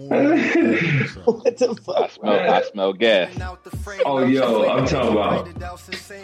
what 0.00 1.56
the 1.58 1.74
fuck? 1.84 1.96
I 1.96 2.08
smell, 2.08 2.54
I 2.54 2.62
smell 2.62 2.92
gas. 2.92 3.38
Oh, 4.04 4.24
yo, 4.24 4.68
I'm 4.68 4.86
talking 4.86 5.12
about. 5.12 5.46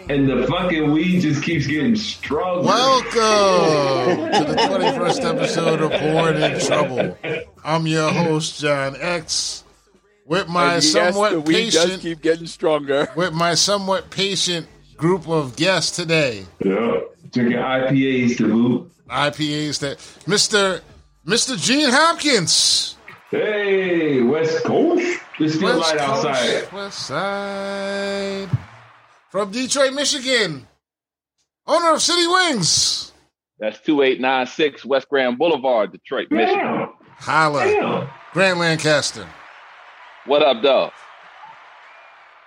And 0.09 0.29
the 0.29 0.47
fucking 0.47 0.91
weed 0.91 1.21
just 1.21 1.43
keeps 1.43 1.67
getting 1.67 1.95
stronger. 1.95 2.63
Welcome 2.65 4.31
to 4.31 4.51
the 4.51 4.55
21st 4.59 5.35
episode 5.37 5.81
of 5.81 5.91
Born 5.91 6.37
in 6.41 6.59
Trouble. 6.59 7.17
I'm 7.63 7.87
your 7.87 8.11
host, 8.11 8.59
John 8.61 8.95
X, 8.99 9.63
with 10.25 10.47
my 10.47 10.75
And 10.75 10.83
yes, 10.83 10.93
the 10.93 11.11
somewhat 11.11 11.45
weed 11.45 11.71
does 11.71 11.85
patient, 11.85 12.01
keep 12.01 12.21
getting 12.21 12.47
stronger. 12.47 13.07
with 13.15 13.33
my 13.33 13.53
somewhat 13.55 14.09
patient 14.09 14.67
group 14.95 15.27
of 15.27 15.55
guests 15.55 15.95
today. 15.95 16.45
Yeah. 16.63 16.99
Drinking 17.31 17.57
IPAs 17.57 18.37
to 18.37 18.47
boot. 18.47 18.91
IPAs 19.09 19.79
that 19.79 19.97
Mr. 20.25 20.81
Mr. 21.25 21.57
Gene 21.61 21.89
Hopkins. 21.89 22.96
Hey, 23.29 24.21
West 24.21 24.63
Coast. 24.63 25.19
It's 25.39 25.55
still 25.55 25.77
West 25.79 25.95
light 25.95 25.99
Coast, 25.99 26.25
outside. 26.25 26.71
West 26.73 26.99
Side. 27.07 28.49
From 29.29 29.51
Detroit, 29.51 29.93
Michigan. 29.93 30.65
Owner 31.65 31.91
of 31.91 32.01
City 32.01 32.25
Wings. 32.25 33.11
That's 33.59 33.79
2896 33.81 34.85
West 34.85 35.09
Grand 35.09 35.37
Boulevard, 35.37 35.91
Detroit, 35.91 36.27
Michigan. 36.31 36.63
Damn. 36.63 36.89
Holla. 37.17 37.65
Damn. 37.65 38.09
Grant 38.31 38.59
Lancaster. 38.59 39.27
What 40.25 40.41
up, 40.43 40.61
dog? 40.63 40.91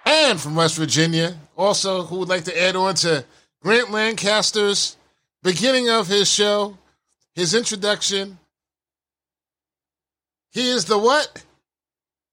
and 0.06 0.40
from 0.40 0.56
West 0.56 0.76
Virginia, 0.76 1.36
also 1.56 2.02
who 2.02 2.18
would 2.18 2.28
like 2.28 2.44
to 2.44 2.60
add 2.62 2.74
on 2.74 2.94
to 2.94 3.24
Grant 3.62 3.90
Lancaster's 3.90 4.96
beginning 5.42 5.88
of 5.90 6.08
his 6.08 6.28
show, 6.28 6.76
his 7.34 7.54
introduction. 7.54 8.38
He 10.52 10.70
is 10.70 10.84
the 10.86 10.98
what? 10.98 11.44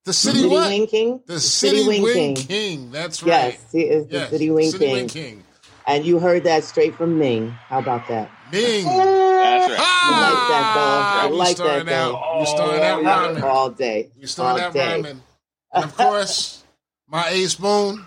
The 0.05 0.13
city, 0.13 0.37
City 0.39 0.49
what? 0.49 0.69
Wing 0.69 0.87
King? 0.87 1.21
The 1.25 1.39
city, 1.39 1.85
Wing 1.87 2.01
wing, 2.01 2.35
King. 2.35 2.47
king. 2.47 2.91
That's 2.91 3.21
right. 3.23 3.53
Yes, 3.53 3.71
he 3.71 3.81
is 3.81 4.07
the 4.07 4.13
Yes, 4.13 4.29
City 4.29 4.49
Wing 4.49 4.71
City 4.71 4.85
King. 4.85 4.95
Wing 4.95 5.07
King. 5.09 5.43
And 5.85 6.05
you 6.05 6.19
heard 6.19 6.43
that 6.45 6.63
straight 6.63 6.95
from 6.95 7.17
Ming. 7.19 7.49
How 7.49 7.79
about 7.79 8.07
that? 8.07 8.29
Ming. 8.51 8.85
That's 8.85 9.69
right. 9.69 9.77
Ah, 9.79 11.23
I 11.23 11.29
like 11.29 11.47
that, 11.47 11.55
starting 11.55 11.85
dog. 11.85 11.85
I 11.85 11.85
like 11.85 11.85
that, 11.85 11.93
out. 12.15 12.39
We 12.39 12.45
starting 12.45 12.83
out 12.83 12.99
Oh, 12.99 13.03
rhyming. 13.27 13.43
All 13.43 13.69
day. 13.69 14.09
We 14.19 14.25
starting 14.27 14.61
all 14.63 14.67
out 14.69 14.73
day. 14.73 14.91
rhyming. 14.95 15.21
And 15.73 15.83
of 15.83 15.95
course, 15.97 16.63
my 17.07 17.27
ace 17.29 17.55
boon 17.55 18.05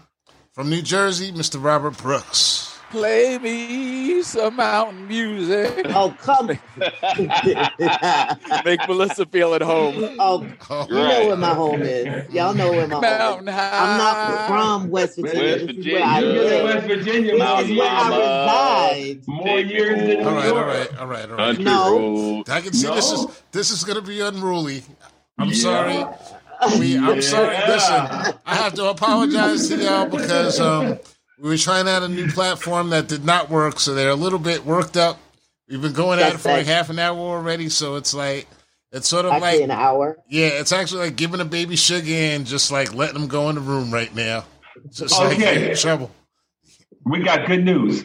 from 0.52 0.70
New 0.70 0.82
Jersey, 0.82 1.32
Mr. 1.32 1.62
Robert 1.62 1.96
Brooks. 1.98 2.69
Play 2.90 3.38
me 3.38 4.22
some 4.22 4.56
mountain 4.56 5.06
music. 5.06 5.86
Oh, 5.94 6.12
come. 6.18 6.48
Make 8.64 8.86
Melissa 8.88 9.26
feel 9.26 9.54
at 9.54 9.62
home. 9.62 9.94
oh, 10.18 10.46
you 10.88 10.94
know 10.94 11.26
where 11.28 11.36
my 11.36 11.54
home 11.54 11.82
is. 11.82 12.32
Y'all 12.32 12.52
know 12.54 12.72
where 12.72 12.88
my 12.88 12.94
home 12.96 13.02
Mountain 13.02 13.48
is. 13.48 13.54
high. 13.54 13.92
I'm 13.92 13.98
not 13.98 14.46
from 14.48 14.90
West 14.90 15.20
Virginia. 15.20 15.42
West 15.42 15.66
this 15.66 15.76
is 15.76 15.86
where 15.86 16.04
I 16.04 16.20
Virginia. 16.20 16.42
Live. 16.42 16.64
West 16.64 16.86
Virginia. 16.86 17.32
This 17.38 17.70
is 17.70 17.78
where 17.78 17.90
I 17.90 18.08
reside. 18.08 19.28
More 19.28 19.60
years 19.60 19.98
than 19.98 20.08
New 20.08 20.24
All 20.28 20.34
right, 20.34 20.48
all 20.48 20.64
right, 20.64 20.98
all 20.98 21.06
right, 21.06 21.30
all 21.30 21.36
right. 21.36 21.56
Country 21.56 21.64
No. 21.64 22.44
I 22.48 22.60
can 22.60 22.72
see 22.72 22.88
this 22.88 23.12
is 23.12 23.26
this 23.52 23.70
is 23.70 23.84
gonna 23.84 24.02
be 24.02 24.20
unruly. 24.20 24.82
I'm 25.38 25.48
Yeah. 25.50 25.54
sorry. 25.54 26.04
We, 26.78 26.98
I'm 26.98 27.14
Yeah. 27.14 27.20
sorry. 27.20 27.56
Listen, 27.68 28.34
I 28.46 28.54
have 28.56 28.74
to 28.74 28.86
apologize 28.86 29.68
to 29.68 29.76
y'all 29.76 30.06
because 30.06 30.58
um, 30.60 30.98
we 31.40 31.48
were 31.48 31.56
trying 31.56 31.88
out 31.88 32.02
a 32.02 32.08
new 32.08 32.28
platform 32.28 32.90
that 32.90 33.08
did 33.08 33.24
not 33.24 33.50
work, 33.50 33.80
so 33.80 33.94
they're 33.94 34.10
a 34.10 34.14
little 34.14 34.38
bit 34.38 34.64
worked 34.64 34.96
up. 34.96 35.18
We've 35.68 35.80
been 35.80 35.92
going 35.92 36.18
at 36.20 36.34
it 36.34 36.38
for 36.40 36.48
like 36.48 36.66
half 36.66 36.90
an 36.90 36.98
hour 36.98 37.18
already, 37.18 37.68
so 37.68 37.96
it's 37.96 38.12
like 38.12 38.46
it's 38.92 39.08
sort 39.08 39.24
of 39.24 39.32
Actually, 39.32 39.62
an 39.62 39.70
hour. 39.70 40.18
yeah, 40.28 40.46
it's 40.48 40.72
actually 40.72 41.04
like 41.06 41.16
giving 41.16 41.40
a 41.40 41.44
baby 41.44 41.76
sugar 41.76 42.12
and 42.12 42.44
just 42.44 42.72
like 42.72 42.92
letting 42.92 43.14
them 43.14 43.28
go 43.28 43.48
in 43.48 43.54
the 43.54 43.60
room 43.60 43.92
right 43.92 44.12
now. 44.14 44.44
Just 44.92 45.16
like 45.18 45.36
Okay. 45.38 45.54
getting 45.60 45.76
trouble. 45.76 46.10
We 47.04 47.22
got 47.22 47.46
good 47.46 47.64
news. 47.64 48.04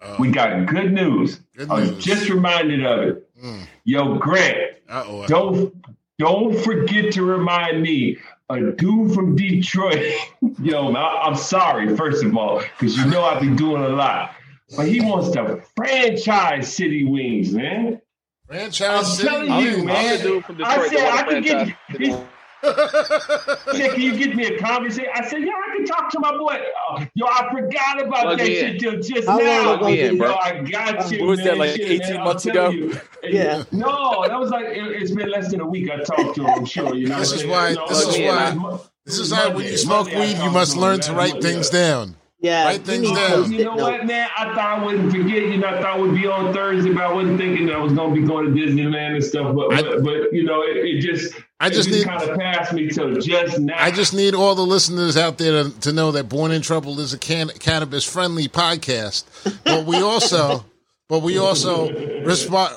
Uh, 0.00 0.16
We 0.18 0.30
got 0.30 0.66
good 0.66 0.92
news. 0.92 1.40
Good 1.56 1.70
I 1.70 1.80
was 1.80 2.02
just 2.04 2.28
reminded 2.30 2.86
of 2.86 3.00
it. 3.00 3.28
Mm. 3.44 3.66
Yo, 3.84 4.14
Grant, 4.18 4.56
uh 4.88 5.04
oh. 5.06 5.26
don't 5.26 5.74
don't 6.18 6.56
forget 6.60 7.12
to 7.14 7.24
remind 7.24 7.82
me 7.82 8.18
a 8.58 8.72
dude 8.72 9.14
from 9.14 9.36
Detroit. 9.36 10.12
Yo, 10.62 10.92
I, 10.94 11.22
I'm 11.22 11.36
sorry, 11.36 11.96
first 11.96 12.24
of 12.24 12.36
all, 12.36 12.60
because 12.60 12.96
you 12.96 13.06
know 13.06 13.22
I've 13.24 13.40
been 13.40 13.56
doing 13.56 13.82
a 13.82 13.88
lot. 13.88 14.34
But 14.76 14.86
he 14.88 15.00
wants 15.00 15.30
to 15.30 15.62
franchise 15.76 16.72
City 16.74 17.04
Wings, 17.04 17.52
man. 17.52 18.00
Franchise 18.46 18.80
I'm 18.82 19.04
City. 19.04 19.28
telling 19.28 19.50
I'm, 19.50 19.64
you, 19.64 19.78
I'm 19.78 19.86
man. 19.86 20.20
dude 20.20 20.44
from 20.44 20.64
I 20.64 20.88
said 20.88 20.98
I 20.98 21.22
want 21.22 21.28
to 21.28 21.42
can 21.42 21.76
get 21.98 22.26
franchise. 22.62 23.62
you. 23.66 23.72
He 23.72 23.78
said, 23.78 23.90
"Can 23.92 24.00
you 24.00 24.16
get 24.16 24.36
me 24.36 24.44
a 24.46 24.58
conversation?" 24.58 25.10
I 25.14 25.26
said, 25.26 25.40
"Yeah, 25.42 25.52
I 25.52 25.76
can 25.76 25.86
talk 25.86 26.10
to 26.10 26.20
my 26.20 26.36
boy." 26.36 26.60
Uh, 26.90 27.04
yo, 27.14 27.26
I 27.26 27.48
forgot 27.52 28.02
about 28.02 28.22
Plug 28.22 28.38
that 28.38 28.46
me 28.46 28.54
shit 28.56 28.80
till 28.80 29.00
just 29.00 29.26
How 29.26 29.36
long 29.38 29.46
now. 29.46 29.74
ago 29.76 29.86
did 29.88 30.16
yo, 30.16 30.34
I 30.34 30.60
got 30.62 31.10
you. 31.10 31.20
What 31.20 31.28
was 31.28 31.44
that, 31.44 31.58
like 31.58 31.70
Shit, 31.76 31.90
18 32.02 32.14
man, 32.16 32.24
months 32.24 32.46
ago? 32.46 32.70
you. 32.70 33.00
Yeah. 33.22 33.64
No, 33.72 34.24
that 34.26 34.38
was 34.38 34.50
like 34.50 34.66
it, 34.66 34.86
it's 35.02 35.10
been 35.12 35.30
less 35.30 35.50
than 35.50 35.60
a 35.60 35.66
week. 35.66 35.90
I 35.90 36.02
talked 36.02 36.34
to 36.36 36.42
him. 36.44 36.50
I'm 36.50 36.64
sure. 36.64 36.94
You 36.94 37.08
know. 37.08 37.18
This 37.18 37.30
what 37.30 37.36
is 37.38 37.44
I'm 37.44 37.50
why- 37.50 37.72
No, 37.74 37.88
this 37.88 37.98
is 38.06 38.16
it 38.16 38.26
why- 38.26 38.44
was 38.50 38.54
Mo- 38.56 38.80
This 39.06 39.14
it 39.18 39.20
is 39.22 39.30
was 39.30 39.32
how 39.38 39.52
when 39.54 39.64
you 39.66 39.76
smoke 39.76 40.06
weed, 40.08 40.36
you 40.38 40.50
must 40.50 40.76
learn 40.76 40.98
man. 40.98 41.00
to 41.00 41.12
write 41.14 41.32
Monday. 41.34 41.52
things 41.52 41.70
down. 41.70 42.16
Yeah. 42.42 42.64
Write 42.64 42.78
you 42.80 42.84
things 42.86 43.02
need 43.08 43.14
down. 43.14 43.52
You 43.52 43.64
know 43.64 43.74
what, 43.76 44.06
man? 44.06 44.28
I 44.36 44.44
thought 44.54 44.58
I 44.80 44.84
wouldn't 44.84 45.10
forget. 45.12 45.42
You 45.42 45.58
know, 45.58 45.68
I 45.68 45.82
thought 45.82 46.00
we'd 46.00 46.14
be 46.14 46.26
on 46.26 46.54
Thursday, 46.54 46.92
but 46.92 47.02
I 47.02 47.12
wasn't 47.12 47.38
thinking 47.38 47.66
that 47.66 47.76
I 47.76 47.78
was 47.78 47.92
going 47.92 48.14
to 48.14 48.20
be 48.20 48.26
going 48.26 48.46
to 48.46 48.52
Disneyland 48.60 49.14
and 49.16 49.24
stuff. 49.24 49.54
But, 49.54 49.74
I- 49.74 49.82
but, 49.82 50.02
but 50.04 50.32
you 50.32 50.44
know, 50.44 50.62
it, 50.62 50.76
it 50.78 51.00
just, 51.00 51.34
I 51.62 51.68
just 51.68 51.90
need- 51.90 52.06
kind 52.06 52.22
of 52.22 52.38
passed 52.38 52.72
me 52.72 52.88
till 52.88 53.14
just 53.20 53.58
now. 53.58 53.74
I 53.76 53.90
just 53.90 54.14
need 54.14 54.34
all 54.34 54.54
the 54.54 54.62
listeners 54.62 55.16
out 55.16 55.36
there 55.38 55.64
to, 55.64 55.80
to 55.80 55.92
know 55.92 56.12
that 56.12 56.28
Born 56.28 56.52
in 56.52 56.62
Trouble 56.62 56.98
is 57.00 57.12
a 57.12 57.18
can- 57.18 57.50
cannabis 57.58 58.04
friendly 58.04 58.48
podcast. 58.48 59.24
But 59.64 59.84
we 59.84 59.96
also, 59.96 60.64
but 61.08 61.20
we 61.20 61.38
also 61.38 61.92
respond. 62.24 62.76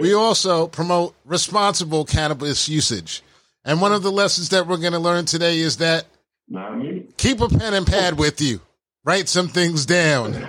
We 0.00 0.14
also 0.14 0.66
promote 0.66 1.14
responsible 1.24 2.04
cannabis 2.04 2.68
usage. 2.68 3.22
And 3.64 3.80
one 3.80 3.92
of 3.92 4.02
the 4.02 4.12
lessons 4.12 4.50
that 4.50 4.66
we're 4.66 4.76
going 4.76 4.92
to 4.92 4.98
learn 4.98 5.24
today 5.24 5.58
is 5.58 5.78
that 5.78 6.04
keep 7.16 7.40
a 7.40 7.48
pen 7.48 7.72
and 7.74 7.86
pad 7.86 8.18
with 8.18 8.40
you. 8.40 8.60
Write 9.04 9.28
some 9.28 9.48
things 9.48 9.86
down. 9.86 10.48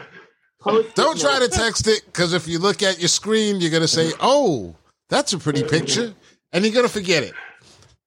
Don't 0.96 1.20
try 1.20 1.40
to 1.40 1.48
text 1.48 1.88
it 1.88 2.02
because 2.06 2.34
if 2.34 2.48
you 2.48 2.58
look 2.60 2.82
at 2.82 3.00
your 3.00 3.08
screen, 3.08 3.60
you're 3.62 3.70
going 3.72 3.82
to 3.82 3.88
say, 3.88 4.12
"Oh, 4.20 4.76
that's 5.10 5.34
a 5.34 5.38
pretty 5.38 5.64
picture," 5.64 6.14
and 6.52 6.64
you're 6.66 6.74
going 6.74 6.88
to 6.88 6.92
forget 6.92 7.24
it. 7.24 7.34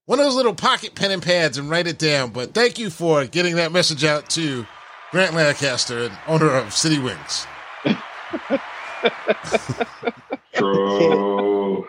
One 0.08 0.18
of 0.20 0.24
those 0.24 0.36
little 0.36 0.54
pocket 0.54 0.94
pen 0.94 1.10
and 1.10 1.22
pads 1.22 1.58
and 1.58 1.68
write 1.68 1.86
it 1.86 1.98
down. 1.98 2.30
But 2.30 2.54
thank 2.54 2.78
you 2.78 2.88
for 2.88 3.26
getting 3.26 3.56
that 3.56 3.72
message 3.72 4.04
out 4.04 4.30
to 4.30 4.66
Grant 5.10 5.34
Lancaster, 5.34 6.04
and 6.04 6.18
owner 6.26 6.48
of 6.48 6.72
City 6.72 6.98
Wings. 6.98 7.46
True. 10.54 11.86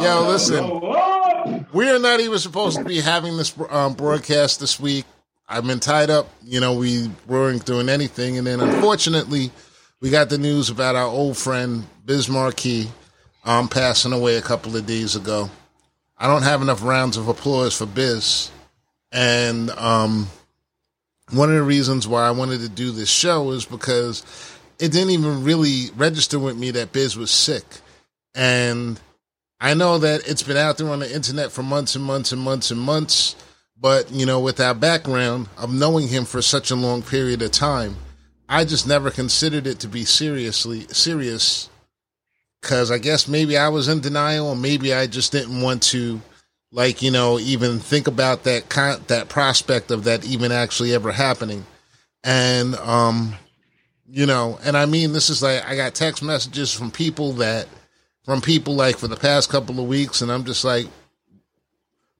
Yo, 0.00 0.28
listen. 0.28 1.66
We 1.72 1.90
are 1.90 1.98
not 1.98 2.20
even 2.20 2.38
supposed 2.38 2.78
to 2.78 2.84
be 2.84 3.00
having 3.00 3.36
this 3.36 3.52
um, 3.70 3.94
broadcast 3.94 4.60
this 4.60 4.78
week. 4.78 5.04
I've 5.48 5.66
been 5.66 5.80
tied 5.80 6.10
up. 6.10 6.28
You 6.44 6.60
know, 6.60 6.74
we 6.74 7.10
weren't 7.26 7.64
doing 7.64 7.88
anything, 7.88 8.38
and 8.38 8.46
then 8.46 8.60
unfortunately, 8.60 9.50
we 10.00 10.10
got 10.10 10.28
the 10.28 10.38
news 10.38 10.70
about 10.70 10.94
our 10.94 11.08
old 11.08 11.36
friend 11.36 11.86
Biz 12.04 12.28
Markie 12.28 12.86
um, 13.44 13.66
passing 13.68 14.12
away 14.12 14.36
a 14.36 14.42
couple 14.42 14.76
of 14.76 14.86
days 14.86 15.16
ago. 15.16 15.50
I 16.18 16.26
don't 16.26 16.42
have 16.42 16.62
enough 16.62 16.82
rounds 16.82 17.16
of 17.16 17.28
applause 17.28 17.76
for 17.76 17.86
Biz, 17.86 18.50
and 19.12 19.70
um, 19.70 20.26
one 21.30 21.48
of 21.48 21.54
the 21.54 21.62
reasons 21.62 22.08
why 22.08 22.26
I 22.26 22.32
wanted 22.32 22.60
to 22.60 22.68
do 22.68 22.90
this 22.90 23.08
show 23.08 23.52
is 23.52 23.64
because 23.64 24.24
it 24.80 24.90
didn't 24.90 25.10
even 25.10 25.44
really 25.44 25.90
register 25.96 26.38
with 26.38 26.56
me 26.56 26.72
that 26.72 26.92
Biz 26.92 27.16
was 27.16 27.30
sick, 27.30 27.64
and 28.34 29.00
I 29.60 29.74
know 29.74 29.98
that 29.98 30.28
it's 30.28 30.42
been 30.42 30.56
out 30.56 30.78
there 30.78 30.88
on 30.88 30.98
the 30.98 31.14
internet 31.14 31.52
for 31.52 31.62
months 31.62 31.94
and 31.94 32.04
months 32.04 32.32
and 32.32 32.42
months 32.42 32.72
and 32.72 32.80
months, 32.80 33.36
but 33.80 34.10
you 34.10 34.26
know, 34.26 34.40
with 34.40 34.58
our 34.58 34.74
background 34.74 35.48
of 35.56 35.72
knowing 35.72 36.08
him 36.08 36.24
for 36.24 36.42
such 36.42 36.72
a 36.72 36.76
long 36.76 37.02
period 37.02 37.42
of 37.42 37.52
time, 37.52 37.96
I 38.48 38.64
just 38.64 38.88
never 38.88 39.12
considered 39.12 39.68
it 39.68 39.78
to 39.80 39.88
be 39.88 40.04
seriously 40.04 40.86
serious 40.88 41.68
because 42.60 42.90
I 42.90 42.98
guess 42.98 43.28
maybe 43.28 43.56
I 43.56 43.68
was 43.68 43.88
in 43.88 44.00
denial, 44.00 44.48
or 44.48 44.56
maybe 44.56 44.92
I 44.92 45.06
just 45.06 45.32
didn't 45.32 45.60
want 45.60 45.82
to, 45.84 46.20
like 46.72 47.02
you 47.02 47.10
know, 47.10 47.38
even 47.38 47.78
think 47.78 48.06
about 48.06 48.44
that 48.44 48.68
con- 48.68 49.02
that 49.08 49.28
prospect 49.28 49.90
of 49.90 50.04
that 50.04 50.24
even 50.24 50.52
actually 50.52 50.94
ever 50.94 51.12
happening, 51.12 51.64
and 52.24 52.74
um, 52.76 53.34
you 54.08 54.26
know, 54.26 54.58
and 54.64 54.76
I 54.76 54.86
mean, 54.86 55.12
this 55.12 55.30
is 55.30 55.42
like 55.42 55.64
I 55.66 55.76
got 55.76 55.94
text 55.94 56.22
messages 56.22 56.72
from 56.72 56.90
people 56.90 57.32
that 57.34 57.68
from 58.24 58.40
people 58.40 58.74
like 58.74 58.98
for 58.98 59.08
the 59.08 59.16
past 59.16 59.50
couple 59.50 59.80
of 59.80 59.88
weeks, 59.88 60.20
and 60.20 60.30
I'm 60.30 60.44
just 60.44 60.64
like 60.64 60.86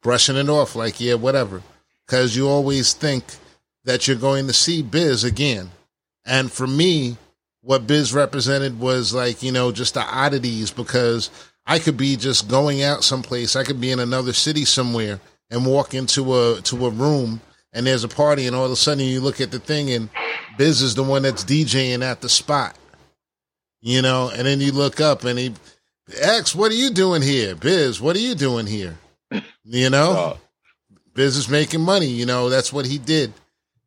brushing 0.02 0.36
it 0.36 0.48
off, 0.48 0.74
like, 0.74 1.00
yeah, 1.00 1.14
whatever. 1.14 1.62
Because 2.06 2.36
you 2.36 2.48
always 2.48 2.92
think 2.92 3.24
that 3.84 4.06
you're 4.06 4.16
going 4.16 4.46
to 4.46 4.52
see 4.52 4.82
Biz 4.82 5.24
again. 5.24 5.70
And 6.24 6.50
for 6.50 6.66
me, 6.66 7.16
what 7.62 7.86
Biz 7.86 8.14
represented 8.14 8.78
was 8.78 9.12
like, 9.12 9.42
you 9.42 9.52
know, 9.52 9.72
just 9.72 9.94
the 9.94 10.02
oddities 10.02 10.70
because 10.70 11.30
I 11.66 11.78
could 11.78 11.96
be 11.96 12.16
just 12.16 12.48
going 12.48 12.82
out 12.82 13.04
someplace, 13.04 13.56
I 13.56 13.64
could 13.64 13.80
be 13.80 13.90
in 13.90 14.00
another 14.00 14.32
city 14.32 14.64
somewhere, 14.64 15.20
and 15.50 15.66
walk 15.66 15.94
into 15.94 16.34
a 16.34 16.60
to 16.62 16.86
a 16.86 16.90
room 16.90 17.40
and 17.72 17.86
there's 17.86 18.04
a 18.04 18.08
party 18.08 18.46
and 18.46 18.56
all 18.56 18.64
of 18.64 18.70
a 18.70 18.76
sudden 18.76 19.04
you 19.04 19.20
look 19.20 19.40
at 19.40 19.50
the 19.50 19.58
thing 19.58 19.90
and 19.90 20.08
Biz 20.56 20.82
is 20.82 20.94
the 20.94 21.02
one 21.02 21.22
that's 21.22 21.44
DJing 21.44 22.02
at 22.02 22.20
the 22.20 22.28
spot. 22.28 22.76
You 23.80 24.02
know, 24.02 24.30
and 24.34 24.46
then 24.46 24.60
you 24.60 24.72
look 24.72 25.00
up 25.00 25.24
and 25.24 25.38
he 25.38 25.54
X, 26.20 26.54
what 26.54 26.72
are 26.72 26.76
you 26.76 26.90
doing 26.90 27.22
here? 27.22 27.54
Biz, 27.54 28.00
what 28.00 28.16
are 28.16 28.20
you 28.20 28.34
doing 28.34 28.66
here? 28.66 28.98
You 29.64 29.90
know? 29.90 30.34
Uh, 30.38 30.44
Biz 31.14 31.36
is 31.36 31.48
making 31.48 31.80
money, 31.80 32.06
you 32.06 32.26
know, 32.26 32.48
that's 32.48 32.72
what 32.72 32.86
he 32.86 32.96
did. 32.96 33.32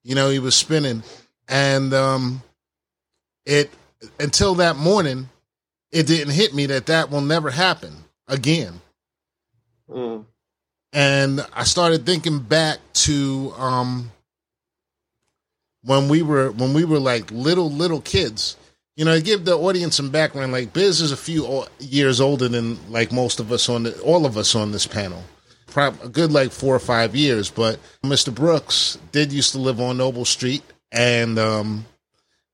You 0.04 0.16
know, 0.16 0.30
he 0.30 0.40
was 0.40 0.54
spinning. 0.54 1.02
And 1.48 1.94
um 1.94 2.42
it 3.46 3.72
until 4.20 4.56
that 4.56 4.76
morning, 4.76 5.30
it 5.92 6.08
didn't 6.08 6.34
hit 6.34 6.54
me 6.54 6.66
that 6.68 6.88
that 6.88 7.10
will 7.10 7.22
never 7.22 7.52
happen 7.52 7.96
again. 8.28 8.82
Mm. 9.90 10.24
and 10.94 11.46
I 11.52 11.66
started 11.66 12.06
thinking 12.06 12.40
back 12.40 12.80
to 12.94 13.54
um 13.58 14.10
when 15.84 16.08
we 16.08 16.22
were 16.22 16.52
when 16.52 16.74
we 16.74 16.86
were 16.86 17.00
like 17.00 17.30
little 17.32 17.70
little 17.70 18.02
kids. 18.02 18.58
You 18.96 19.06
know, 19.06 19.20
give 19.20 19.46
the 19.46 19.58
audience 19.58 19.96
some 19.96 20.10
background, 20.10 20.52
like 20.52 20.74
Biz 20.74 21.02
is 21.02 21.12
a 21.12 21.18
few 21.18 21.66
years 21.80 22.22
older 22.22 22.48
than 22.48 22.78
like 22.92 23.12
most 23.12 23.40
of 23.40 23.52
us 23.52 23.68
on 23.70 23.84
the 23.84 24.00
all 24.02 24.26
of 24.26 24.38
us 24.38 24.54
on 24.54 24.72
this 24.72 24.86
panel. 24.86 25.24
Prob 25.68 25.98
a 26.04 26.10
good 26.10 26.32
like 26.32 26.52
four 26.52 26.76
or 26.76 26.80
five 26.80 27.16
years, 27.16 27.50
but 27.50 27.80
Mr. 28.04 28.34
Brooks 28.34 28.98
did 29.12 29.32
used 29.32 29.54
to 29.54 29.60
live 29.60 29.80
on 29.80 29.98
Noble 29.98 30.26
Street, 30.26 30.64
and 30.92 31.40
um, 31.40 31.86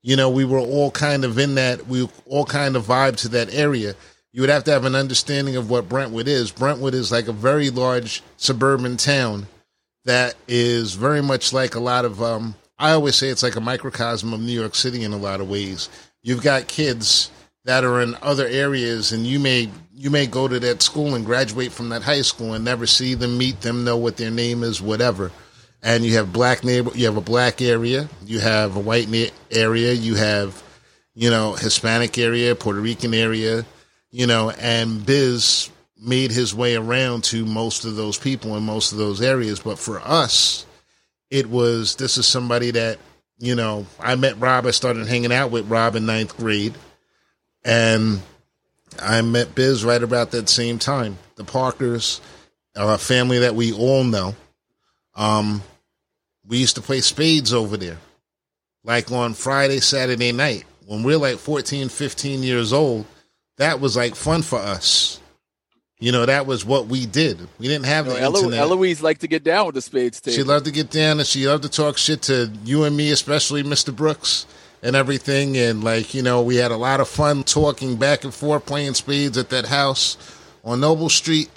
you 0.07 0.15
know 0.15 0.29
we 0.29 0.45
were 0.45 0.59
all 0.59 0.89
kind 0.89 1.25
of 1.25 1.37
in 1.37 1.55
that 1.55 1.85
we 1.87 2.07
all 2.25 2.45
kind 2.45 2.75
of 2.75 2.85
vibe 2.85 3.17
to 3.17 3.27
that 3.27 3.53
area 3.53 3.93
you 4.37 4.41
would 4.41 4.49
have 4.51 4.65
to 4.65 4.71
have 4.71 4.85
an 4.85 4.93
understanding 4.93 5.55
of 5.55 5.71
what 5.71 5.89
Brentwood 5.89 6.27
is. 6.27 6.51
Brentwood 6.51 6.93
is 6.93 7.11
like 7.11 7.27
a 7.27 7.33
very 7.33 7.71
large 7.71 8.21
suburban 8.35 8.95
town 8.95 9.47
that 10.05 10.35
is 10.47 10.93
very 10.93 11.23
much 11.23 11.53
like 11.53 11.73
a 11.73 11.79
lot 11.79 12.05
of 12.05 12.21
um 12.21 12.55
I 12.77 12.91
always 12.91 13.15
say 13.15 13.29
it's 13.29 13.41
like 13.41 13.55
a 13.55 13.61
microcosm 13.61 14.33
of 14.33 14.39
New 14.39 14.51
York 14.51 14.75
City 14.75 15.03
in 15.03 15.11
a 15.11 15.17
lot 15.17 15.41
of 15.41 15.49
ways. 15.49 15.89
You've 16.21 16.43
got 16.43 16.67
kids 16.67 17.31
that 17.65 17.83
are 17.83 17.99
in 17.99 18.15
other 18.21 18.45
areas 18.45 19.11
and 19.11 19.25
you 19.25 19.39
may 19.39 19.71
you 19.91 20.11
may 20.11 20.27
go 20.27 20.47
to 20.47 20.59
that 20.59 20.83
school 20.83 21.15
and 21.15 21.25
graduate 21.25 21.71
from 21.71 21.89
that 21.89 22.03
high 22.03 22.21
school 22.21 22.53
and 22.53 22.63
never 22.63 22.85
see 22.85 23.15
them, 23.15 23.39
meet 23.39 23.61
them, 23.61 23.83
know 23.83 23.97
what 23.97 24.17
their 24.17 24.31
name 24.31 24.61
is, 24.63 24.81
whatever. 24.81 25.31
And 25.87 26.03
you 26.03 26.17
have 26.17 26.33
black 26.33 26.63
neighbor 26.65 26.91
you 26.95 27.05
have 27.05 27.17
a 27.17 27.21
black 27.21 27.61
area, 27.61 28.09
you 28.25 28.39
have 28.39 28.75
a 28.75 28.79
white 28.79 29.07
na- 29.09 29.33
area, 29.51 29.93
you 29.93 30.15
have 30.15 30.61
you 31.17 31.31
know, 31.31 31.53
Hispanic 31.53 32.15
area, 32.19 32.53
Puerto 32.53 32.79
Rican 32.79 33.11
area, 33.11 33.65
you 34.11 34.27
know, 34.27 34.51
and 34.51 35.03
Biz 35.03 35.71
made 35.99 36.29
his 36.29 36.53
way 36.53 36.75
around 36.75 37.23
to 37.23 37.43
most 37.43 37.85
of 37.85 37.95
those 37.95 38.19
people 38.19 38.55
in 38.55 38.61
most 38.61 38.91
of 38.91 38.99
those 38.99 39.19
areas. 39.19 39.59
But 39.59 39.79
for 39.79 39.99
us, 39.99 40.67
it 41.31 41.49
was 41.49 41.95
this 41.95 42.19
is 42.19 42.27
somebody 42.27 42.69
that, 42.69 42.99
you 43.39 43.55
know, 43.55 43.87
I 43.99 44.13
met 44.13 44.39
Rob, 44.39 44.67
I 44.67 44.71
started 44.71 45.07
hanging 45.07 45.33
out 45.33 45.49
with 45.49 45.67
Rob 45.67 45.95
in 45.95 46.05
ninth 46.05 46.37
grade, 46.37 46.75
and 47.65 48.21
I 49.01 49.19
met 49.23 49.55
Biz 49.55 49.83
right 49.83 50.03
about 50.03 50.29
that 50.31 50.49
same 50.49 50.77
time. 50.77 51.17
The 51.35 51.45
Parkers, 51.45 52.21
a 52.75 52.99
family 52.99 53.39
that 53.39 53.55
we 53.55 53.73
all 53.73 54.03
know. 54.03 54.35
Um, 55.15 55.63
we 56.47 56.57
used 56.57 56.75
to 56.75 56.81
play 56.81 57.01
spades 57.01 57.53
over 57.53 57.77
there, 57.77 57.97
like 58.83 59.11
on 59.11 59.33
Friday, 59.33 59.79
Saturday 59.79 60.31
night. 60.31 60.65
When 60.85 61.03
we're 61.03 61.17
like 61.17 61.37
14, 61.37 61.89
15 61.89 62.43
years 62.43 62.71
old, 62.71 63.05
that 63.57 63.79
was 63.81 63.97
like 63.97 64.15
fun 64.15 64.41
for 64.41 64.59
us. 64.59 65.19
You 65.99 66.11
know, 66.11 66.25
that 66.25 66.45
was 66.45 66.63
what 66.63 66.85
we 66.85 67.05
did. 67.07 67.39
We 67.57 67.67
didn't 67.67 67.87
have 67.87 68.05
You 68.05 68.13
know, 68.13 68.17
the 68.19 68.23
Elo- 68.23 68.39
internet. 68.39 68.59
Eloise 68.59 69.01
liked 69.01 69.21
to 69.21 69.27
get 69.27 69.43
down 69.43 69.65
with 69.65 69.75
the 69.75 69.81
spades 69.81 70.21
table. 70.21 70.35
She 70.35 70.43
loved 70.43 70.65
to 70.65 70.71
get 70.71 70.91
down 70.91 71.17
and 71.17 71.27
she 71.27 71.47
loved 71.47 71.63
to 71.63 71.69
talk 71.69 71.97
shit 71.97 72.21
to 72.23 72.51
you 72.63 72.83
and 72.83 72.95
me, 72.95 73.11
especially 73.11 73.63
Mr. 73.63 73.93
Brooks 73.95 74.45
and 74.83 74.95
everything. 74.95 75.57
And 75.57 75.83
like, 75.83 76.13
you 76.13 76.21
know, 76.21 76.43
we 76.43 76.55
had 76.57 76.69
a 76.71 76.77
lot 76.77 76.99
of 76.99 77.07
fun 77.07 77.43
talking 77.43 77.95
back 77.95 78.23
and 78.23 78.33
forth, 78.33 78.67
playing 78.67 78.93
spades 78.93 79.39
at 79.39 79.49
that 79.49 79.65
house 79.65 80.17
on 80.63 80.79
Noble 80.81 81.09
Street. 81.09 81.49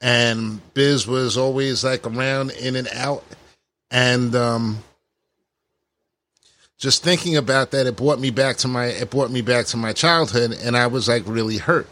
And 0.00 0.60
Biz 0.74 1.06
was 1.06 1.38
always 1.38 1.84
like 1.84 2.06
around 2.06 2.50
in 2.50 2.74
and 2.74 2.88
out. 2.92 3.22
And 3.90 4.34
um 4.34 4.78
just 6.78 7.02
thinking 7.02 7.36
about 7.36 7.70
that, 7.70 7.86
it 7.86 7.96
brought 7.96 8.20
me 8.20 8.30
back 8.30 8.56
to 8.58 8.68
my 8.68 8.86
it 8.86 9.10
brought 9.10 9.30
me 9.30 9.40
back 9.42 9.66
to 9.66 9.76
my 9.76 9.92
childhood 9.92 10.56
and 10.62 10.76
I 10.76 10.86
was 10.86 11.08
like 11.08 11.22
really 11.26 11.58
hurt. 11.58 11.88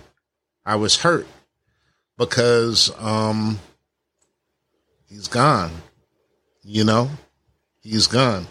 I 0.67 0.77
was 0.77 0.97
hurt 0.97 1.27
because 2.19 2.93
um 2.99 3.59
he's 5.09 5.29
gone. 5.29 5.71
You 6.63 6.85
know, 6.85 7.11
he's 7.83 8.07
gone. 8.07 8.47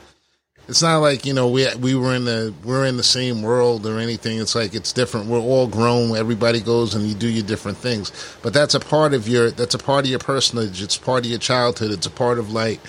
It's 0.68 0.82
not 0.82 1.00
like 1.00 1.26
you 1.26 1.34
know 1.34 1.50
we 1.50 1.68
we 1.76 1.94
were 1.94 2.16
in 2.16 2.24
the 2.24 2.54
we're 2.64 2.86
in 2.86 2.96
the 2.96 3.04
same 3.04 3.42
world 3.42 3.86
or 3.86 4.00
anything. 4.00 4.40
It's 4.40 4.56
like 4.56 4.74
it's 4.74 4.94
different. 4.94 5.28
We're 5.28 5.40
all 5.40 5.68
grown. 5.68 6.16
Everybody 6.16 6.62
goes 6.62 6.96
and 6.96 7.06
you 7.06 7.14
do 7.16 7.28
your 7.28 7.44
different 7.46 7.78
things. 7.78 8.12
But 8.42 8.54
that's 8.54 8.74
a 8.74 8.80
part 8.80 9.14
of 9.14 9.28
your 9.28 9.52
that's 9.52 9.76
a 9.76 9.80
part 9.80 10.06
of 10.06 10.10
your 10.10 10.20
personage. 10.20 10.82
It's 10.82 10.98
part 10.98 11.26
of 11.26 11.30
your 11.30 11.40
childhood. 11.40 11.92
It's 11.92 12.08
a 12.08 12.12
part 12.12 12.40
of 12.40 12.52
like 12.52 12.80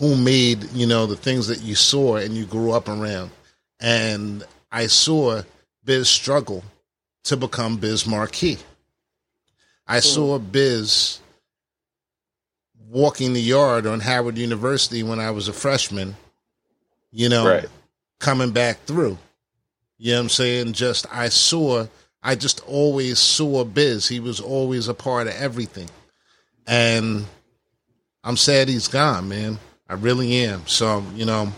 who 0.00 0.16
made 0.16 0.64
you 0.72 0.86
know 0.86 1.06
the 1.06 1.16
things 1.16 1.46
that 1.46 1.60
you 1.62 1.74
saw 1.76 2.16
and 2.16 2.34
you 2.34 2.46
grew 2.46 2.72
up 2.72 2.88
around. 2.88 3.30
And 3.78 4.42
I 4.72 4.88
saw 4.88 5.42
Biz 5.84 6.08
struggle 6.08 6.64
to 7.24 7.36
become 7.36 7.76
Biz 7.76 8.06
Markie. 8.06 8.58
I 9.86 10.00
saw 10.00 10.38
Biz 10.38 11.20
walking 12.88 13.34
the 13.34 13.40
yard 13.42 13.86
on 13.86 14.00
Howard 14.00 14.36
University 14.38 15.02
when 15.02 15.20
I 15.20 15.30
was 15.30 15.48
a 15.48 15.52
freshman, 15.52 16.16
you 17.12 17.28
know, 17.28 17.46
Right. 17.46 17.68
coming 18.18 18.50
back 18.50 18.84
through. 18.86 19.18
You 19.98 20.12
know 20.12 20.18
what 20.18 20.22
I'm 20.24 20.28
saying? 20.30 20.72
Just 20.72 21.06
I 21.12 21.28
saw 21.28 21.86
I 22.22 22.34
just 22.34 22.60
always 22.66 23.18
saw 23.18 23.64
Biz. 23.64 24.08
He 24.08 24.20
was 24.20 24.40
always 24.40 24.88
a 24.88 24.94
part 24.94 25.26
of 25.26 25.34
everything. 25.34 25.88
And 26.66 27.26
I'm 28.24 28.36
sad 28.36 28.68
he's 28.68 28.88
gone, 28.88 29.28
man. 29.28 29.58
I 29.90 29.94
really 29.94 30.36
am. 30.44 30.66
So, 30.68 31.04
you 31.16 31.24
know, 31.24 31.52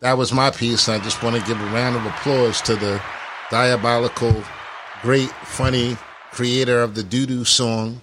that 0.00 0.16
was 0.16 0.32
my 0.32 0.50
piece. 0.50 0.88
I 0.88 0.98
just 1.00 1.20
want 1.22 1.34
to 1.34 1.42
give 1.48 1.60
a 1.60 1.64
round 1.66 1.96
of 1.96 2.06
applause 2.06 2.60
to 2.62 2.76
the 2.76 3.02
diabolical, 3.50 4.42
great, 5.02 5.28
funny 5.44 5.96
creator 6.30 6.80
of 6.80 6.94
the 6.94 7.02
doo 7.02 7.26
doo 7.26 7.44
song, 7.44 8.00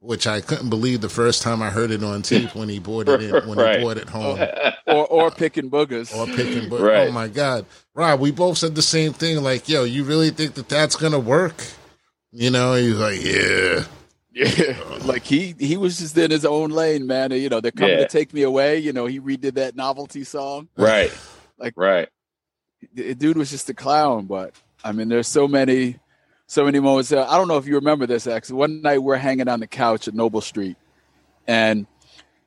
which 0.00 0.26
I 0.26 0.40
couldn't 0.40 0.68
believe 0.68 1.00
the 1.00 1.08
first 1.08 1.42
time 1.42 1.62
I 1.62 1.70
heard 1.70 1.92
it 1.92 2.02
on 2.02 2.22
tape 2.22 2.56
when 2.56 2.68
he 2.68 2.80
bought 2.80 3.08
it 3.08 3.22
in, 3.22 3.30
when 3.48 3.56
Right. 3.56 3.78
he 3.78 3.84
bought 3.84 3.98
it 3.98 4.08
home 4.08 4.38
or 4.88 5.06
or 5.06 5.30
picking 5.30 5.70
boogers. 5.70 6.12
or 6.14 6.26
picking. 6.26 6.68
But 6.68 6.80
Right. 6.80 7.08
oh 7.08 7.12
my 7.12 7.28
god, 7.28 7.66
Rob, 7.94 8.18
we 8.20 8.32
both 8.32 8.58
said 8.58 8.74
the 8.74 8.82
same 8.82 9.12
thing. 9.12 9.42
Like, 9.42 9.68
yo, 9.68 9.84
you 9.84 10.02
really 10.04 10.30
think 10.30 10.54
that 10.54 10.68
that's 10.68 10.96
gonna 10.96 11.20
work? 11.20 11.62
You 12.32 12.50
know, 12.50 12.74
he's 12.74 12.96
like, 12.96 13.22
yeah, 13.24 13.84
Yeah, 14.34 14.76
like 15.04 15.22
he 15.24 15.54
he 15.58 15.76
was 15.76 15.98
just 15.98 16.18
in 16.18 16.30
his 16.30 16.44
own 16.44 16.70
lane, 16.70 17.06
man. 17.06 17.30
You 17.30 17.48
know, 17.48 17.60
they're 17.60 17.70
coming 17.70 17.98
Yeah. 17.98 18.04
to 18.04 18.08
take 18.08 18.34
me 18.34 18.42
away. 18.42 18.78
You 18.78 18.92
know, 18.92 19.06
he 19.06 19.20
redid 19.20 19.54
that 19.54 19.76
novelty 19.76 20.24
song. 20.24 20.68
right. 20.76 21.12
Like- 21.56 21.74
right. 21.76 22.08
The 22.94 23.14
dude 23.14 23.38
was 23.38 23.50
just 23.50 23.70
a 23.70 23.74
clown, 23.74 24.26
but 24.26 24.52
I 24.82 24.90
mean, 24.92 25.08
there's 25.08 25.28
so 25.28 25.46
many, 25.46 25.96
so 26.48 26.64
many 26.64 26.80
moments. 26.80 27.12
Uh, 27.12 27.24
I 27.26 27.38
don't 27.38 27.46
know 27.48 27.56
if 27.58 27.66
you 27.66 27.76
remember 27.76 28.06
this, 28.06 28.26
X. 28.26 28.50
One 28.50 28.82
night 28.82 28.98
we're 28.98 29.16
hanging 29.16 29.48
on 29.48 29.60
the 29.60 29.66
couch 29.68 30.08
at 30.08 30.14
Noble 30.14 30.40
Street, 30.40 30.76
and 31.46 31.86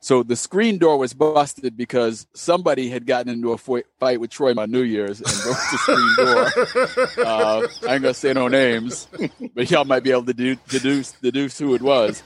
so 0.00 0.22
the 0.22 0.36
screen 0.36 0.78
door 0.78 0.96
was 0.96 1.12
busted 1.12 1.76
because 1.76 2.26
somebody 2.32 2.88
had 2.88 3.06
gotten 3.06 3.32
into 3.32 3.52
a 3.52 3.58
fo- 3.58 3.82
fight 3.98 4.20
with 4.20 4.30
Troy 4.30 4.54
on 4.56 4.70
New 4.70 4.82
Year's 4.82 5.20
and 5.20 5.30
broke 5.42 5.56
the 5.56 5.78
screen 5.78 6.14
door. 6.16 7.24
Uh, 7.28 7.66
I 7.86 7.94
ain't 7.94 8.02
gonna 8.02 8.14
say 8.14 8.32
no 8.32 8.48
names, 8.48 9.08
but 9.54 9.70
y'all 9.70 9.84
might 9.84 10.02
be 10.02 10.10
able 10.10 10.24
to 10.24 10.34
do, 10.34 10.56
deduce 10.68 11.12
deduce 11.12 11.58
who 11.58 11.74
it 11.74 11.82
was. 11.82 12.22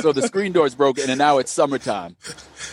so 0.00 0.12
the 0.12 0.22
screen 0.22 0.52
door 0.52 0.66
is 0.66 0.74
broken, 0.74 1.10
and 1.10 1.18
now 1.18 1.38
it's 1.38 1.50
summertime, 1.50 2.16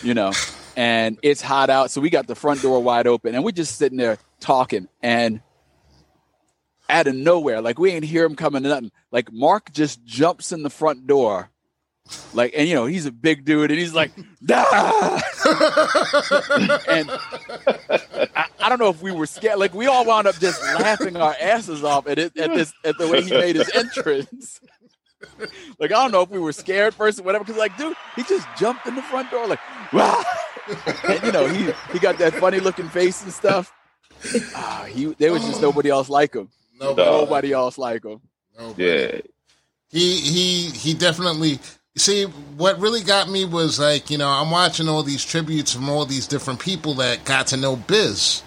you 0.02 0.14
know, 0.14 0.32
and 0.76 1.18
it's 1.22 1.42
hot 1.42 1.70
out. 1.70 1.90
So 1.90 2.00
we 2.00 2.10
got 2.10 2.26
the 2.26 2.34
front 2.34 2.62
door 2.62 2.82
wide 2.82 3.06
open, 3.06 3.34
and 3.34 3.44
we're 3.44 3.50
just 3.50 3.76
sitting 3.76 3.98
there 3.98 4.18
talking, 4.40 4.88
and 5.02 5.40
out 6.88 7.06
of 7.06 7.14
nowhere, 7.14 7.60
like 7.60 7.78
we 7.78 7.90
ain't 7.90 8.04
hear 8.04 8.24
him 8.24 8.36
coming 8.36 8.62
to 8.62 8.68
nothing. 8.68 8.92
Like 9.10 9.32
Mark 9.32 9.72
just 9.72 10.04
jumps 10.04 10.52
in 10.52 10.62
the 10.62 10.70
front 10.70 11.06
door, 11.06 11.50
like, 12.34 12.52
and 12.56 12.68
you 12.68 12.74
know 12.74 12.86
he's 12.86 13.06
a 13.06 13.12
big 13.12 13.44
dude, 13.44 13.70
and 13.70 13.78
he's 13.78 13.94
like, 13.94 14.10
"Dah!" 14.44 14.64
and 16.88 17.10
I, 18.36 18.46
I 18.60 18.68
don't 18.68 18.78
know 18.78 18.88
if 18.90 19.02
we 19.02 19.12
were 19.12 19.26
scared. 19.26 19.58
Like 19.58 19.74
we 19.74 19.86
all 19.86 20.04
wound 20.04 20.26
up 20.26 20.38
just 20.38 20.62
laughing 20.62 21.16
our 21.16 21.34
asses 21.40 21.84
off 21.84 22.06
at 22.06 22.18
it 22.18 22.36
at 22.36 22.54
this 22.54 22.72
at 22.84 22.96
the 22.98 23.08
way 23.08 23.22
he 23.22 23.30
made 23.30 23.56
his 23.56 23.70
entrance. 23.74 24.60
like 25.78 25.90
I 25.90 25.94
don't 25.94 26.12
know 26.12 26.22
if 26.22 26.30
we 26.30 26.38
were 26.38 26.52
scared 26.52 26.94
first 26.94 27.18
or 27.20 27.22
whatever, 27.22 27.44
because 27.44 27.58
like, 27.58 27.76
dude, 27.76 27.96
he 28.16 28.22
just 28.24 28.46
jumped 28.58 28.86
in 28.86 28.94
the 28.94 29.02
front 29.02 29.30
door 29.30 29.46
like, 29.46 29.60
wow. 29.92 30.22
and 31.08 31.22
you 31.24 31.32
know 31.32 31.46
he 31.46 31.70
he 31.92 31.98
got 31.98 32.18
that 32.18 32.34
funny 32.34 32.60
looking 32.60 32.88
face 32.88 33.22
and 33.22 33.32
stuff. 33.32 33.72
Ah, 34.54 34.86
he 34.88 35.06
there 35.18 35.32
was 35.32 35.44
just 35.44 35.62
nobody 35.62 35.88
else 35.90 36.08
like 36.08 36.34
him. 36.34 36.48
nobody, 36.78 37.10
Nobody 37.10 37.52
else 37.52 37.78
like 37.78 38.04
him. 38.04 38.20
nobody. 38.58 38.84
Yeah. 38.84 39.20
He 39.90 40.16
he 40.20 40.70
he 40.70 40.92
definitely 40.94 41.58
see, 41.98 42.24
what 42.24 42.78
really 42.80 43.02
got 43.02 43.28
me 43.28 43.44
was 43.44 43.78
like, 43.78 44.10
you 44.10 44.18
know, 44.18 44.28
I'm 44.28 44.50
watching 44.50 44.88
all 44.88 45.02
these 45.02 45.24
tributes 45.24 45.72
from 45.72 45.88
all 45.88 46.04
these 46.04 46.26
different 46.26 46.60
people 46.60 46.94
that 46.94 47.24
got 47.24 47.48
to 47.48 47.56
know 47.56 47.76
Biz. 47.76 48.42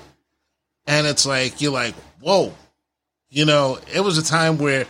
And 0.87 1.07
it's 1.07 1.25
like, 1.25 1.61
you're 1.61 1.71
like, 1.71 1.95
whoa. 2.19 2.53
You 3.29 3.45
know, 3.45 3.79
it 3.93 4.01
was 4.01 4.17
a 4.17 4.23
time 4.23 4.57
where 4.57 4.85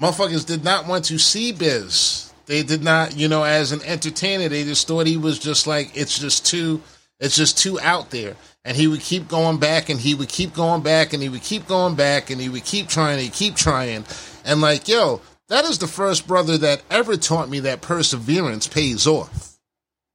motherfuckers 0.00 0.46
did 0.46 0.64
not 0.64 0.86
want 0.86 1.04
to 1.06 1.18
see 1.18 1.52
Biz. 1.52 2.32
They 2.46 2.62
did 2.62 2.82
not, 2.82 3.16
you 3.16 3.28
know, 3.28 3.44
as 3.44 3.72
an 3.72 3.82
entertainer, 3.82 4.48
they 4.48 4.64
just 4.64 4.88
thought 4.88 5.06
he 5.06 5.16
was 5.16 5.38
just 5.38 5.66
like, 5.66 5.96
it's 5.96 6.18
just 6.18 6.46
too, 6.46 6.82
it's 7.20 7.36
just 7.36 7.58
too 7.58 7.78
out 7.80 8.10
there. 8.10 8.36
And 8.64 8.76
he 8.76 8.86
would 8.86 9.00
keep 9.00 9.28
going 9.28 9.58
back 9.58 9.88
and 9.88 10.00
he 10.00 10.14
would 10.14 10.28
keep 10.28 10.54
going 10.54 10.82
back 10.82 11.12
and 11.12 11.22
he 11.22 11.28
would 11.28 11.42
keep 11.42 11.66
going 11.66 11.94
back 11.94 12.30
and 12.30 12.40
he 12.40 12.48
would 12.48 12.64
keep 12.64 12.88
trying 12.88 13.14
and 13.14 13.22
he 13.22 13.28
keep 13.28 13.54
trying. 13.54 14.04
And 14.44 14.60
like, 14.60 14.88
yo, 14.88 15.20
that 15.48 15.64
is 15.64 15.78
the 15.78 15.86
first 15.86 16.26
brother 16.26 16.58
that 16.58 16.82
ever 16.90 17.16
taught 17.16 17.48
me 17.48 17.60
that 17.60 17.82
perseverance 17.82 18.66
pays 18.66 19.06
off. 19.06 19.58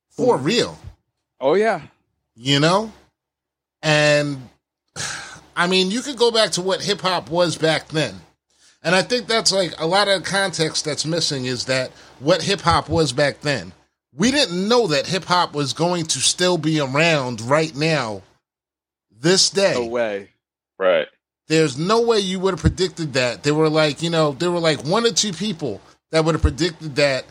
For 0.09 0.37
real. 0.37 0.77
Oh 1.39 1.53
yeah. 1.53 1.81
You 2.35 2.59
know? 2.59 2.91
And 3.81 4.49
I 5.55 5.67
mean, 5.67 5.91
you 5.91 6.01
could 6.01 6.17
go 6.17 6.31
back 6.31 6.51
to 6.51 6.61
what 6.61 6.81
hip 6.81 7.01
hop 7.01 7.29
was 7.29 7.57
back 7.57 7.89
then. 7.89 8.15
And 8.83 8.95
I 8.95 9.01
think 9.01 9.27
that's 9.27 9.51
like 9.51 9.73
a 9.79 9.87
lot 9.87 10.07
of 10.07 10.23
context 10.23 10.85
that's 10.85 11.05
missing 11.05 11.45
is 11.45 11.65
that 11.65 11.91
what 12.19 12.41
hip 12.41 12.61
hop 12.61 12.89
was 12.89 13.11
back 13.11 13.41
then. 13.41 13.73
We 14.15 14.31
didn't 14.31 14.67
know 14.67 14.87
that 14.87 15.07
hip 15.07 15.25
hop 15.25 15.53
was 15.53 15.73
going 15.73 16.05
to 16.05 16.19
still 16.19 16.57
be 16.57 16.79
around 16.79 17.41
right 17.41 17.75
now, 17.75 18.23
this 19.11 19.49
day. 19.49 19.73
No 19.75 19.85
way. 19.85 20.29
Right. 20.79 21.07
There's 21.47 21.77
no 21.77 22.01
way 22.01 22.19
you 22.19 22.39
would 22.39 22.53
have 22.53 22.61
predicted 22.61 23.13
that. 23.13 23.43
There 23.43 23.53
were 23.53 23.69
like, 23.69 24.01
you 24.01 24.09
know, 24.09 24.33
there 24.33 24.51
were 24.51 24.59
like 24.59 24.83
one 24.83 25.05
or 25.05 25.11
two 25.11 25.31
people 25.31 25.81
that 26.11 26.25
would 26.25 26.35
have 26.35 26.41
predicted 26.41 26.95
that 26.97 27.25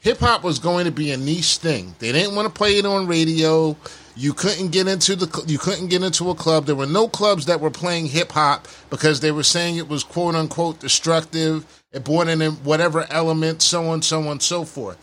hip 0.00 0.18
hop 0.18 0.42
was 0.42 0.58
going 0.58 0.84
to 0.84 0.90
be 0.90 1.10
a 1.10 1.16
niche 1.16 1.56
thing. 1.56 1.94
They 1.98 2.12
didn't 2.12 2.34
want 2.34 2.46
to 2.46 2.52
play 2.52 2.78
it 2.78 2.84
on 2.84 3.06
radio. 3.06 3.76
You 4.14 4.34
couldn't 4.34 4.72
get 4.72 4.88
into 4.88 5.16
the 5.16 5.44
you 5.46 5.58
couldn't 5.58 5.88
get 5.88 6.02
into 6.02 6.28
a 6.28 6.34
club. 6.34 6.66
There 6.66 6.76
were 6.76 6.86
no 6.86 7.08
clubs 7.08 7.46
that 7.46 7.60
were 7.60 7.70
playing 7.70 8.06
hip 8.06 8.32
hop 8.32 8.68
because 8.90 9.20
they 9.20 9.32
were 9.32 9.42
saying 9.42 9.76
it 9.76 9.88
was 9.88 10.04
quote 10.04 10.34
unquote 10.34 10.80
destructive. 10.80 11.64
It 11.92 12.04
brought 12.04 12.28
in 12.28 12.40
whatever 12.56 13.06
element, 13.10 13.62
so 13.62 13.88
on, 13.88 14.02
so 14.02 14.28
on, 14.28 14.40
so 14.40 14.64
forth. 14.64 14.98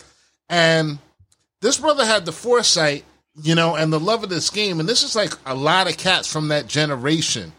And 0.48 1.00
this 1.62 1.78
brother 1.78 2.06
had 2.06 2.26
the 2.26 2.32
foresight, 2.32 3.04
you 3.42 3.56
know, 3.56 3.76
and 3.76 3.92
the 3.92 4.00
love 4.00 4.24
of 4.24 4.30
this 4.30 4.52
game. 4.52 4.80
And 4.80 4.88
this 4.88 5.02
is 5.02 5.16
like 5.16 5.34
a 5.46 5.56
lot 5.56 5.90
of 5.90 5.98
cats 5.98 6.32
from 6.32 6.50
that 6.50 6.68
generation 6.68 7.52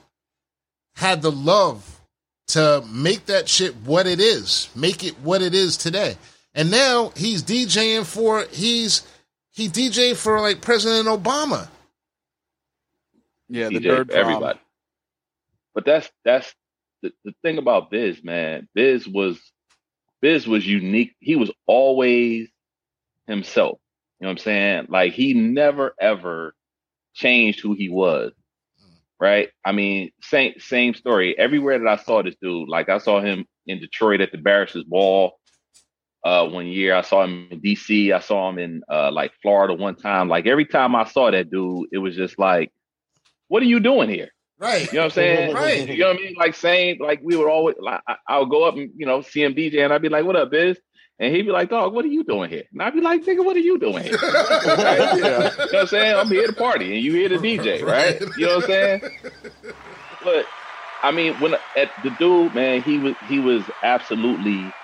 had 0.94 1.22
the 1.22 1.30
love 1.30 2.00
to 2.48 2.84
make 2.90 3.26
that 3.26 3.48
shit 3.48 3.76
what 3.84 4.06
it 4.06 4.20
is, 4.20 4.68
make 4.74 5.04
it 5.04 5.14
what 5.20 5.42
it 5.42 5.54
is 5.54 5.76
today. 5.76 6.16
And 6.54 6.70
now 6.70 7.12
he's 7.16 7.42
DJing 7.42 8.04
for 8.04 8.44
he's 8.50 9.06
he 9.50 9.68
DJ 9.68 10.16
for 10.16 10.40
like 10.40 10.60
President 10.60 11.06
Obama. 11.06 11.68
Yeah, 13.48 13.68
the 13.68 13.80
DJ 13.80 13.84
nerd 13.84 14.10
for 14.10 14.16
everybody. 14.16 14.60
But 15.74 15.84
that's 15.84 16.10
that's 16.24 16.52
the, 17.02 17.12
the 17.24 17.32
thing 17.42 17.58
about 17.58 17.90
Biz, 17.90 18.24
man. 18.24 18.68
Biz 18.74 19.06
was 19.06 19.40
Biz 20.20 20.46
was 20.46 20.66
unique. 20.66 21.14
He 21.20 21.36
was 21.36 21.50
always 21.66 22.48
himself. 23.26 23.78
You 24.18 24.24
know 24.24 24.30
what 24.30 24.40
I'm 24.40 24.44
saying? 24.44 24.86
Like 24.88 25.12
he 25.12 25.34
never 25.34 25.94
ever 26.00 26.54
changed 27.14 27.60
who 27.60 27.74
he 27.74 27.88
was. 27.88 28.32
Right? 29.20 29.50
I 29.64 29.72
mean, 29.72 30.10
same 30.22 30.54
same 30.58 30.94
story. 30.94 31.38
Everywhere 31.38 31.78
that 31.78 31.88
I 31.88 31.96
saw 31.96 32.22
this 32.22 32.36
dude, 32.40 32.68
like 32.68 32.88
I 32.88 32.98
saw 32.98 33.20
him 33.20 33.44
in 33.66 33.78
Detroit 33.78 34.20
at 34.20 34.32
the 34.32 34.38
Barrister's 34.38 34.84
Ball 34.84 35.38
uh 36.24 36.46
one 36.48 36.66
year. 36.66 36.94
I 36.94 37.02
saw 37.02 37.24
him 37.24 37.48
in 37.50 37.60
DC. 37.60 38.12
I 38.12 38.20
saw 38.20 38.48
him 38.48 38.58
in 38.58 38.82
uh 38.90 39.10
like 39.12 39.32
Florida 39.42 39.74
one 39.74 39.96
time. 39.96 40.28
Like 40.28 40.46
every 40.46 40.64
time 40.64 40.94
I 40.96 41.04
saw 41.04 41.30
that 41.30 41.50
dude, 41.50 41.88
it 41.92 41.98
was 41.98 42.16
just 42.16 42.38
like, 42.38 42.72
what 43.48 43.62
are 43.62 43.66
you 43.66 43.80
doing 43.80 44.08
here? 44.08 44.30
Right. 44.60 44.92
You 44.92 44.98
know 44.98 45.00
what 45.00 45.04
I'm 45.04 45.10
saying? 45.10 45.54
Right. 45.54 45.88
You 45.88 45.98
know 45.98 46.08
what 46.08 46.16
I 46.16 46.20
mean? 46.20 46.34
Like 46.38 46.54
saying, 46.54 46.98
like 47.00 47.20
we 47.22 47.34
would 47.34 47.48
always, 47.48 47.76
like, 47.80 48.02
I, 48.06 48.16
I 48.28 48.38
would 48.38 48.50
go 48.50 48.64
up 48.64 48.76
and 48.76 48.90
you 48.94 49.06
know 49.06 49.22
see 49.22 49.42
him 49.42 49.54
DJ, 49.54 49.82
and 49.84 49.92
I'd 49.92 50.02
be 50.02 50.10
like, 50.10 50.24
"What 50.24 50.36
up, 50.36 50.50
Biz?" 50.50 50.78
And 51.20 51.34
he'd 51.36 51.42
be 51.42 51.52
like, 51.52 51.68
"Dog, 51.68 51.92
what 51.92 52.04
are 52.06 52.08
you 52.08 52.24
doing 52.24 52.48
here?" 52.50 52.64
And 52.72 52.82
I'd 52.82 52.94
be 52.94 53.02
like, 53.02 53.22
"Nigga, 53.22 53.44
what 53.44 53.54
are 53.54 53.60
you 53.60 53.78
doing 53.78 54.02
here?" 54.04 54.16
Right? 54.22 55.14
You 55.16 55.20
know 55.22 55.38
what 55.50 55.74
I'm 55.74 55.86
saying? 55.86 56.16
I'm 56.16 56.28
here 56.28 56.46
to 56.46 56.52
party, 56.54 56.94
and 56.94 57.04
you 57.04 57.12
here 57.12 57.28
to 57.28 57.36
DJ, 57.38 57.84
right? 57.84 58.18
You 58.38 58.46
know 58.46 58.56
what 58.56 58.64
I'm 58.64 58.70
saying? 58.70 59.00
But 60.24 60.46
I 61.02 61.10
mean, 61.12 61.38
when 61.38 61.54
at 61.76 61.90
the 62.02 62.10
dude, 62.10 62.54
man, 62.54 62.80
he 62.82 62.98
was 62.98 63.14
he 63.20 63.38
was 63.38 63.70
absolutely 63.82 64.76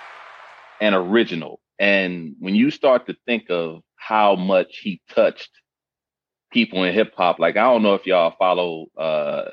an 0.81 0.95
original. 0.95 1.61
And 1.79 2.37
when 2.39 2.55
you 2.55 2.71
start 2.71 3.07
to 3.07 3.17
think 3.27 3.51
of 3.51 3.83
how 3.97 4.35
much 4.37 4.79
he 4.79 5.01
touched 5.15 5.51
people 6.53 6.85
in 6.85 6.95
hip 6.95 7.15
hop, 7.17 7.39
like 7.39 7.57
I 7.57 7.65
don't 7.65 7.83
know 7.83 7.95
if 7.95 8.07
y'all 8.07 8.35
follow 8.39 8.87
uh 8.99 9.51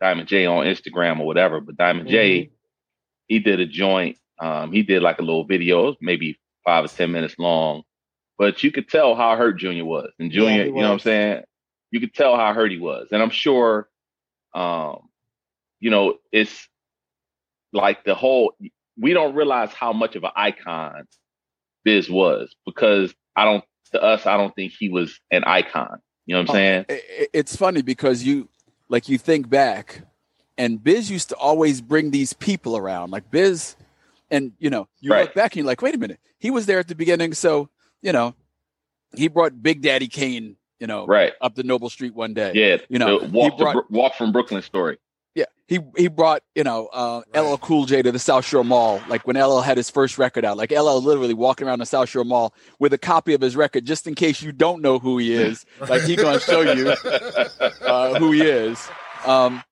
Diamond 0.00 0.28
J 0.28 0.46
on 0.46 0.66
Instagram 0.66 1.20
or 1.20 1.26
whatever, 1.26 1.60
but 1.60 1.76
Diamond 1.76 2.08
J, 2.08 2.50
he 3.26 3.38
did 3.40 3.60
a 3.60 3.66
joint. 3.66 4.18
Um, 4.38 4.72
he 4.72 4.82
did 4.82 5.02
like 5.02 5.18
a 5.18 5.22
little 5.22 5.44
video, 5.44 5.94
maybe 6.00 6.38
five 6.64 6.84
or 6.84 6.88
ten 6.88 7.12
minutes 7.12 7.34
long, 7.38 7.82
but 8.38 8.62
you 8.62 8.72
could 8.72 8.88
tell 8.88 9.14
how 9.14 9.36
hurt 9.36 9.58
Junior 9.58 9.84
was. 9.84 10.10
And 10.18 10.30
Junior, 10.32 10.64
he 10.64 10.68
you 10.68 10.74
know 10.76 10.82
what 10.88 10.92
I'm 10.92 10.98
saying? 11.00 11.42
You 11.90 12.00
could 12.00 12.14
tell 12.14 12.36
how 12.36 12.52
hurt 12.54 12.70
he 12.72 12.78
was. 12.78 13.08
And 13.12 13.22
I'm 13.22 13.30
sure 13.30 13.88
um, 14.54 15.08
you 15.80 15.90
know, 15.90 16.18
it's 16.30 16.68
like 17.72 18.04
the 18.04 18.14
whole 18.14 18.54
we 18.98 19.12
don't 19.12 19.34
realize 19.34 19.72
how 19.72 19.92
much 19.92 20.16
of 20.16 20.24
an 20.24 20.30
icon 20.36 21.04
Biz 21.84 22.10
was 22.10 22.54
because 22.66 23.14
I 23.34 23.44
don't 23.44 23.64
to 23.92 24.02
us, 24.02 24.26
I 24.26 24.36
don't 24.36 24.54
think 24.54 24.72
he 24.78 24.88
was 24.88 25.18
an 25.30 25.44
icon. 25.44 25.98
You 26.26 26.34
know 26.34 26.42
what 26.42 26.50
I'm 26.50 26.54
saying? 26.54 26.84
I- 26.88 27.02
I- 27.22 27.28
It's 27.32 27.56
funny 27.56 27.82
because 27.82 28.22
you 28.22 28.48
like 28.88 29.08
you 29.08 29.18
think 29.18 29.48
back, 29.48 30.02
and 30.58 30.82
Biz 30.82 31.10
used 31.10 31.30
to 31.30 31.36
always 31.36 31.80
bring 31.80 32.10
these 32.10 32.32
people 32.32 32.76
around, 32.76 33.10
like 33.10 33.30
Biz, 33.30 33.76
and 34.32 34.52
you 34.58 34.68
know 34.70 34.88
you 35.00 35.12
Right. 35.12 35.22
look 35.26 35.34
back 35.34 35.52
and 35.52 35.58
you're 35.58 35.66
like, 35.66 35.80
wait 35.82 35.94
a 35.94 35.98
minute, 35.98 36.18
he 36.40 36.50
was 36.50 36.66
there 36.66 36.80
at 36.80 36.88
the 36.88 36.96
beginning, 36.96 37.34
so 37.34 37.68
you 38.02 38.10
know 38.12 38.34
he 39.14 39.28
brought 39.28 39.62
Big 39.62 39.82
Daddy 39.82 40.08
Kane, 40.08 40.56
you 40.80 40.86
know, 40.88 41.06
Right. 41.06 41.34
up 41.40 41.54
the 41.54 41.62
Noble 41.62 41.90
Street 41.90 42.14
one 42.14 42.34
day. 42.34 42.52
Yeah. 42.54 42.78
you 42.88 42.98
know, 42.98 43.18
walk, 43.30 43.58
brought- 43.58 43.74
Bro- 43.74 43.86
walk 43.90 44.14
from 44.16 44.32
Brooklyn 44.32 44.62
story. 44.62 44.98
Yeah, 45.34 45.44
he 45.66 45.78
he 45.96 46.08
brought 46.08 46.42
you 46.54 46.62
know 46.62 46.88
uh, 46.92 47.22
LL 47.34 47.56
Cool 47.56 47.86
J 47.86 48.02
to 48.02 48.12
the 48.12 48.18
South 48.18 48.44
Shore 48.44 48.64
Mall, 48.64 49.00
like 49.08 49.26
when 49.26 49.36
LL 49.36 49.62
had 49.62 49.78
his 49.78 49.88
first 49.88 50.18
record 50.18 50.44
out. 50.44 50.58
Like 50.58 50.70
LL 50.70 51.00
literally 51.00 51.32
walking 51.32 51.66
around 51.66 51.78
the 51.78 51.86
South 51.86 52.10
Shore 52.10 52.24
Mall 52.24 52.52
with 52.78 52.92
a 52.92 52.98
copy 52.98 53.32
of 53.32 53.40
his 53.40 53.56
record, 53.56 53.86
just 53.86 54.06
in 54.06 54.14
case 54.14 54.42
you 54.42 54.52
don't 54.52 54.82
know 54.82 54.98
who 54.98 55.16
he 55.16 55.32
is. 55.32 55.64
Like 55.88 56.02
he 56.02 56.16
gonna 56.16 56.38
show 56.40 56.60
you 56.60 56.90
uh, 56.90 58.18
who 58.18 58.32
he 58.32 58.42
is. 58.42 58.86
Um, 59.26 59.62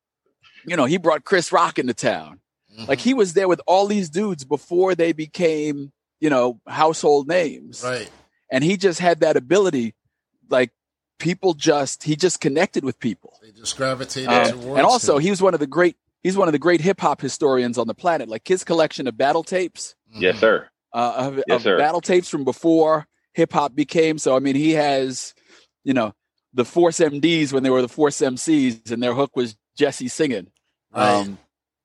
you 0.67 0.77
know, 0.77 0.85
he 0.87 0.97
brought 0.97 1.25
Chris 1.25 1.53
Rock 1.53 1.79
into 1.79 1.93
town. 1.95 2.41
Like 2.89 3.01
he 3.01 3.15
was 3.15 3.35
there 3.35 3.49
with 3.49 3.61
all 3.67 3.87
these 3.87 4.09
dudes 4.11 4.45
before 4.45 4.95
they 4.95 5.13
became 5.13 5.93
you 6.21 6.31
know 6.31 6.61
household 6.67 7.29
names, 7.29 7.83
Right. 7.85 8.11
and 8.51 8.63
he 8.65 8.77
just 8.77 9.01
had 9.01 9.21
that 9.21 9.37
ability. 9.37 9.95
Like 10.49 10.71
people 11.19 11.55
just 11.55 12.03
he 12.05 12.17
just 12.17 12.41
connected 12.41 12.85
with 12.85 12.99
people. 12.99 13.39
They 13.43 13.51
just 13.53 13.77
gravitated 13.77 14.29
towards 14.31 14.79
and 14.79 14.87
also, 14.87 15.17
him. 15.17 15.23
he 15.23 15.31
was 15.31 15.41
one 15.43 15.55
of 15.55 15.61
the 15.61 15.67
great. 15.67 15.97
He's 16.23 16.37
one 16.37 16.49
of 16.49 16.53
the 16.53 16.59
great 16.59 16.81
hip 16.83 17.01
hop 17.01 17.21
historians 17.21 17.79
on 17.79 17.87
the 17.87 17.95
planet. 17.95 18.29
Like 18.29 18.47
his 18.47 18.63
collection 18.65 19.07
of 19.07 19.17
battle 19.17 19.43
tapes, 19.43 19.95
Yes, 20.13 20.39
sir. 20.39 20.69
uh, 20.93 21.15
of, 21.17 21.37
Yes, 21.47 21.57
of 21.57 21.63
sir. 21.63 21.79
battle 21.79 22.01
tapes 22.03 22.29
from 22.29 22.45
before 22.45 23.07
hip 23.33 23.53
hop 23.53 23.75
became. 23.75 24.19
So 24.19 24.37
I 24.37 24.39
mean, 24.41 24.55
he 24.57 24.73
has, 24.73 25.35
you 25.85 25.95
know, 25.95 26.13
the 26.53 26.65
Force 26.67 26.99
MDs 26.99 27.53
when 27.53 27.63
they 27.63 27.71
were 27.71 27.81
the 27.81 27.89
Force 27.89 28.21
MCs, 28.21 28.91
and 28.91 29.03
their 29.03 29.15
hook 29.15 29.35
was 29.37 29.57
Jesse 29.77 30.09
singing. 30.09 30.49
Right. 30.95 31.09
Um, 31.11 31.39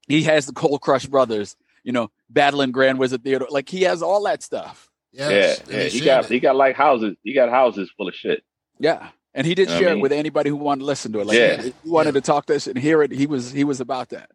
he 0.08 0.24
has 0.24 0.46
the 0.46 0.54
Cold 0.54 0.82
Crush 0.82 1.06
Brothers, 1.06 1.56
you 1.84 1.92
know, 1.92 2.12
battling 2.30 2.72
Grand 2.72 3.00
Wizard 3.00 3.24
Theodore. 3.24 3.48
Like 3.50 3.70
he 3.70 3.84
has 3.84 4.02
all 4.02 4.24
that 4.24 4.44
stuff. 4.44 4.90
Yes, 5.12 5.62
yeah, 5.70 5.78
yeah. 5.78 5.84
He 5.86 5.90
shared 6.00 6.06
got 6.06 6.26
it. 6.26 6.32
he 6.34 6.40
got 6.40 6.56
like 6.56 6.76
houses. 6.76 7.16
He 7.24 7.34
got 7.34 7.50
houses 7.50 7.92
full 7.96 8.08
of 8.08 8.16
shit. 8.16 8.44
Yeah. 8.80 9.10
And 9.34 9.46
he 9.46 9.54
did 9.56 9.68
You 9.68 9.68
know 9.68 9.74
what 9.74 9.78
I 9.78 9.86
share 9.86 9.98
it 9.98 10.02
with 10.02 10.12
anybody 10.14 10.50
who 10.50 10.56
wanted 10.56 10.80
to 10.80 10.86
listen 10.86 11.12
to 11.14 11.20
it. 11.20 11.28
Like 11.28 11.38
Yeah. 11.38 11.62
if 11.62 11.74
you 11.84 11.92
wanted 11.92 12.14
to 12.14 12.22
talk 12.22 12.46
this 12.46 12.68
and 12.68 12.78
hear 12.78 13.02
it, 13.04 13.12
he 13.12 13.28
was 13.28 13.52
he 13.52 13.64
was 13.64 13.80
about 13.82 14.10
that. 14.10 14.30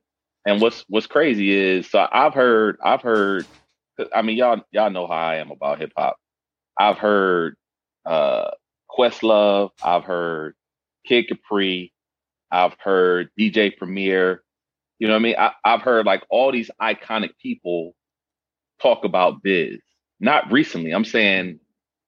And 0.47 0.61
what's 0.61 0.85
what's 0.89 1.07
crazy 1.07 1.53
is 1.53 1.91
so 1.91 2.07
I've 2.11 2.35
heard 2.35 2.79
I've 2.83 3.03
heard 3.03 3.47
I 4.15 4.23
mean 4.23 4.37
y'all 4.39 4.63
y'all 4.71 4.91
know 4.91 5.07
how 5.07 5.13
I 5.15 5.37
am 5.37 5.51
about 5.51 5.79
hip 5.79 5.93
hop. 5.97 6.17
I've 6.79 6.99
heard 6.99 7.57
uh 8.07 8.51
Questlove, 8.91 9.71
I've 9.83 10.05
heard 10.05 10.55
Kid 11.07 11.29
Capri, 11.29 11.93
I've 12.51 12.75
heard 12.79 13.31
DJ 13.39 13.77
Premier. 13.77 14.43
You 15.01 15.09
know 15.09 15.15
what 15.15 15.21
I 15.21 15.23
mean? 15.23 15.35
I, 15.39 15.53
I've 15.65 15.81
heard 15.81 16.07
like 16.07 16.23
all 16.29 16.53
these 16.53 16.71
iconic 16.81 17.31
people 17.43 17.95
talk 18.83 19.05
about 19.05 19.43
Biz. 19.43 19.79
Not 20.21 20.53
recently. 20.53 20.93
I'm 20.93 21.07
saying 21.07 21.59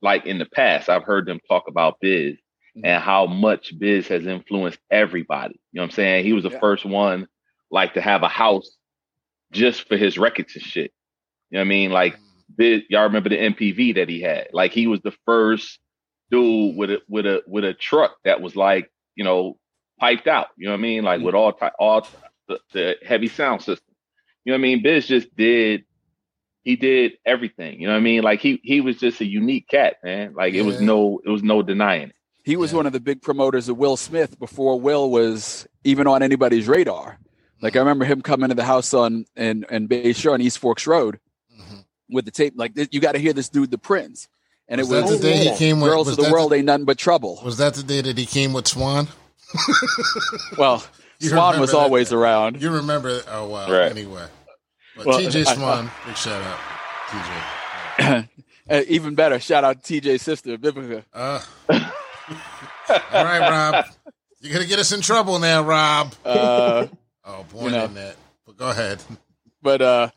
like 0.02 0.26
in 0.26 0.38
the 0.38 0.44
past, 0.44 0.90
I've 0.90 1.02
heard 1.02 1.26
them 1.26 1.40
talk 1.48 1.64
about 1.68 1.96
Biz 2.02 2.34
mm-hmm. 2.34 2.84
and 2.84 3.02
how 3.02 3.26
much 3.26 3.72
Biz 3.78 4.08
has 4.08 4.26
influenced 4.26 4.78
everybody. 4.90 5.54
You 5.72 5.78
know 5.78 5.84
what 5.84 5.86
I'm 5.86 5.90
saying? 5.92 6.24
He 6.24 6.34
was 6.34 6.44
the 6.44 6.50
Yeah. 6.50 6.60
first 6.60 6.84
one 6.84 7.28
like 7.70 7.94
to 7.94 8.02
have 8.02 8.22
a 8.22 8.28
house 8.28 8.76
just 9.52 9.88
for 9.88 9.96
his 9.96 10.18
records 10.18 10.54
and 10.54 10.62
shit. 10.62 10.92
You 11.48 11.56
know 11.56 11.60
what 11.60 11.66
I 11.66 11.68
mean? 11.68 11.90
Like 11.92 12.14
mm-hmm. 12.16 12.54
Biz, 12.58 12.82
y'all 12.90 13.04
remember 13.04 13.30
the 13.30 13.38
MPV 13.38 13.94
that 13.94 14.10
he 14.10 14.20
had? 14.20 14.48
Like 14.52 14.72
he 14.72 14.86
was 14.86 15.00
the 15.00 15.14
first 15.24 15.78
dude 16.30 16.76
with 16.76 16.90
a 16.90 17.00
with 17.08 17.24
a 17.24 17.42
with 17.46 17.64
a 17.64 17.72
truck 17.72 18.16
that 18.24 18.42
was 18.42 18.54
like 18.54 18.90
you 19.14 19.24
know 19.24 19.56
piped 19.98 20.28
out. 20.28 20.48
You 20.58 20.66
know 20.66 20.72
what 20.72 20.78
I 20.78 20.82
mean? 20.82 21.04
Like 21.04 21.18
mm-hmm. 21.18 21.26
with 21.26 21.34
all 21.34 21.58
all 21.78 22.06
the, 22.72 22.98
the 23.00 23.06
heavy 23.06 23.28
sound 23.28 23.60
system. 23.62 23.94
You 24.44 24.52
know 24.52 24.54
what 24.56 24.60
I 24.60 24.62
mean? 24.62 24.82
Biz 24.82 25.06
just 25.06 25.36
did 25.36 25.84
he 26.64 26.76
did 26.76 27.12
everything. 27.26 27.80
You 27.80 27.86
know 27.88 27.94
what 27.94 27.98
I 28.00 28.02
mean? 28.02 28.22
Like 28.22 28.40
he 28.40 28.60
he 28.62 28.80
was 28.80 28.96
just 28.98 29.20
a 29.20 29.24
unique 29.26 29.68
cat, 29.68 29.96
man. 30.04 30.34
Like 30.34 30.54
it 30.54 30.62
was 30.62 30.80
no 30.80 31.20
it 31.24 31.30
was 31.30 31.42
no 31.42 31.62
denying 31.62 32.08
it. 32.10 32.16
He 32.44 32.56
was 32.56 32.72
Yeah. 32.72 32.78
one 32.78 32.86
of 32.86 32.92
the 32.92 33.00
big 33.00 33.22
promoters 33.22 33.68
of 33.68 33.76
Will 33.78 33.96
Smith 33.96 34.38
before 34.38 34.80
Will 34.80 35.10
was 35.10 35.66
even 35.84 36.06
on 36.06 36.22
anybody's 36.22 36.66
radar. 36.66 37.18
Like 37.60 37.76
I 37.76 37.78
remember 37.78 38.04
him 38.04 38.20
coming 38.22 38.48
to 38.48 38.54
the 38.56 38.64
house 38.64 38.92
on 38.94 39.24
and 39.36 39.64
and 39.70 39.88
Bayshore 39.88 40.32
on 40.34 40.40
East 40.42 40.58
Forks 40.58 40.86
Road 40.86 41.20
Mhm. 41.56 41.84
with 42.10 42.24
the 42.24 42.30
tape. 42.32 42.54
Like 42.56 42.72
you 42.92 43.00
got 43.00 43.12
to 43.12 43.18
hear 43.20 43.32
this 43.32 43.48
dude, 43.48 43.70
the 43.70 43.78
Prince, 43.78 44.28
and 44.68 44.80
Was 44.80 44.90
it 44.90 44.94
that 44.94 45.02
was 45.04 45.20
the 45.20 45.28
day 45.28 45.36
he 45.50 45.56
came 45.56 45.80
with? 45.80 45.90
"Girls 45.92 46.06
was 46.08 46.18
of 46.18 46.24
the 46.24 46.30
that 46.30 46.32
World 46.32 46.52
Ain't 46.52 46.66
Nothing 46.66 46.84
But 46.86 46.98
Trouble." 46.98 47.40
was 47.44 47.58
that 47.58 47.74
the 47.74 47.82
day 47.84 48.00
that 48.00 48.18
he 48.18 48.26
came 48.26 48.52
with 48.52 48.66
Swan? 48.66 49.06
Well, 50.58 50.82
You 50.98 51.01
Swan 51.30 51.60
was 51.60 51.70
that 51.72 51.78
always 51.78 52.12
around. 52.12 52.60
You 52.62 52.70
remember? 52.70 53.20
Oh 53.28 53.48
wow. 53.48 53.70
Right. 53.70 53.90
Anyway, 53.90 54.26
but 54.96 55.06
Well, 55.06 55.20
TJ 55.20 55.46
I- 55.46 55.54
Swan, 55.54 55.90
big 56.06 56.16
shout 56.16 56.42
out, 56.42 56.58
TJ. 57.08 58.28
Uh, 58.70 58.80
even 58.86 59.16
better, 59.16 59.40
shout 59.40 59.64
out 59.64 59.82
to 59.82 60.00
TJ's 60.00 60.22
sister, 60.22 60.56
Vivica. 60.56 61.04
Uh, 61.12 61.40
all 61.68 63.24
right, 63.24 63.40
Rob. 63.40 63.86
You're 64.40 64.52
gonna 64.52 64.66
get 64.66 64.78
us 64.78 64.92
in 64.92 65.00
trouble 65.00 65.38
now, 65.40 65.62
Rob. 65.62 66.14
Uh, 66.24 66.86
Oh, 67.24 67.44
born 67.52 67.66
You 67.66 67.70
know. 67.78 67.84
in 67.84 67.94
that. 67.94 68.16
But 68.46 68.56
go 68.56 68.70
ahead. 68.70 69.00
but 69.62 69.80
uh, 69.82 70.10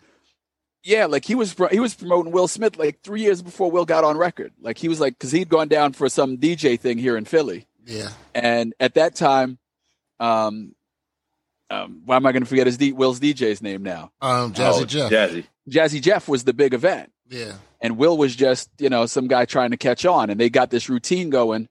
yeah, 0.83 1.05
like 1.05 1.25
he 1.25 1.35
was 1.35 1.55
he 1.71 1.79
was 1.79 1.93
promoting 1.95 2.31
Will 2.31 2.47
Smith 2.47 2.77
like 2.77 3.01
three 3.03 3.21
years 3.21 3.41
before 3.43 3.69
Will 3.69 3.85
got 3.85 4.03
on 4.03 4.17
record. 4.17 4.53
Like 4.61 4.77
he 4.77 4.87
was 4.87 4.99
like 4.99 5.13
because 5.13 5.31
he'd 5.31 5.49
gone 5.49 5.67
down 5.67 5.93
for 5.93 6.07
some 6.09 6.37
DJ 6.37 6.79
thing 6.79 6.97
here 6.97 7.17
in 7.17 7.25
Philly. 7.25 7.67
Yeah. 7.85 8.09
and 8.33 8.73
at 8.79 8.95
that 8.95 9.13
time, 9.15 9.59
um, 10.19 10.73
um, 11.69 12.01
why 12.05 12.15
am 12.15 12.25
I 12.25 12.31
going 12.31 12.43
to 12.43 12.49
forget 12.49 12.67
his 12.67 12.77
D- 12.77 12.91
Will's 12.93 13.19
DJ's 13.19 13.61
name 13.61 13.83
now? 13.83 14.11
Um, 14.21 14.53
Jazzy 14.53 14.81
Oh, 14.81 14.85
Jeff. 14.85 15.11
Jazzy. 15.11 15.45
Jazzy 15.69 16.01
Jeff 16.01 16.27
was 16.27 16.43
the 16.43 16.53
big 16.53 16.73
event, 16.73 17.11
Yeah. 17.29 17.53
and 17.81 17.97
Will 17.97 18.17
was 18.17 18.35
just 18.35 18.69
you 18.77 18.89
know 18.89 19.05
some 19.07 19.27
guy 19.27 19.45
trying 19.45 19.71
to 19.71 19.77
catch 19.77 20.05
on, 20.05 20.29
and 20.29 20.39
they 20.39 20.49
got 20.49 20.69
this 20.69 20.89
routine 20.89 21.29
going, 21.29 21.67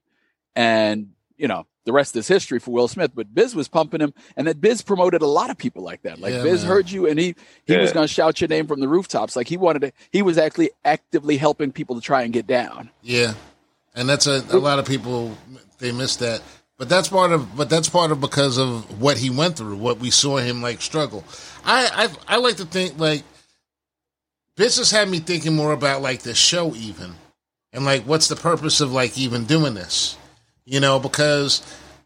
and 0.55 1.11
you 1.37 1.47
know 1.47 1.65
the 1.85 1.93
rest 1.93 2.15
is 2.15 2.27
history 2.27 2.59
for 2.59 2.71
Will 2.71 2.87
Smith. 2.87 3.11
But 3.15 3.33
Biz 3.33 3.55
was 3.55 3.67
pumping 3.67 4.01
him, 4.01 4.13
and 4.35 4.47
that 4.47 4.59
Biz 4.59 4.81
promoted 4.81 5.21
a 5.21 5.27
lot 5.27 5.49
of 5.49 5.57
people 5.57 5.83
like 5.83 6.01
that. 6.01 6.19
Like 6.19 6.33
Yeah, 6.33 6.43
Biz 6.43 6.63
man. 6.63 6.67
heard 6.71 6.91
you, 6.91 7.07
and 7.07 7.17
he 7.19 7.35
he 7.65 7.77
was 7.77 7.91
going 7.93 8.07
to 8.07 8.13
shout 8.13 8.41
your 8.41 8.47
name 8.47 8.67
from 8.67 8.79
the 8.81 8.87
rooftops. 8.87 9.35
Like 9.35 9.47
he 9.47 9.55
wanted 9.57 9.79
to. 9.83 9.91
He 10.11 10.21
was 10.21 10.37
actually 10.37 10.71
actively 10.83 11.37
helping 11.37 11.71
people 11.71 11.95
to 11.95 12.01
try 12.01 12.23
and 12.23 12.33
get 12.33 12.47
down. 12.47 12.89
Yeah, 13.01 13.33
and 13.95 14.09
that's 14.09 14.27
a, 14.27 14.43
a 14.49 14.57
lot 14.59 14.79
of 14.79 14.85
people 14.85 15.37
they 15.79 15.91
miss 15.91 16.17
that. 16.17 16.41
But 16.77 16.89
that's 16.89 17.07
part 17.07 17.31
of 17.31 17.55
but 17.55 17.69
that's 17.69 17.89
part 17.89 18.11
of 18.11 18.19
because 18.19 18.57
of 18.57 19.01
what 19.01 19.17
he 19.17 19.29
went 19.29 19.57
through, 19.57 19.77
what 19.77 19.99
we 19.99 20.11
saw 20.11 20.37
him 20.37 20.61
like 20.61 20.81
struggle. 20.81 21.23
I 21.63 22.09
I, 22.27 22.35
I 22.35 22.37
like 22.37 22.57
to 22.57 22.65
think 22.65 22.99
like 22.99 23.23
this 24.57 24.77
has 24.77 24.91
had 24.91 25.09
me 25.09 25.19
thinking 25.19 25.55
more 25.55 25.71
about 25.71 26.01
like 26.01 26.21
the 26.21 26.33
show 26.33 26.75
even, 26.75 27.13
and 27.71 27.85
like 27.85 28.03
what's 28.03 28.27
the 28.27 28.35
purpose 28.35 28.81
of 28.81 28.91
like 28.91 29.17
even 29.17 29.45
doing 29.45 29.73
this, 29.73 30.17
you 30.65 30.81
know? 30.81 30.99
Because 30.99 31.61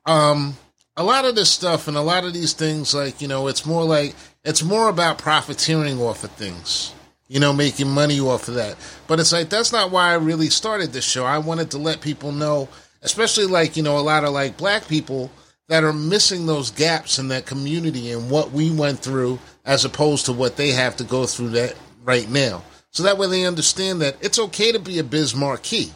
um 0.06 0.56
a 0.96 1.04
lot 1.04 1.26
of 1.26 1.34
this 1.34 1.50
stuff 1.50 1.88
and 1.88 1.98
a 1.98 2.02
lot 2.02 2.26
of 2.26 2.34
these 2.34 2.54
things 2.54 2.94
like 2.94 3.22
you 3.22 3.28
know 3.28 3.48
it's 3.48 3.66
more 3.66 3.84
like 3.84 4.16
it's 4.44 4.62
more 4.62 4.90
about 4.90 5.18
profiteering 5.18 6.00
off 6.00 6.24
of 6.24 6.32
things 6.32 6.94
you 7.30 7.40
know, 7.40 7.54
making 7.54 7.88
money 7.88 8.20
off 8.20 8.48
of 8.48 8.56
that. 8.56 8.76
But 9.08 9.20
it's 9.20 9.32
like 9.32 9.50
that's 9.50 9.72
not 9.72 9.92
why 9.92 10.10
I 10.10 10.16
really 10.16 10.50
started 10.50 10.92
this 10.92 11.06
show. 11.06 11.26
I 11.26 11.38
wanted 11.38 11.72
to 11.72 11.78
let 11.78 12.02
people 12.02 12.32
know, 12.32 12.68
especially 13.02 13.46
like, 13.46 13.78
you 13.78 13.84
know, 13.84 13.98
a 13.98 14.02
lot 14.02 14.24
of 14.24 14.34
like 14.34 14.58
black 14.58 14.88
people 14.88 15.32
that 15.68 15.84
are 15.84 15.94
missing 15.94 16.46
those 16.46 16.72
gaps 16.72 17.20
in 17.20 17.28
that 17.30 17.46
community 17.46 18.12
and 18.12 18.30
what 18.30 18.52
we 18.52 18.72
went 18.72 19.00
through 19.00 19.40
as 19.66 19.86
opposed 19.86 20.26
to 20.26 20.34
what 20.34 20.58
they 20.58 20.72
have 20.72 20.96
to 20.98 21.04
go 21.04 21.26
through 21.26 21.50
that 21.50 21.76
right 22.04 22.30
now. 22.30 22.64
So 22.92 23.04
that 23.04 23.18
way 23.18 23.28
they 23.28 23.46
understand 23.46 24.02
that 24.02 24.18
it's 24.22 24.40
okay 24.40 24.72
to 24.72 24.80
be 24.80 25.00
a 25.00 25.04
Biz 25.04 25.36
Markie. 25.36 25.92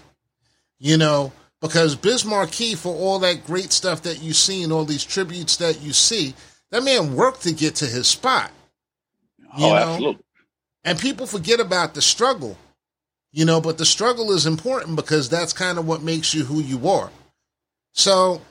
You 0.79 0.97
know, 0.97 1.31
because 1.61 1.95
Biz 1.95 2.25
Markie 2.25 2.75
for 2.75 2.93
all 2.93 3.19
that 3.19 3.45
great 3.47 3.71
stuff 3.71 4.01
that 4.03 4.21
you 4.21 4.33
see 4.33 4.63
and 4.63 4.71
all 4.71 4.85
these 4.85 5.03
tributes 5.03 5.57
that 5.57 5.81
you 5.81 5.93
see, 5.93 6.35
that 6.71 6.83
man 6.83 7.15
worked 7.15 7.43
to 7.43 7.53
get 7.53 7.75
to 7.75 7.85
his 7.85 8.05
spot. 8.05 8.51
Oh, 9.53 9.59
you 9.59 9.65
oh, 9.65 9.69
know? 9.69 9.75
absolutely. 9.75 10.23
And 10.83 10.99
people 10.99 11.25
forget 11.25 11.59
about 11.59 11.93
the 11.93 12.01
struggle, 12.01 12.57
you 13.33 13.43
know, 13.45 13.59
but 13.59 13.77
the 13.77 13.85
struggle 13.85 14.31
is 14.31 14.45
important 14.45 14.95
because 14.95 15.27
that's 15.27 15.51
kind 15.51 15.77
of 15.77 15.85
what 15.85 16.01
makes 16.01 16.33
you 16.33 16.45
who 16.45 16.61
you 16.61 16.87
are. 16.87 17.09
So, 17.93 18.41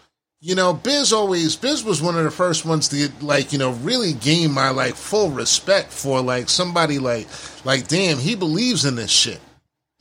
you 0.40 0.54
know, 0.54 0.72
Biz 0.74 1.12
always, 1.12 1.56
Biz 1.56 1.84
was 1.84 2.02
one 2.02 2.16
of 2.18 2.24
the 2.24 2.30
first 2.30 2.64
ones 2.66 2.88
to 2.88 3.08
like, 3.20 3.52
you 3.52 3.58
know, 3.58 3.70
really 3.72 4.12
gain 4.12 4.52
my, 4.52 4.70
like, 4.70 4.94
full 4.94 5.30
respect 5.30 5.92
for, 5.92 6.20
like, 6.20 6.48
somebody 6.48 6.98
like, 6.98 7.28
like, 7.64 7.86
damn, 7.88 8.18
he 8.18 8.34
believes 8.34 8.84
in 8.84 8.96
this 8.96 9.10
shit. 9.10 9.40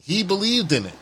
He 0.04 0.24
believed 0.24 0.72
in 0.72 0.86
it. 0.88 0.94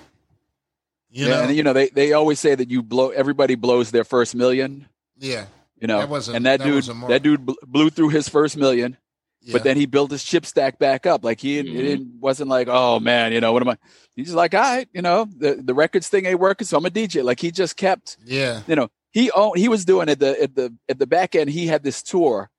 You 1.10 1.26
Yeah, 1.28 1.36
know? 1.38 1.42
and 1.44 1.56
you 1.56 1.64
know 1.64 1.74
they 1.74 1.88
they 1.90 2.14
always 2.14 2.40
say 2.40 2.54
that 2.54 2.70
you 2.70 2.84
blow 2.84 3.10
everybody 3.10 3.56
blows 3.56 3.90
their 3.92 4.04
first 4.04 4.36
million. 4.36 4.86
yeah. 5.18 5.46
You 5.82 5.88
know, 5.88 6.00
That 6.00 6.10
wasn't- 6.10 6.36
and 6.36 6.46
that, 6.46 6.60
that 6.60 6.66
dude, 6.66 6.84
that 7.08 7.24
dude 7.24 7.46
blew 7.66 7.90
through 7.90 8.10
his 8.10 8.28
first 8.28 8.58
million, 8.58 8.98
yeah. 9.42 9.54
but 9.54 9.64
then 9.64 9.78
he 9.78 9.86
built 9.86 10.12
his 10.12 10.24
chip 10.24 10.46
stack 10.46 10.80
back 10.80 11.06
up. 11.06 11.24
Like 11.24 11.40
he 11.40 11.58
Mhm. 11.64 11.76
it 11.76 11.82
didn't, 11.84 12.20
wasn't 12.20 12.50
like, 12.50 12.68
oh 12.70 13.00
man, 13.00 13.32
you 13.34 13.42
know 13.42 13.54
what 13.54 13.62
am 13.62 13.70
I? 13.70 13.78
He's 14.16 14.34
like, 14.34 14.54
all 14.54 14.62
right, 14.62 14.88
you 14.94 15.02
know, 15.02 15.26
the 15.38 15.56
the 15.64 15.74
records 15.74 16.08
thing 16.10 16.26
ain't 16.26 16.40
working, 16.40 16.66
so 16.68 16.78
I'm 16.78 16.86
a 16.86 16.90
DJ. 16.90 17.24
Like 17.24 17.40
he 17.40 17.52
just 17.52 17.78
kept, 17.78 18.18
yeah. 18.26 18.62
you 18.68 18.76
know, 18.76 18.90
he 19.12 19.32
owned, 19.32 19.58
he 19.58 19.70
was 19.70 19.86
doing 19.86 20.10
at 20.10 20.20
the 20.20 20.42
at 20.42 20.56
the 20.56 20.74
at 20.90 21.00
the 21.00 21.08
back 21.08 21.36
end. 21.36 21.50
He 21.50 21.68
had 21.68 21.84
this 21.84 22.04
tour, 22.04 22.50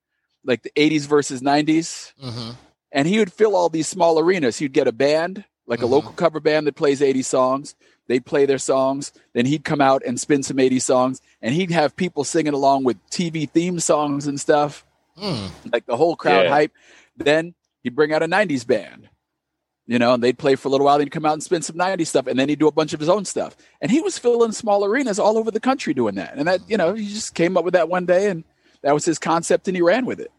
like 0.45 0.63
the 0.63 0.73
80s 0.77 1.07
versus 1.07 1.41
90s, 1.43 2.13
hmm 2.21 2.51
and 2.93 3.07
he 3.07 3.21
would 3.21 3.33
fill 3.33 3.55
all 3.55 3.69
these 3.69 3.87
small 3.87 4.19
arenas. 4.19 4.59
He'd 4.59 4.73
get 4.73 4.89
a 4.89 4.93
band, 4.93 5.45
like 5.65 5.79
Mhm. 5.79 5.85
a 5.85 5.87
local 5.87 6.11
cover 6.13 6.41
band 6.41 6.67
that 6.67 6.75
plays 6.75 7.01
80 7.01 7.23
songs. 7.23 7.77
They'd 8.09 8.27
play 8.27 8.47
their 8.47 8.59
songs. 8.59 9.13
Then 9.33 9.47
he'd 9.47 9.63
come 9.63 9.81
out 9.81 10.03
and 10.05 10.19
spin 10.19 10.43
some 10.43 10.59
80 10.59 10.81
songs, 10.81 11.21
and 11.41 11.55
he'd 11.55 11.71
have 11.71 11.95
people 11.95 12.25
singing 12.25 12.53
along 12.53 12.83
with 12.83 12.97
TV 13.09 13.47
theme 13.47 13.79
songs 13.79 14.27
and 14.27 14.41
stuff, 14.41 14.85
Mm. 15.19 15.51
like 15.73 15.87
the 15.87 15.97
whole 15.97 16.17
crowd 16.17 16.45
Yeah. 16.45 16.51
hype. 16.51 16.73
Then 17.17 17.55
he'd 17.83 17.95
bring 17.97 18.13
out 18.13 18.23
a 18.23 18.27
90s 18.29 18.65
band, 18.67 19.09
you 19.87 19.99
know, 19.99 20.15
and 20.15 20.23
they'd 20.23 20.39
play 20.39 20.55
for 20.57 20.69
a 20.69 20.71
little 20.71 20.85
while. 20.87 20.99
Then 20.99 21.07
he'd 21.07 21.13
come 21.13 21.27
out 21.27 21.35
and 21.35 21.43
spin 21.43 21.63
some 21.63 21.77
90s 21.77 22.09
stuff, 22.09 22.27
and 22.27 22.39
then 22.39 22.49
he'd 22.49 22.59
do 22.59 22.69
a 22.69 22.73
bunch 22.73 22.93
of 22.93 23.01
his 23.01 23.09
own 23.09 23.25
stuff. 23.25 23.57
And 23.81 23.91
he 23.91 24.01
was 24.01 24.17
filling 24.19 24.53
small 24.53 24.85
arenas 24.85 25.19
all 25.19 25.37
over 25.37 25.51
the 25.51 25.61
country 25.61 25.93
doing 25.95 26.15
that. 26.15 26.35
And 26.37 26.47
that, 26.49 26.61
you 26.69 26.77
know, 26.77 26.95
he 26.95 27.07
just 27.09 27.35
came 27.35 27.57
up 27.57 27.65
with 27.65 27.75
that 27.75 27.89
one 27.89 28.07
day, 28.07 28.29
and 28.31 28.45
that 28.83 28.95
was 28.95 29.05
his 29.05 29.19
concept, 29.19 29.69
and 29.69 29.77
he 29.77 29.83
ran 29.83 30.07
with 30.07 30.21
it. 30.21 30.31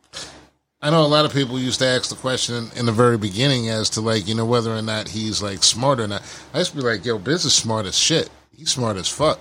I 0.83 0.89
know 0.89 1.05
a 1.05 1.07
lot 1.07 1.25
of 1.25 1.33
people 1.33 1.59
used 1.59 1.77
to 1.79 1.85
ask 1.85 2.09
the 2.09 2.15
question 2.15 2.69
in 2.75 2.87
the 2.87 2.91
very 2.91 3.17
beginning 3.17 3.69
as 3.69 3.87
to 3.91 4.01
like, 4.01 4.27
you 4.27 4.33
know, 4.33 4.45
whether 4.45 4.71
or 4.75 4.81
not 4.81 5.07
he's 5.09 5.39
like 5.43 5.63
smart 5.63 5.99
or 5.99 6.07
not. 6.07 6.23
I 6.55 6.57
used 6.59 6.71
to 6.71 6.77
be 6.77 6.81
like, 6.83 7.05
yo, 7.05 7.19
Biz 7.19 7.45
is 7.45 7.53
smart 7.53 7.85
as 7.85 7.95
shit. 7.95 8.31
He's 8.51 8.71
smart 8.71 8.97
as 8.97 9.07
fuck. 9.07 9.39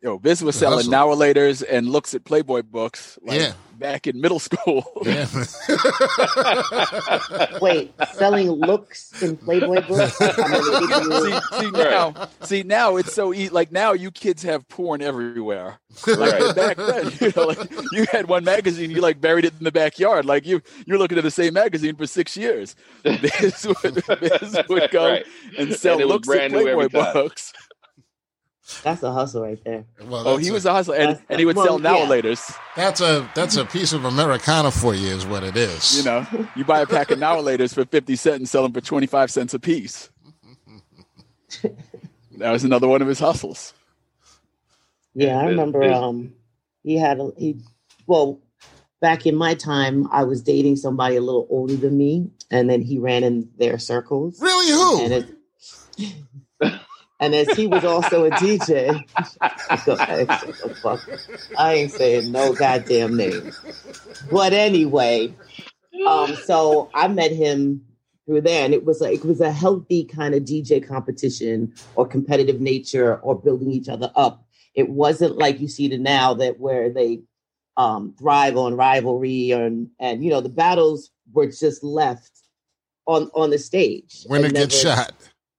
Yo, 0.00 0.18
Biz 0.18 0.42
was 0.42 0.54
The 0.54 0.60
selling 0.60 0.76
hustle. 0.78 0.90
now 0.90 1.08
laters 1.08 1.62
and 1.68 1.90
looks 1.90 2.14
at 2.14 2.24
Playboy 2.24 2.62
books 2.62 3.18
like 3.22 3.38
Yeah. 3.38 3.52
Back 3.82 4.06
in 4.06 4.20
middle 4.20 4.38
school. 4.38 4.84
Yeah. 5.04 5.26
Wait, 7.60 7.92
selling 8.14 8.50
looks 8.50 9.22
in 9.22 9.36
Playboy 9.36 9.86
books? 9.86 10.20
I'm 10.20 10.36
gonna 10.36 10.88
give 10.88 11.22
see, 11.22 11.30
you- 11.30 11.40
see 11.60 11.70
now, 11.70 12.28
see 12.42 12.62
now 12.62 12.96
it's 12.96 13.12
so 13.12 13.32
easy. 13.34 13.48
like 13.50 13.72
now 13.72 13.92
you 13.92 14.10
kids 14.10 14.42
have 14.42 14.68
porn 14.68 15.02
everywhere. 15.02 15.78
Like 16.06 16.32
Right. 16.32 16.56
back 16.56 16.76
then, 16.76 17.12
you 17.20 17.32
know, 17.36 17.46
like 17.48 17.70
you 17.92 18.06
had 18.10 18.28
one 18.28 18.44
magazine, 18.44 18.90
you 18.90 19.00
like 19.00 19.20
buried 19.20 19.44
it 19.44 19.54
in 19.58 19.64
the 19.64 19.72
backyard. 19.72 20.24
Like 20.24 20.46
you, 20.46 20.62
you're 20.86 20.98
looking 20.98 21.18
at 21.18 21.24
the 21.24 21.30
same 21.30 21.54
magazine 21.54 21.96
for 21.96 22.06
six 22.06 22.36
years. 22.36 22.74
Biz 23.02 23.66
would, 23.82 24.02
Biz 24.20 24.58
would 24.68 24.90
go 24.90 25.10
Right. 25.10 25.26
and 25.58 25.74
sell 25.74 26.00
And 26.00 26.08
looks 26.08 26.28
at 26.28 26.32
brand 26.32 26.52
new 26.52 26.62
Playboy 26.62 26.84
every 26.84 27.00
time. 27.00 27.12
books. 27.12 27.52
That's 28.82 29.02
a 29.02 29.12
hustle 29.12 29.42
right 29.42 29.62
there. 29.64 29.84
Well, 30.04 30.26
Oh, 30.26 30.36
he 30.36 30.48
a- 30.48 30.52
was 30.52 30.66
a 30.66 30.72
hustler, 30.72 30.96
and, 30.96 31.20
and 31.28 31.38
he 31.38 31.44
would 31.44 31.56
well, 31.56 31.66
sell 31.66 31.78
now 31.78 31.98
yeah. 31.98 32.06
laters. 32.08 32.56
That's 32.76 33.00
a 33.00 33.28
that's 33.34 33.56
a 33.56 33.64
piece 33.64 33.92
of 33.92 34.04
Americana 34.04 34.70
for 34.70 34.94
you, 34.94 35.08
is 35.08 35.26
what 35.26 35.42
it 35.42 35.56
is. 35.56 35.96
You 35.98 36.04
know, 36.04 36.26
you 36.56 36.64
buy 36.64 36.80
a 36.80 36.86
pack 36.86 37.10
of 37.10 37.18
now 37.18 37.36
laters 37.36 37.74
for 37.74 37.84
fifty 37.84 38.16
cents 38.16 38.36
and 38.38 38.48
sell 38.48 38.62
them 38.62 38.72
for 38.72 38.80
twenty 38.80 39.06
five 39.06 39.30
cents 39.30 39.54
a 39.54 39.58
piece. 39.58 40.10
That 42.38 42.50
was 42.50 42.64
another 42.64 42.88
one 42.88 43.02
of 43.02 43.08
his 43.08 43.18
hustles. 43.20 43.72
Yeah, 45.14 45.36
I 45.38 45.44
remember 45.46 45.84
um 45.92 46.32
he 46.82 46.96
had 46.96 47.20
a 47.20 47.30
he 47.38 47.60
well 48.06 48.40
back 49.00 49.26
in 49.26 49.36
my 49.36 49.54
time 49.54 50.08
I 50.10 50.24
was 50.24 50.42
dating 50.42 50.76
somebody 50.76 51.16
a 51.16 51.20
little 51.20 51.46
older 51.50 51.76
than 51.76 51.96
me 51.96 52.30
and 52.50 52.68
then 52.70 52.80
he 52.80 52.98
ran 52.98 53.22
in 53.22 53.50
their 53.58 53.78
circles 53.78 54.40
Really, 54.40 54.70
who? 56.00 56.68
and 57.22 57.34
as 57.34 57.54
he 57.56 57.66
was 57.66 57.84
also 57.84 58.24
a 58.24 58.30
DJ 58.30 59.04
Go 59.86 59.92
ahead, 59.94 60.28
the 60.28 60.76
fuck. 60.82 61.00
I 61.56 61.74
ain't 61.74 61.90
saying 61.90 62.30
no 62.30 62.52
goddamn 62.52 63.16
name. 63.16 63.52
But 64.30 64.52
anyway, 64.52 65.34
um 66.06 66.36
so 66.36 66.90
I 66.94 67.08
met 67.08 67.32
him 67.32 67.84
through 68.26 68.42
there, 68.42 68.64
and 68.64 68.74
it 68.74 68.84
was 68.84 69.00
like 69.00 69.14
it 69.20 69.24
was 69.24 69.40
a 69.40 69.52
healthy 69.52 70.04
kind 70.04 70.34
of 70.34 70.42
DJ 70.42 70.86
competition 70.86 71.74
or 71.96 72.06
competitive 72.06 72.60
nature 72.60 73.16
or 73.16 73.40
building 73.40 73.70
each 73.70 73.88
other 73.88 74.12
up. 74.14 74.44
It 74.74 74.90
wasn't 74.90 75.36
like 75.36 75.60
you 75.60 75.68
see 75.68 75.92
it 75.92 76.00
now 76.00 76.34
that 76.34 76.60
where 76.60 76.90
they 76.90 77.22
um, 77.76 78.14
thrive 78.18 78.56
on 78.56 78.76
rivalry 78.76 79.52
and 79.52 79.88
and 79.98 80.22
you 80.22 80.30
know 80.30 80.40
the 80.40 80.48
battles 80.48 81.10
were 81.32 81.46
just 81.46 81.82
left 81.82 82.30
on 83.06 83.30
on 83.34 83.50
the 83.50 83.58
stage. 83.58 84.26
Winner 84.28 84.46
and 84.46 84.54
gets 84.54 84.78
shot. 84.78 85.12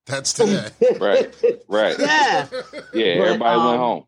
That's 0.05 0.33
today. 0.33 0.69
Right. 0.99 1.35
Right. 1.67 1.95
yeah. 1.99 2.47
Yeah, 2.93 3.17
But, 3.17 3.27
everybody 3.27 3.59
um, 3.59 3.65
went 3.65 3.79
home. 3.79 4.03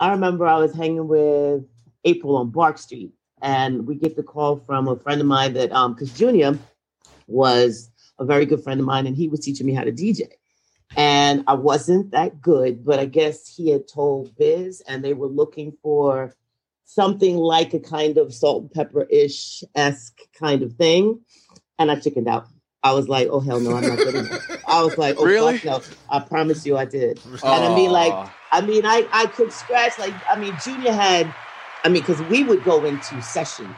I 0.00 0.10
remember 0.10 0.46
I 0.46 0.58
was 0.58 0.74
hanging 0.74 1.06
with 1.08 1.64
April 2.04 2.36
on 2.36 2.50
Bark 2.50 2.78
Street, 2.78 3.12
and 3.40 3.86
we 3.86 3.94
get 3.94 4.16
the 4.16 4.22
call 4.22 4.56
from 4.66 4.88
a 4.88 4.96
friend 4.96 5.20
of 5.20 5.26
mine 5.26 5.54
that 5.54 5.72
um 5.72 5.94
because 5.94 6.12
Junior 6.12 6.58
was 7.26 7.90
a 8.18 8.24
very 8.24 8.46
good 8.46 8.62
friend 8.62 8.80
of 8.80 8.86
mine, 8.86 9.06
and 9.06 9.16
he 9.16 9.28
was 9.28 9.40
teaching 9.40 9.66
me 9.66 9.74
how 9.74 9.84
to 9.84 9.92
DJ. 9.92 10.28
And 10.96 11.44
I 11.46 11.54
wasn't 11.54 12.10
that 12.10 12.40
good, 12.40 12.84
but 12.84 12.98
I 12.98 13.06
guess 13.06 13.48
he 13.48 13.70
had 13.70 13.88
told 13.88 14.36
Biz, 14.36 14.82
and 14.86 15.02
they 15.02 15.14
were 15.14 15.28
looking 15.28 15.72
for 15.82 16.34
something 16.84 17.36
like 17.36 17.72
a 17.72 17.80
kind 17.80 18.18
of 18.18 18.34
salt 18.34 18.62
and 18.62 18.72
pepper 18.72 19.06
ish 19.10 19.64
esque 19.74 20.20
kind 20.38 20.62
of 20.62 20.74
thing. 20.74 21.20
And 21.78 21.90
I 21.90 21.98
chickened 21.98 22.28
out. 22.28 22.48
I 22.82 22.92
was 22.92 23.08
like, 23.08 23.28
oh, 23.30 23.40
hell 23.40 23.60
no, 23.60 23.74
I'm 23.76 23.86
not 23.86 23.98
good 23.98 24.14
enough. 24.14 24.42
I 24.68 24.82
was 24.82 24.96
like, 24.98 25.16
oh, 25.18 25.26
Really? 25.26 25.58
fuck 25.58 25.64
no. 25.64 25.82
I 26.10 26.20
promise 26.20 26.66
you 26.66 26.76
I 26.76 26.84
did. 26.84 27.18
And 27.42 27.64
I 27.64 27.74
mean, 27.74 27.90
like, 27.90 28.12
I 28.50 28.60
mean, 28.60 28.84
I 28.84 29.06
I 29.12 29.26
could 29.26 29.52
scratch 29.52 29.98
like 29.98 30.14
I 30.28 30.38
mean, 30.38 30.54
Junior 30.64 30.92
had, 30.92 31.32
I 31.84 31.88
mean, 31.88 32.02
because 32.02 32.20
we 32.22 32.42
would 32.44 32.64
go 32.64 32.84
into 32.84 33.20
sessions. 33.22 33.74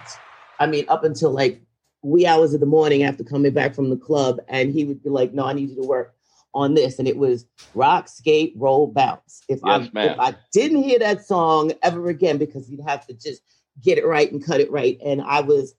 I 0.58 0.66
mean, 0.66 0.84
up 0.88 1.04
until 1.04 1.30
like 1.30 1.60
wee 2.02 2.26
hours 2.26 2.54
of 2.54 2.60
the 2.60 2.66
morning 2.66 3.02
after 3.02 3.24
coming 3.24 3.52
back 3.52 3.74
from 3.74 3.90
the 3.90 3.96
club, 3.96 4.40
and 4.48 4.72
he 4.72 4.84
would 4.84 5.02
be 5.02 5.10
like, 5.10 5.32
"No, 5.32 5.44
I 5.46 5.52
need 5.52 5.70
you 5.70 5.76
to 5.76 5.88
work 5.88 6.14
on 6.54 6.74
this," 6.74 6.98
and 6.98 7.06
it 7.08 7.16
was 7.16 7.46
rock, 7.74 8.08
skate, 8.08 8.54
roll, 8.56 8.86
bounce. 8.86 9.42
If 9.48 9.60
I 9.64 9.78
Yes, 9.78 9.92
ma'am. 9.92 10.12
if 10.12 10.20
I 10.20 10.34
didn't 10.52 10.82
hear 10.82 10.98
that 11.00 11.24
song 11.24 11.72
ever 11.82 12.08
again, 12.08 12.38
because 12.38 12.66
he'd 12.66 12.80
have 12.80 13.06
to 13.06 13.14
just 13.14 13.42
get 13.82 13.98
it 13.98 14.06
right 14.06 14.30
and 14.30 14.44
cut 14.44 14.60
it 14.60 14.70
right, 14.70 14.98
and 15.04 15.22
I 15.22 15.40
was, 15.40 15.74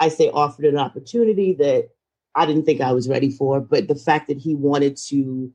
I 0.00 0.08
say, 0.08 0.30
offered 0.30 0.64
an 0.66 0.78
opportunity 0.78 1.54
that 1.54 1.88
I 2.34 2.46
didn't 2.46 2.64
think 2.64 2.80
I 2.80 2.92
was 2.92 3.08
ready 3.08 3.30
for, 3.30 3.60
but 3.60 3.88
the 3.88 3.94
fact 3.94 4.28
that 4.28 4.38
he 4.38 4.54
wanted 4.54 4.96
to 5.08 5.52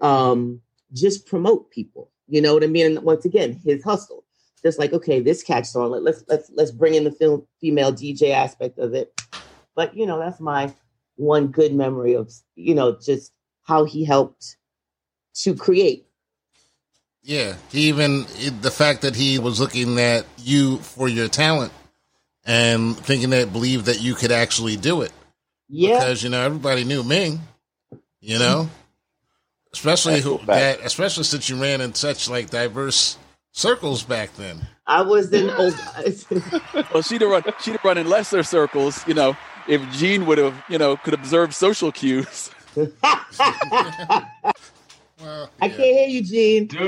um 0.00 0.60
just 0.92 1.26
promote 1.26 1.70
people. 1.70 2.10
You 2.28 2.40
know 2.40 2.54
what 2.54 2.64
I 2.64 2.66
mean? 2.66 2.86
And 2.96 3.04
once 3.04 3.24
again, 3.24 3.60
his 3.64 3.82
hustle. 3.82 4.24
Just 4.62 4.78
like, 4.78 4.92
okay, 4.92 5.20
this 5.20 5.42
catch 5.44 5.66
song, 5.66 5.92
let- 5.92 6.02
let's 6.02 6.24
let's 6.28 6.50
let's 6.54 6.70
bring 6.72 6.94
in 6.94 7.04
the 7.04 7.12
film 7.12 7.46
female 7.60 7.92
DJ 7.92 8.30
aspect 8.30 8.78
of 8.78 8.94
it. 8.94 9.12
But 9.76 9.96
you 9.96 10.06
know, 10.06 10.18
that's 10.18 10.40
my 10.40 10.74
one 11.16 11.48
good 11.48 11.74
memory 11.74 12.14
of 12.14 12.32
you 12.56 12.74
know 12.74 12.96
just 13.00 13.32
how 13.62 13.84
he 13.84 14.04
helped 14.04 14.56
to 15.42 15.54
create. 15.54 16.06
Yeah, 17.22 17.56
even 17.72 18.22
the 18.62 18.70
fact 18.70 19.02
that 19.02 19.14
he 19.14 19.38
was 19.38 19.60
looking 19.60 20.00
at 20.00 20.24
you 20.38 20.78
for 20.78 21.08
your 21.08 21.28
talent 21.28 21.72
and 22.44 22.96
thinking 22.96 23.30
that 23.30 23.52
believed 23.52 23.86
that 23.86 24.00
you 24.00 24.14
could 24.14 24.32
actually 24.32 24.76
do 24.76 25.02
it 25.02 25.12
Yeah, 25.68 25.98
because 25.98 26.22
you 26.22 26.30
know 26.30 26.40
everybody 26.40 26.84
knew 26.84 27.02
Ming, 27.02 27.40
you 28.20 28.38
know, 28.38 28.64
mm-hmm. 28.64 28.72
especially 29.72 30.14
That's 30.14 30.24
who 30.24 30.40
that 30.46 30.80
especially 30.80 31.24
since 31.24 31.48
you 31.48 31.60
ran 31.60 31.80
in 31.80 31.94
such 31.94 32.28
like 32.28 32.50
diverse 32.50 33.18
circles 33.52 34.02
back 34.02 34.34
then. 34.36 34.66
I 34.86 35.02
was 35.02 35.32
in 35.32 35.50
old. 35.50 35.74
Well, 36.92 37.02
she'd 37.02 37.20
have 37.20 37.30
run. 37.30 37.42
She'd 37.60 37.72
have 37.72 37.84
run 37.84 37.98
in 37.98 38.08
lesser 38.08 38.42
circles. 38.42 39.06
You 39.06 39.14
know, 39.14 39.36
if 39.68 39.82
Gene 39.92 40.24
would 40.26 40.38
have, 40.38 40.54
you 40.68 40.78
know, 40.78 40.96
could 40.96 41.14
observe 41.14 41.54
social 41.54 41.92
cues. 41.92 42.50
Well, 45.20 45.50
I 45.60 45.66
yeah. 45.66 45.76
can't 45.76 45.80
hear 45.98 46.08
you, 46.08 46.22
Gene. 46.22 46.66
Dude, 46.66 46.80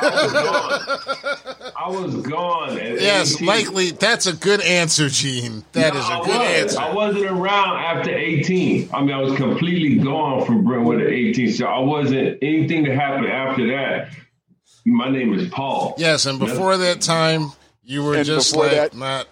I 0.00 0.24
was 0.24 0.32
gone. 0.32 1.72
I 1.76 1.88
was 1.88 2.16
gone. 2.26 2.78
at 2.78 3.00
Yes, 3.00 3.34
18. 3.36 3.46
likely. 3.46 3.90
That's 3.92 4.26
a 4.26 4.32
good 4.32 4.60
answer, 4.60 5.08
Gene. 5.08 5.64
That 5.72 5.94
is 5.94 6.08
No, 6.08 6.22
a 6.22 6.24
good 6.24 6.38
was. 6.38 6.48
answer. 6.74 6.80
I 6.80 6.92
wasn't 6.92 7.26
around 7.26 7.76
after 7.78 8.10
18. 8.10 8.88
I 8.92 9.00
mean, 9.02 9.12
I 9.12 9.20
was 9.20 9.36
completely 9.36 10.02
gone 10.02 10.44
from 10.44 10.64
Brentwood 10.64 11.00
at 11.00 11.08
18. 11.12 11.52
So 11.52 11.66
I 11.66 11.78
wasn't 11.78 12.38
anything 12.42 12.82
that 12.84 12.94
happened 12.94 13.26
after 13.28 13.66
that. 13.68 14.10
My 14.84 15.08
name 15.08 15.32
is 15.34 15.48
Paul. 15.48 15.94
Yes, 15.98 16.26
and 16.26 16.38
before 16.40 16.76
that 16.76 17.00
time, 17.00 17.52
you 17.84 18.02
were 18.02 18.16
And 18.16 18.24
just 18.26 18.56
like 18.56 18.72
that- 18.72 18.96
not, 18.96 19.28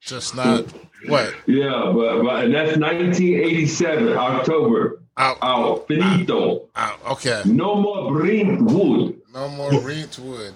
just 0.00 0.34
not 0.34 0.66
what 1.06 1.34
Yeah, 1.46 1.92
but, 1.94 2.22
but 2.22 2.44
and 2.44 2.54
that's 2.54 2.76
1987, 2.78 4.08
October. 4.16 5.02
Out, 5.16 5.38
Out. 5.42 5.86
Finito. 5.88 6.68
out. 6.76 6.98
Okay, 7.12 7.42
No 7.46 7.76
more 7.76 8.10
Brentwood. 8.12 9.20
no 9.32 9.48
more 9.50 9.70
Reedwood. 9.70 10.52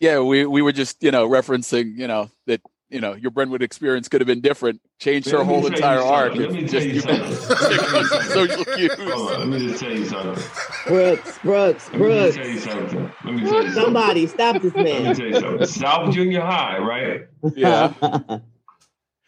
Yeah, 0.00 0.20
we 0.20 0.44
we 0.46 0.62
were 0.62 0.72
just, 0.72 1.02
you 1.02 1.10
know, 1.10 1.28
referencing, 1.28 1.96
you 1.96 2.06
know, 2.08 2.30
that 2.46 2.60
you 2.90 3.00
know 3.00 3.14
your 3.14 3.30
Brentwood 3.30 3.62
experience 3.62 4.08
could 4.08 4.20
have 4.20 4.26
been 4.26 4.40
different. 4.40 4.80
Changed 4.98 5.30
her 5.30 5.38
Let 5.38 5.46
me 5.46 5.52
whole 5.52 5.62
tell 5.62 5.70
you 5.70 5.76
entire 5.76 6.00
arc. 6.00 6.32
something. 6.34 6.42
Let 6.42 6.52
me 6.52 6.64
if 6.64 6.70
tell 6.70 6.80
just 6.80 6.94
you 6.94 7.00
something. 7.00 8.20
social 8.30 8.64
cues. 8.64 8.94
Hold 8.98 9.32
on, 9.32 9.38
let 9.50 9.60
me 9.60 9.68
just 9.68 9.80
tell 9.80 9.90
you 9.92 10.04
something. 10.06 10.44
Brooks, 10.86 11.38
Brooks, 11.38 11.90
Let 11.92 12.00
me 12.00 12.08
just 12.08 12.34
Brooks. 12.34 12.36
tell 12.36 12.48
you 12.48 12.58
something. 12.58 13.12
Let 13.24 13.34
me 13.34 13.40
tell 13.42 13.52
you 13.62 13.70
something. 13.70 13.72
Somebody 13.72 14.26
stop 14.26 14.60
this 14.62 14.74
man. 14.74 14.84
Let 14.84 14.98
me 14.98 15.02
man. 15.04 15.14
tell 15.14 15.26
you 15.26 15.40
something. 15.40 15.66
South 15.66 16.12
Junior 16.14 16.40
High, 16.40 16.78
right? 16.78 17.22
Yeah. 17.56 17.92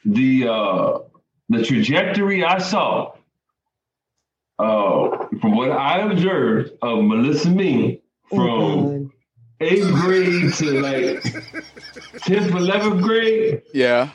the 0.04 0.48
uh 0.48 0.98
the 1.48 1.64
trajectory 1.64 2.44
I 2.44 2.58
saw 2.58 3.12
uh 4.58 5.26
from 5.40 5.56
what 5.56 5.70
I 5.72 5.98
observed 6.00 6.72
of 6.82 7.02
Melissa 7.04 7.50
Me 7.50 8.00
Oh, 8.32 8.36
from 8.36 9.12
eighth 9.60 9.90
grade 9.92 10.52
to 10.54 10.80
like 10.80 11.22
tenth, 12.22 12.54
eleventh 12.54 13.02
grade 13.02 13.62
Yeah. 13.72 14.10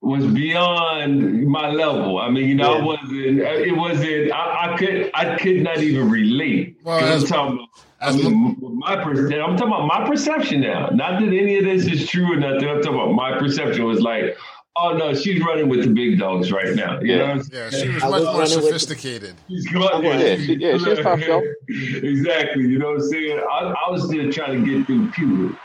was 0.00 0.24
beyond 0.26 1.46
my 1.46 1.70
level. 1.70 2.18
I 2.18 2.30
mean, 2.30 2.48
you 2.48 2.54
know, 2.54 2.74
I 2.74 2.82
wasn't. 2.82 3.12
It 3.40 3.76
wasn't. 3.76 4.32
I, 4.32 4.72
I 4.72 4.76
could. 4.76 5.10
I 5.14 5.36
could 5.36 5.62
not 5.62 5.78
even 5.78 6.08
relate. 6.10 6.78
Well, 6.84 7.00
'Cause 7.00 7.22
I'm 7.24 7.28
talking 7.28 7.54
about. 7.54 7.68
I 8.00 8.08
as 8.10 8.16
mean, 8.16 8.56
my 8.78 8.96
perception. 9.02 9.40
I'm 9.40 9.56
talking 9.56 9.72
about 9.72 9.86
my 9.86 10.06
perception 10.06 10.60
now. 10.60 10.88
Not 10.90 11.18
that 11.20 11.26
any 11.28 11.58
of 11.58 11.64
this 11.64 11.86
is 11.86 12.08
true 12.08 12.32
or 12.32 12.36
nothing. 12.36 12.68
I'm 12.68 12.80
talking 12.80 12.94
about 12.94 13.12
my 13.12 13.36
perception 13.38 13.84
was 13.86 14.00
like, 14.00 14.36
oh 14.80 14.96
no, 14.96 15.14
she's 15.14 15.40
running 15.42 15.68
with 15.68 15.84
the 15.84 15.90
big 15.90 16.18
dogs 16.18 16.50
right 16.52 16.74
now. 16.74 17.00
You 17.00 17.12
Yeah. 17.12 17.16
know 17.18 17.26
what 17.26 17.30
I'm 17.32 17.42
Yeah, 17.52 17.70
she 17.70 17.88
was 17.88 18.02
I 18.02 18.08
much 18.08 18.20
was 18.20 18.24
more 18.24 18.32
running 18.40 18.56
with- 18.56 18.64
sophisticated. 18.66 19.34
She's 19.48 19.66
going, 19.68 20.04
Yeah, 20.04 20.36
she- 20.36 20.54
yeah, 20.54 20.78
she's 20.78 20.98
top 21.02 21.18
shelf. 21.20 21.44
Exactly. 21.68 22.62
You 22.62 22.78
know 22.78 22.86
what 22.92 23.02
I'm 23.02 23.08
saying? 23.08 23.38
I, 23.38 23.74
I 23.86 23.90
was 23.90 24.04
still 24.06 24.30
trying 24.32 24.64
to 24.64 24.70
get 24.78 24.86
through 24.86 25.10
puberty. 25.12 25.56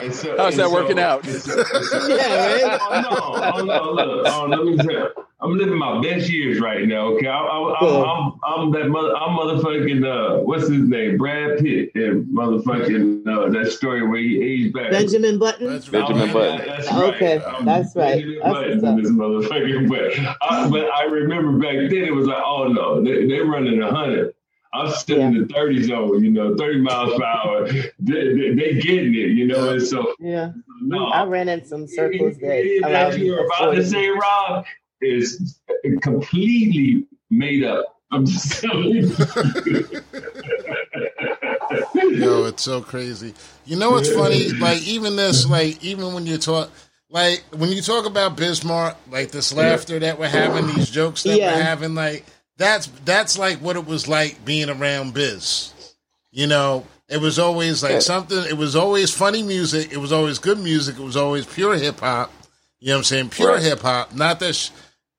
And 0.00 0.14
so- 0.14 0.36
How's 0.36 0.52
and 0.54 0.60
that 0.60 0.68
so- 0.68 0.72
working 0.72 0.98
out? 0.98 1.24
so- 1.26 1.56
Yeah, 2.08 2.62
right? 2.68 2.80
Oh, 2.82 3.00
no, 3.00 3.08
oh, 3.54 3.64
no, 3.64 3.92
look, 3.92 4.26
oh, 4.28 4.46
let 4.46 4.64
me 4.64 4.76
tell 4.76 4.90
you. 4.90 5.08
I'm 5.40 5.56
living 5.56 5.78
my 5.78 6.00
best 6.02 6.28
years 6.28 6.58
right 6.60 6.84
now. 6.86 7.06
Okay, 7.12 7.28
I, 7.28 7.38
I, 7.38 7.76
Cool. 7.78 8.04
I'm, 8.04 8.32
I'm, 8.44 8.60
I'm 8.60 8.70
that 8.72 8.88
mother, 8.88 9.14
I'm 9.16 9.36
motherfucking 9.38 10.04
uh, 10.04 10.40
what's 10.42 10.68
his 10.68 10.80
name, 10.88 11.16
Brad 11.16 11.58
Pitt, 11.60 11.92
and 11.94 12.26
motherfucking 12.26 13.24
uh, 13.26 13.48
that 13.50 13.70
story 13.70 14.06
where 14.06 14.18
he 14.20 14.42
aged 14.42 14.74
back. 14.74 14.90
Benjamin 14.90 15.38
Button. 15.38 15.68
That's 15.68 15.88
Benjamin 15.88 16.30
Oh, 16.30 16.32
Button. 16.32 16.66
That's 16.66 16.92
Okay, 16.92 17.38
right. 17.38 17.64
that's 17.64 17.94
right. 17.94 18.14
Benjamin 18.16 18.38
That's 18.42 18.52
Button 18.82 18.96
what's 18.96 19.48
this 19.48 19.50
motherfucking 19.52 19.88
but 19.88 20.36
I, 20.42 20.68
but 20.68 20.90
I 20.90 21.04
remember 21.04 21.52
back 21.58 21.88
then 21.88 22.02
it 22.04 22.12
was 22.14 22.26
like, 22.26 22.42
oh 22.44 22.66
no, 22.66 23.00
they, 23.04 23.26
they 23.28 23.38
running 23.38 23.80
a 23.80 23.94
hundred. 23.94 24.34
I'm 24.72 24.90
still 24.92 25.20
in 25.20 25.34
the 25.38 25.46
30 25.52 25.82
zone, 25.84 26.22
you 26.24 26.30
know, 26.30 26.54
30 26.56 26.80
miles 26.80 27.14
per 27.18 27.24
hour. 27.24 27.68
They, 27.72 27.82
they, 27.98 28.54
they 28.54 28.74
getting 28.80 29.14
it, 29.14 29.30
you 29.30 29.46
know, 29.46 29.70
and 29.70 29.82
so 29.82 30.14
Yeah, 30.18 30.52
no. 30.82 31.06
I 31.06 31.24
ran 31.24 31.48
in 31.48 31.64
some 31.64 31.86
circles 31.86 32.36
that 32.38 32.58
Anything 32.58 32.82
that 32.82 33.18
you 33.18 33.32
were 33.32 33.46
about 33.46 33.74
to 33.74 33.84
say, 33.84 34.08
Rob, 34.08 34.64
is 35.00 35.58
completely 36.02 37.06
made 37.30 37.64
up. 37.64 37.96
I'm 38.10 38.24
just 38.26 38.60
telling 38.60 38.90
you. 38.94 39.16
Yo, 42.10 42.44
it's 42.46 42.62
so 42.62 42.80
crazy. 42.80 43.34
You 43.66 43.76
know 43.76 43.90
what's 43.90 44.10
funny? 44.10 44.48
Like 44.52 44.82
even 44.86 45.16
this, 45.16 45.46
like 45.48 45.82
even 45.84 46.14
when 46.14 46.26
you 46.26 46.38
talk, 46.38 46.70
like 47.10 47.42
when 47.56 47.70
you 47.70 47.82
talk 47.82 48.06
about 48.06 48.36
Bismarck, 48.36 48.96
like 49.10 49.30
this 49.30 49.52
laughter 49.52 49.98
that 49.98 50.18
we're 50.18 50.28
having, 50.28 50.66
these 50.66 50.88
jokes 50.90 51.22
that 51.24 51.38
Yeah. 51.38 51.54
we're 51.56 51.62
having, 51.62 51.94
like 51.94 52.24
that's 52.58 52.86
that's 53.04 53.38
like 53.38 53.58
what 53.58 53.76
it 53.76 53.86
was 53.86 54.08
like 54.08 54.44
being 54.44 54.68
around 54.68 55.14
Biz. 55.14 55.72
You 56.30 56.46
know, 56.46 56.86
it 57.08 57.20
was 57.20 57.38
always 57.38 57.82
like 57.82 58.02
something. 58.02 58.44
It 58.44 58.56
was 58.58 58.76
always 58.76 59.10
funny 59.14 59.42
music. 59.42 59.92
It 59.92 59.98
was 59.98 60.12
always 60.12 60.38
good 60.38 60.58
music. 60.58 60.98
It 60.98 61.02
was 61.02 61.16
always 61.16 61.46
pure 61.46 61.76
hip 61.76 62.00
hop. 62.00 62.30
You 62.80 62.88
know 62.88 62.94
what 62.94 62.98
I'm 62.98 63.04
saying? 63.04 63.30
Pure 63.30 63.52
Right. 63.54 63.62
hip 63.62 63.80
hop. 63.80 64.14
Not 64.14 64.40
that. 64.40 64.54
Sh- 64.54 64.70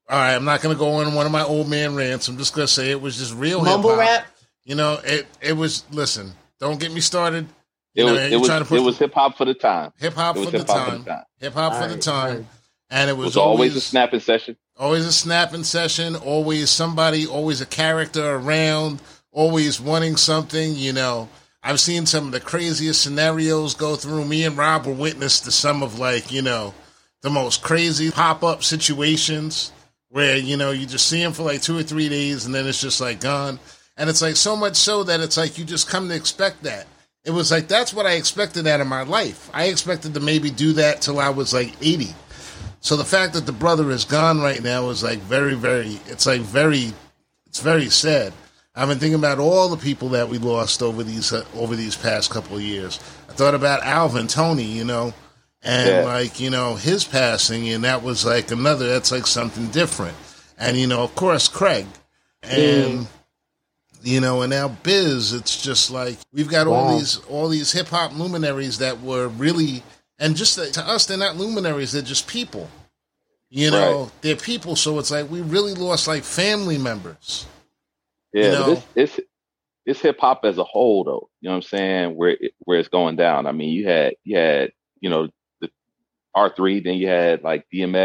all 0.10 0.18
right, 0.18 0.34
I'm 0.36 0.46
not 0.46 0.62
going 0.62 0.76
to 0.76 0.80
go 0.80 0.90
on 0.96 1.14
one 1.14 1.26
of 1.28 1.32
my 1.32 1.44
old 1.44 1.70
man 1.70 1.96
rants. 1.96 2.28
I'm 2.28 2.38
just 2.38 2.56
going 2.56 2.66
to 2.68 2.74
say 2.74 2.90
it 2.92 3.00
was 3.02 3.18
just 3.18 3.34
real 3.36 3.60
hip 3.60 3.68
mumble 3.68 3.92
hop. 3.92 4.00
rap. 4.00 4.28
You 4.64 4.76
know, 4.76 5.00
it 5.04 5.28
it 5.42 5.54
was. 5.54 5.84
Listen, 5.92 6.32
don't 6.60 6.80
get 6.80 6.92
me 6.92 7.00
started. 7.00 7.48
It 7.96 8.04
You 8.04 8.06
was 8.06 8.14
you're 8.16 8.24
it 8.34 8.38
was 8.38 8.48
trying 8.48 8.64
to 8.64 8.68
put 8.70 8.78
it 8.80 8.82
was 8.84 8.98
hip 8.98 9.14
hop 9.14 9.38
for 9.38 9.46
the 9.46 9.54
time. 9.54 9.92
hip 9.98 10.14
hop 10.14 10.36
for 10.36 10.46
the 10.46 10.60
for 10.60 10.66
time. 10.66 11.04
the 11.04 11.10
time. 11.10 11.24
Hip 11.40 11.54
hop 11.54 11.76
for 11.82 11.88
the 11.88 11.98
time. 11.98 12.48
And 12.92 13.10
it 13.10 13.14
It 13.14 13.18
was, 13.18 13.26
was 13.28 13.38
always 13.38 13.76
a 13.76 13.82
snapping 13.82 14.20
session. 14.20 14.58
Always 14.80 15.06
a 15.06 15.12
snapping 15.12 15.66
session. 15.66 16.16
Always 16.16 16.70
somebody. 16.70 17.28
Always 17.28 17.60
a 17.60 17.66
character 17.66 18.36
around. 18.36 19.02
Always 19.34 19.82
wanting 19.82 20.16
something. 20.16 20.74
You 20.74 20.94
know. 20.94 21.28
I've 21.62 21.82
seen 21.82 22.06
some 22.06 22.28
of 22.28 22.32
the 22.32 22.40
craziest 22.40 23.02
scenarios 23.02 23.74
go 23.74 23.98
through. 23.98 24.24
Me 24.24 24.46
and 24.46 24.58
Rob 24.58 24.86
were 24.86 24.94
witness 24.94 25.42
to 25.42 25.52
some 25.52 25.84
of 25.84 26.00
like 26.00 26.32
you 26.32 26.42
know 26.42 26.74
the 27.22 27.30
most 27.30 27.62
crazy 27.62 28.10
pop 28.10 28.42
up 28.42 28.64
situations 28.64 29.74
where 30.08 30.38
you 30.38 30.56
know 30.56 30.72
you 30.72 30.86
just 30.86 31.08
see 31.08 31.22
him 31.22 31.34
for 31.34 31.44
like 31.44 31.62
two 31.62 31.78
or 31.78 31.84
three 31.84 32.08
days 32.08 32.46
and 32.46 32.56
then 32.56 32.66
it's 32.66 32.80
just 32.80 33.02
like 33.02 33.20
gone. 33.20 33.60
And 33.98 34.10
it's 34.10 34.22
like 34.22 34.38
so 34.38 34.56
much 34.56 34.78
so 34.78 35.04
that 35.04 35.20
it's 35.20 35.36
like 35.36 35.58
you 35.58 35.66
just 35.66 35.90
come 35.90 36.08
to 36.08 36.16
expect 36.16 36.64
that. 36.64 36.88
It 37.26 37.32
was 37.32 37.52
like 37.52 37.68
that's 37.68 37.94
what 37.94 38.06
I 38.06 38.14
expected 38.14 38.66
out 38.66 38.80
of 38.80 38.88
my 38.88 39.02
life. 39.02 39.50
I 39.54 39.66
expected 39.66 40.14
to 40.14 40.22
maybe 40.22 40.50
do 40.50 40.72
that 40.74 41.02
till 41.02 41.20
I 41.20 41.32
was 41.32 41.54
like 41.54 41.76
80. 41.82 42.16
So 42.82 42.96
the 42.96 43.06
fact 43.06 43.34
that 43.34 43.46
the 43.46 43.52
brother 43.52 43.92
is 43.92 44.06
gone 44.06 44.40
right 44.42 44.62
now 44.64 44.90
is 44.90 45.04
like 45.04 45.20
very, 45.20 45.54
very. 45.56 46.00
It's 46.08 46.26
like 46.26 46.42
very, 46.42 46.94
it's 47.46 47.60
very 47.60 47.90
sad. 47.90 48.34
I've 48.76 48.88
been 48.88 49.00
thinking 49.00 49.20
about 49.20 49.40
all 49.40 49.68
the 49.68 49.78
people 49.78 50.10
that 50.10 50.30
we 50.30 50.38
lost 50.38 50.82
over 50.82 51.04
these 51.04 51.34
uh, 51.34 51.44
over 51.56 51.76
these 51.76 51.96
past 51.98 52.30
couple 52.30 52.56
of 52.56 52.62
years. 52.62 53.00
I 53.30 53.34
thought 53.34 53.56
about 53.56 53.84
Alvin 53.84 54.28
Toney, 54.28 54.64
you 54.64 54.86
know, 54.86 55.14
and 55.62 55.90
Yeah. 55.90 56.04
like 56.04 56.40
you 56.40 56.50
know 56.50 56.76
his 56.76 57.04
passing, 57.04 57.68
and 57.70 57.84
that 57.84 58.04
was 58.04 58.26
like 58.26 58.52
another. 58.52 58.88
That's 58.88 59.12
like 59.12 59.28
something 59.28 59.68
different. 59.70 60.16
And 60.58 60.78
you 60.78 60.88
know, 60.88 61.04
of 61.04 61.14
course, 61.16 61.48
Craig, 61.50 61.88
and 62.44 63.08
you 64.02 64.22
know, 64.22 64.42
and 64.44 64.52
now 64.52 64.70
Biz. 64.70 65.34
It's 65.34 65.62
just 65.62 65.92
like 65.92 66.18
we've 66.32 66.48
got 66.50 66.68
all 66.68 66.98
these 66.98 67.18
all 67.30 67.50
these 67.50 67.72
hip 67.74 67.88
hop 67.88 68.14
luminaries 68.18 68.78
that 68.78 69.02
were 69.02 69.28
really, 69.28 69.84
and 70.20 70.36
just 70.36 70.56
that- 70.58 70.74
to 70.74 70.88
us, 70.88 71.06
they're 71.06 71.18
not 71.18 71.38
luminaries. 71.38 71.92
They're 71.94 72.02
just 72.02 72.28
people. 72.28 72.70
You 73.50 73.72
know, 73.72 74.04
Right. 74.04 74.12
they're 74.22 74.36
people. 74.36 74.76
So 74.76 75.00
it's 75.00 75.10
like 75.12 75.30
we 75.32 75.42
really 75.42 75.74
lost 75.74 76.08
like 76.08 76.24
family 76.24 76.78
members. 76.78 77.46
Yeah, 78.34 78.44
You 78.44 78.52
know? 78.52 78.72
it's 78.74 78.86
it's 78.96 79.20
it's 79.86 80.02
hip 80.02 80.20
hop 80.20 80.46
as 80.46 80.60
a 80.60 80.64
whole 80.64 81.04
though. 81.04 81.30
You 81.42 81.50
know 81.50 81.54
what 81.56 81.64
I'm 81.64 81.70
saying? 81.70 82.16
Where 82.16 82.30
it, 82.40 82.54
where 82.60 82.78
it's 82.80 82.90
going 82.90 83.16
down. 83.16 83.48
I 83.48 83.52
mean, 83.52 83.70
you 83.70 83.88
had 83.88 84.14
you 84.24 84.38
had 84.38 84.72
you 85.02 85.10
know 85.10 85.30
the 85.62 85.70
R 86.36 86.54
three, 86.56 86.80
then 86.82 86.96
you 86.96 87.08
had 87.08 87.42
like 87.44 87.66
DMX. 87.74 87.78
You 87.78 87.84
know 87.84 88.02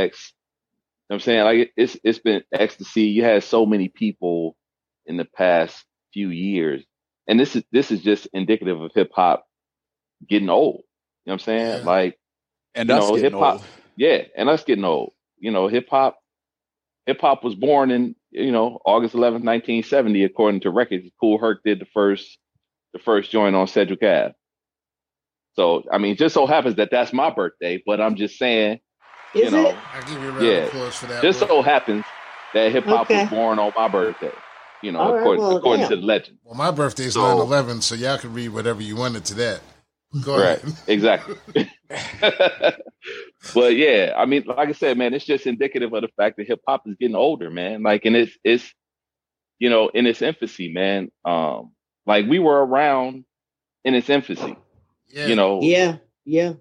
what 1.08 1.16
I'm 1.16 1.20
saying? 1.20 1.44
Like 1.44 1.72
it's 1.76 1.98
it's 2.02 2.18
been 2.20 2.42
ecstasy. 2.50 3.02
You 3.02 3.24
had 3.24 3.44
so 3.44 3.66
many 3.66 3.88
people 3.88 4.56
in 5.04 5.18
the 5.18 5.26
past 5.26 5.84
few 6.14 6.30
years, 6.30 6.82
and 7.28 7.38
this 7.38 7.54
is 7.54 7.64
this 7.70 7.90
is 7.90 8.00
just 8.00 8.28
indicative 8.32 8.80
of 8.80 8.92
hip 8.94 9.10
hop 9.14 9.44
getting 10.26 10.48
old. 10.48 10.84
You 11.24 11.30
know 11.30 11.34
what 11.34 11.34
I'm 11.34 11.38
saying? 11.40 11.78
Yeah. 11.78 11.84
Like 11.84 12.18
And 12.74 12.88
You 12.88 12.94
us 12.96 13.00
know, 13.08 13.14
getting 13.16 13.30
hip-hop- 13.32 13.54
old. 13.54 13.64
yeah, 13.96 14.22
and 14.36 14.48
us 14.48 14.64
getting 14.64 14.84
old. 14.84 15.12
You 15.38 15.50
know, 15.50 15.68
hip 15.68 15.88
hop 15.90 16.18
hip 17.06 17.20
hop 17.20 17.44
was 17.44 17.54
born 17.54 17.90
in, 17.90 18.16
you 18.30 18.50
know, 18.52 18.80
August 18.84 19.14
11th, 19.14 19.44
1970 19.44 20.24
according 20.24 20.60
to 20.60 20.70
records. 20.70 21.06
Kool 21.20 21.38
Herc 21.38 21.62
did 21.64 21.78
the 21.80 21.86
first 21.86 22.38
the 22.92 22.98
first 22.98 23.30
joint 23.30 23.54
on 23.56 23.66
Sedgwick 23.66 24.02
Ave. 24.02 24.34
So, 25.54 25.84
I 25.92 25.98
mean, 25.98 26.12
it 26.12 26.18
just 26.18 26.34
so 26.34 26.46
happens 26.46 26.76
that 26.76 26.90
that's 26.90 27.12
my 27.12 27.30
birthday, 27.30 27.82
but 27.84 28.00
I'm 28.00 28.16
just 28.16 28.38
saying, 28.38 28.80
Is 29.34 29.44
you 29.44 29.50
know, 29.50 29.68
it? 29.70 29.76
I 29.92 30.00
give 30.00 30.22
you 30.22 30.28
a 30.28 30.32
round 30.32 30.46
Yeah. 30.46 30.52
of 30.52 30.68
applause 30.68 30.96
for 30.96 31.06
that. 31.06 31.22
just 31.22 31.38
bro. 31.40 31.48
so 31.48 31.62
happens 31.62 32.04
that 32.54 32.72
hip 32.72 32.84
hop 32.84 33.02
Okay. 33.10 33.22
was 33.22 33.30
born 33.30 33.58
on 33.58 33.72
my 33.76 33.88
birthday. 33.88 34.32
You 34.82 34.92
know, 34.92 34.98
All 35.00 35.12
right, 35.12 35.20
according, 35.20 35.42
well, 35.44 35.56
according 35.56 35.88
to 35.88 35.96
the 35.96 36.02
legend. 36.02 36.38
well, 36.44 36.54
my 36.56 36.70
birthday's 36.70 37.14
So- 37.14 37.22
9 37.22 37.38
11, 37.38 37.82
so 37.82 37.94
y'all 37.94 38.18
can 38.18 38.32
read 38.34 38.48
whatever 38.50 38.82
you 38.82 38.96
wanted 38.96 39.24
to 39.26 39.34
that. 39.34 39.60
Go 40.22 40.38
Right. 40.38 40.62
ahead. 40.62 40.74
Exactly. 40.86 41.36
but 43.54 43.76
yeah, 43.76 44.12
I 44.16 44.26
mean, 44.26 44.44
like 44.46 44.68
I 44.68 44.72
said, 44.72 44.96
man, 44.98 45.14
it's 45.14 45.24
just 45.24 45.46
indicative 45.46 45.92
of 45.92 46.02
the 46.02 46.08
fact 46.16 46.36
that 46.36 46.46
hip 46.46 46.60
hop 46.66 46.82
is 46.86 46.96
getting 46.98 47.16
older, 47.16 47.50
man. 47.50 47.82
Like, 47.82 48.04
and 48.04 48.16
it's 48.16 48.36
it's 48.44 48.72
you 49.58 49.70
know 49.70 49.88
in 49.88 50.06
its 50.06 50.22
infancy, 50.22 50.72
man. 50.72 51.10
Um, 51.24 51.72
like 52.06 52.26
we 52.26 52.38
were 52.38 52.64
around 52.64 53.24
in 53.84 53.94
its 53.94 54.08
infancy, 54.10 54.56
Yeah. 55.08 55.26
you 55.26 55.36
know. 55.36 55.60
Yeah, 55.62 55.96
yeah. 56.24 56.54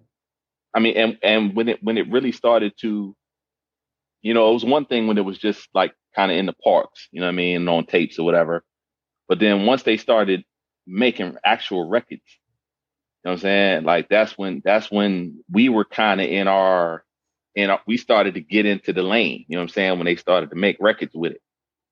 I 0.74 0.80
mean, 0.80 0.98
and 0.98 1.18
and 1.22 1.56
when 1.56 1.70
it 1.70 1.84
when 1.84 1.98
it 1.98 2.10
really 2.12 2.32
started 2.32 2.74
to, 2.82 3.16
you 4.22 4.34
know, 4.34 4.50
it 4.50 4.54
was 4.54 4.66
one 4.66 4.86
thing 4.86 5.08
when 5.08 5.18
it 5.18 5.26
was 5.26 5.38
just 5.38 5.68
like 5.74 5.94
kind 6.16 6.32
of 6.32 6.38
in 6.38 6.46
the 6.48 6.54
parks, 6.64 7.08
you 7.12 7.20
know 7.22 7.28
what 7.28 7.34
I 7.34 7.36
mean, 7.36 7.68
on 7.68 7.86
tapes 7.86 8.18
or 8.20 8.26
whatever. 8.26 8.64
But 9.28 9.40
then 9.40 9.66
once 9.66 9.84
they 9.84 9.98
started 9.98 10.44
making 10.86 11.38
actual 11.46 11.88
records, 11.88 12.22
you 13.24 13.30
know 13.30 13.32
what 13.32 13.40
I'm 13.40 13.40
saying? 13.42 13.84
Like 13.86 14.10
that's 14.10 14.38
when 14.38 14.62
that's 14.66 14.92
when 14.92 15.44
we 15.52 15.70
were 15.70 15.86
kind 15.86 16.20
of 16.22 16.28
in 16.28 16.48
our 16.48 17.04
and 17.56 17.72
we 17.86 17.98
started 17.98 18.34
to 18.34 18.42
get 18.42 18.66
into 18.66 18.94
the 18.94 19.04
lane, 19.04 19.46
you 19.48 19.56
know 19.56 19.60
what 19.62 19.70
I'm 19.70 19.70
saying, 19.70 19.98
when 20.00 20.06
they 20.06 20.16
started 20.16 20.50
to 20.50 20.56
make 20.56 20.78
records 20.80 21.14
with 21.16 21.34
it. 21.34 21.42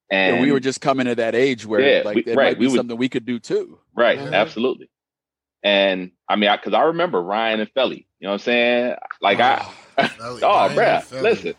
And 0.10 0.34
And 0.34 0.42
we 0.42 0.52
were 0.52 0.60
just 0.60 0.82
coming 0.82 1.06
to 1.06 1.16
that 1.16 1.36
age 1.36 1.66
where 1.66 1.80
Yeah, 1.82 2.02
like 2.04 2.16
we- 2.16 2.24
it 2.24 2.36
right, 2.36 2.46
might 2.52 2.60
be 2.60 2.66
we 2.66 2.72
would- 2.72 2.78
something 2.78 2.98
we 2.98 3.08
could 3.10 3.26
do 3.26 3.40
too. 3.40 3.80
Right, 3.96 4.20
Mhm. 4.20 4.34
absolutely. 4.34 4.90
And 5.64 6.12
I 6.28 6.36
mean, 6.36 6.52
because 6.52 6.74
I, 6.74 6.84
remember 6.86 7.22
Ryan 7.22 7.60
and 7.60 7.70
Felly, 7.72 8.08
you 8.20 8.26
know 8.28 8.30
what 8.32 8.34
I'm 8.34 8.40
saying? 8.40 8.96
Like 9.22 9.40
I, 9.40 9.58
Felly, 10.18 10.42
oh, 10.44 10.68
Ryan 10.76 10.78
bruh, 10.78 11.22
listen, 11.22 11.54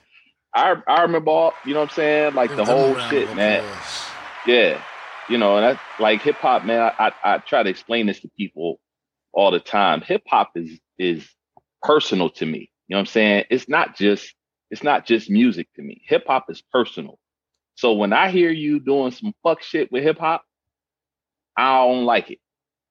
I 0.55 0.75
I 0.87 1.03
remember 1.03 1.31
all, 1.31 1.55
you 1.65 1.73
know 1.75 1.81
what 1.81 1.91
I'm 1.91 1.95
saying? 1.95 2.35
Like 2.35 2.55
the 2.55 2.65
whole 2.65 2.99
shit, 2.99 3.35
man. 3.35 3.61
applause. 3.65 4.07
Yeah, 4.47 4.83
you 5.29 5.39
know, 5.39 5.57
and 5.57 5.65
that's 5.65 5.81
like 6.01 6.21
hip 6.23 6.35
hop, 6.37 6.65
man. 6.65 6.81
I, 6.99 7.07
I 7.09 7.13
I 7.35 7.39
try 7.39 7.63
to 7.63 7.71
explain 7.71 8.07
this 8.07 8.21
to 8.21 8.29
people 8.37 8.81
all 9.33 9.51
the 9.51 9.61
time. 9.61 10.01
Hip 10.03 10.23
hop 10.27 10.53
is 10.57 10.79
is 10.99 11.27
personal 11.83 12.31
to 12.31 12.47
me. 12.47 12.71
You 12.89 12.95
know 12.95 12.99
what 12.99 13.01
I'm 13.01 13.07
saying? 13.07 13.45
It's 13.51 13.69
not 13.69 13.97
just 13.97 14.35
it's 14.71 14.83
not 14.83 15.07
just 15.07 15.31
music 15.31 15.69
to 15.77 15.83
me. 15.83 16.03
Hip 16.07 16.25
hop 16.27 16.47
is 16.51 16.63
personal. 16.73 17.19
So 17.75 17.93
when 17.95 18.13
I 18.13 18.31
hear 18.31 18.51
you 18.51 18.81
doing 18.81 19.11
some 19.13 19.35
fuck 19.43 19.63
shit 19.63 19.91
with 19.91 20.03
hip 20.03 20.19
hop, 20.19 20.45
I 21.57 21.79
don't 21.87 22.05
like 22.05 22.31
it, 22.31 22.39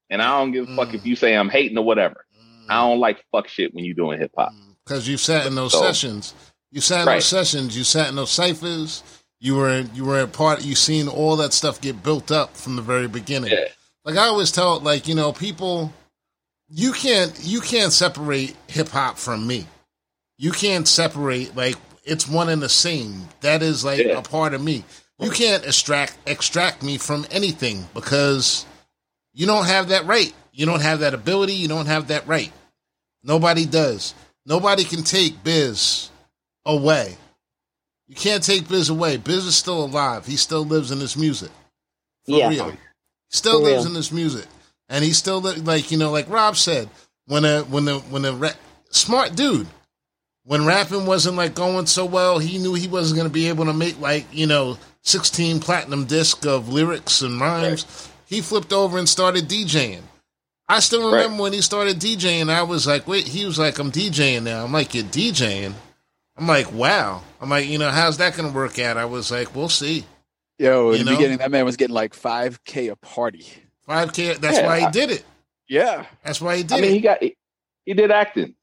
and 0.09 0.21
I 0.21 0.39
don't 0.39 0.51
give 0.51 0.69
a 0.69 0.75
fuck 0.75 0.89
Mm. 0.89 0.95
if 0.95 1.05
you 1.05 1.15
say 1.15 1.35
I'm 1.35 1.49
hating 1.49 1.77
or 1.77 1.83
whatever. 1.85 2.25
I 2.69 2.75
don't 2.87 2.99
like 2.99 3.23
fuck 3.31 3.47
shit 3.47 3.73
when 3.73 3.83
you 3.85 3.93
doing 3.93 4.19
hip 4.19 4.31
hop. 4.37 4.53
because 4.85 5.07
you 5.07 5.17
sat 5.17 5.45
in 5.45 5.55
those 5.55 5.71
So- 5.73 5.81
sessions. 5.81 6.33
You 6.71 6.81
sat 6.81 7.01
in 7.01 7.07
Right. 7.07 7.15
those 7.15 7.25
sessions. 7.25 7.77
You 7.77 7.83
sat 7.83 8.09
in 8.09 8.15
those 8.15 8.31
ciphers. 8.31 9.03
You 9.39 9.55
were 9.55 9.81
you 9.93 10.05
were 10.05 10.21
a 10.21 10.27
part. 10.27 10.63
You 10.63 10.75
seen 10.75 11.07
all 11.07 11.35
that 11.37 11.53
stuff 11.53 11.81
get 11.81 12.01
built 12.03 12.31
up 12.31 12.55
from 12.55 12.75
the 12.77 12.81
very 12.81 13.07
beginning. 13.07 13.51
Yeah. 13.51 13.67
Like 14.05 14.15
I 14.17 14.27
always 14.27 14.51
tell, 14.51 14.79
like 14.79 15.07
you 15.07 15.15
know, 15.15 15.31
people, 15.33 15.91
you 16.73 16.93
can't 16.93 17.37
you 17.43 17.61
can't 17.61 17.91
separate 17.93 18.55
hip 18.67 18.89
hop 18.89 19.17
from 19.17 19.45
me. 19.45 19.65
You 20.37 20.51
can't 20.51 20.87
separate 20.87 21.55
like 21.55 21.75
it's 22.03 22.27
one 22.27 22.49
and 22.49 22.61
the 22.61 22.69
same. 22.69 23.27
That 23.41 23.61
is 23.61 23.83
like 23.85 23.99
Yeah. 23.99 24.17
a 24.17 24.21
part 24.21 24.53
of 24.53 24.63
me. 24.63 24.83
You 25.19 25.29
can't 25.31 25.65
extract 25.65 26.17
extract 26.25 26.81
me 26.81 26.97
from 26.97 27.27
anything 27.29 27.87
because 27.93 28.65
you 29.33 29.45
don't 29.45 29.65
have 29.65 29.89
that 29.89 30.05
right. 30.05 30.33
You 30.53 30.65
don't 30.65 30.81
have 30.81 30.99
that 31.01 31.13
ability. 31.13 31.53
You 31.53 31.67
don't 31.67 31.85
have 31.85 32.07
that 32.07 32.25
right. 32.27 32.51
Nobody 33.23 33.65
does. 33.65 34.13
Nobody 34.45 34.83
can 34.83 35.03
take 35.03 35.43
Biz 35.43 36.09
away. 36.65 37.15
You 38.07 38.15
can't 38.15 38.43
take 38.43 38.67
Biz 38.67 38.89
away. 38.89 39.17
Biz 39.17 39.45
is 39.45 39.55
still 39.55 39.85
alive. 39.85 40.25
He 40.25 40.35
still 40.37 40.65
lives 40.65 40.91
in 40.91 40.99
this 40.99 41.15
music. 41.15 41.51
For 42.25 42.37
Yeah. 42.37 42.49
real. 42.49 42.77
Still 43.29 43.59
For 43.59 43.65
lives 43.69 43.83
real. 43.83 43.87
in 43.87 43.93
this 43.93 44.11
music. 44.11 44.45
And 44.91 45.03
he 45.03 45.13
still 45.13 45.41
li- 45.41 45.55
like, 45.55 45.89
you 45.89 45.97
know, 45.97 46.11
like 46.11 46.29
Rob 46.29 46.55
said, 46.57 46.89
when 47.25 47.45
a 47.45 47.61
when 47.63 47.85
the 47.85 47.99
when 47.99 48.25
a 48.25 48.33
ra- 48.33 48.49
smart 48.91 49.35
dude, 49.35 49.67
when 50.43 50.65
rapping 50.65 51.05
wasn't 51.05 51.37
like 51.37 51.55
going 51.55 51.85
so 51.87 52.05
well, 52.05 52.37
he 52.39 52.57
knew 52.59 52.73
he 52.73 52.87
wasn't 52.87 53.17
going 53.17 53.27
to 53.27 53.33
be 53.33 53.47
able 53.47 53.65
to 53.65 53.73
make 53.73 53.99
like, 53.99 54.25
you 54.33 54.45
know, 54.47 54.77
16 55.03 55.61
platinum 55.61 56.05
disc 56.05 56.45
of 56.45 56.67
lyrics 56.69 57.21
and 57.21 57.39
rhymes. 57.41 58.09
He 58.25 58.41
flipped 58.41 58.73
over 58.73 58.97
and 58.99 59.07
started 59.09 59.47
DJing. 59.47 60.01
I 60.67 60.79
still 60.79 61.11
Right. 61.11 61.23
remember 61.23 61.43
when 61.43 61.53
he 61.53 61.61
started 61.61 61.97
DJing, 61.99 62.49
I 62.49 62.63
was 62.63 62.85
like, 62.87 63.07
wait, 63.07 63.27
he 63.27 63.45
was 63.45 63.57
like, 63.59 63.79
I'm 63.79 63.91
DJing 63.91 64.43
now. 64.43 64.63
I'm 64.63 64.71
like, 64.71 64.93
you're 64.93 65.03
DJing? 65.05 65.73
I'm 66.37 66.47
like, 66.47 66.71
wow. 66.71 67.23
I'm 67.41 67.49
like, 67.49 67.67
you 67.67 67.77
know, 67.77 67.89
how's 67.91 68.17
that 68.17 68.35
going 68.37 68.49
to 68.49 68.55
work 68.55 68.79
out? 68.79 68.95
I 68.97 69.05
was 69.05 69.31
like, 69.31 69.53
we'll 69.55 69.67
see. 69.69 70.05
Yo, 70.57 70.91
in 70.91 70.99
You 70.99 71.03
the 71.03 71.11
know? 71.11 71.17
beginning, 71.17 71.37
that 71.39 71.51
man 71.51 71.65
was 71.65 71.75
getting 71.77 71.93
like 71.95 72.13
5K 72.13 72.89
a 72.91 72.95
party. 72.95 73.45
5K, 73.91 74.37
that's 74.39 74.57
Yeah, 74.57 74.65
why 74.65 74.79
he 74.79 74.85
I- 74.85 74.91
did 74.91 75.11
it. 75.11 75.23
Yeah. 75.67 76.05
That's 76.23 76.41
why 76.41 76.57
he 76.57 76.63
did 76.63 76.73
I 76.77 76.81
mean, 76.81 76.91
it. 76.91 76.93
he 76.95 76.99
got 77.01 77.21
he, 77.23 77.35
he 77.85 77.93
did 77.93 78.11
acting. 78.11 78.55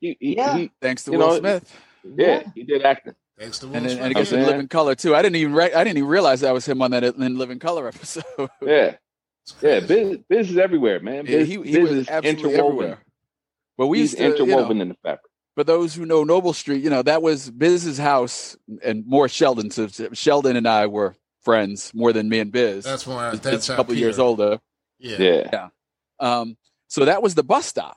He, 0.00 0.16
he, 0.20 0.36
Yeah. 0.36 0.56
he 0.56 0.70
Thanks 0.80 1.04
to 1.04 1.10
Will 1.12 1.18
know, 1.18 1.38
Smith. 1.38 1.78
yeah, 2.16 2.42
he 2.54 2.62
did 2.64 2.82
acting. 2.82 3.14
Thanks 3.38 3.58
to 3.60 3.66
Will 3.68 3.76
And 3.76 3.84
then, 3.86 3.90
Smith. 3.92 4.02
and 4.04 4.12
it 4.12 4.14
gets 4.16 4.32
I'm 4.32 4.38
in 4.40 4.46
Living 4.46 4.68
Color 4.68 4.94
too. 4.94 5.14
I 5.14 5.22
didn't 5.22 5.36
even 5.36 5.54
re- 5.54 5.72
I 5.72 5.84
didn't 5.84 5.98
even 5.98 6.08
realize 6.08 6.40
that 6.40 6.54
was 6.54 6.66
him 6.66 6.80
on 6.82 6.90
that 6.92 7.04
in 7.04 7.36
Living 7.38 7.58
Color 7.58 7.88
episode. 7.88 8.24
Yeah, 8.62 8.96
yeah. 9.62 9.80
Biz, 9.80 10.18
biz 10.28 10.50
is 10.50 10.56
everywhere, 10.58 11.00
man. 11.00 11.26
Yeah, 11.26 11.38
Biz, 11.38 11.48
he, 11.48 11.54
he 11.54 11.58
biz 11.72 11.78
was 11.82 11.90
is 11.92 12.08
absolutely 12.08 12.42
interwoven. 12.54 12.66
everywhere. 12.78 12.98
But 13.76 13.86
we 13.88 13.98
He's 13.98 14.12
used 14.12 14.18
to, 14.18 14.22
you 14.22 14.28
know, 14.46 14.58
interwoven 14.58 14.80
in 14.82 14.88
the 14.90 14.96
fabric. 15.02 15.30
for 15.56 15.64
those 15.64 15.94
who 15.94 16.04
know 16.06 16.22
Noble 16.24 16.52
Street, 16.52 16.82
you 16.84 16.90
know, 16.90 17.02
that 17.02 17.22
was 17.22 17.50
Biz's 17.50 17.98
house 17.98 18.56
and 18.82 19.06
more 19.06 19.28
Sheldon. 19.28 19.70
So 19.70 19.88
Sheldon 20.12 20.56
and 20.56 20.66
I 20.68 20.86
were 20.86 21.16
friends 21.42 21.92
more 21.94 22.12
than 22.12 22.28
me 22.28 22.38
and 22.40 22.52
Biz. 22.52 22.84
That's 22.84 23.06
why. 23.06 23.30
Biz 23.30 23.40
That's 23.40 23.68
a 23.68 23.76
couple 23.76 23.94
Peter- 23.94 24.06
years 24.06 24.18
older. 24.18 24.58
Yeah. 24.98 25.16
Yeah, 25.18 25.68
Um, 26.18 26.56
so 26.88 27.04
that 27.06 27.22
was 27.22 27.34
the 27.34 27.42
bus 27.42 27.64
stop. 27.66 27.96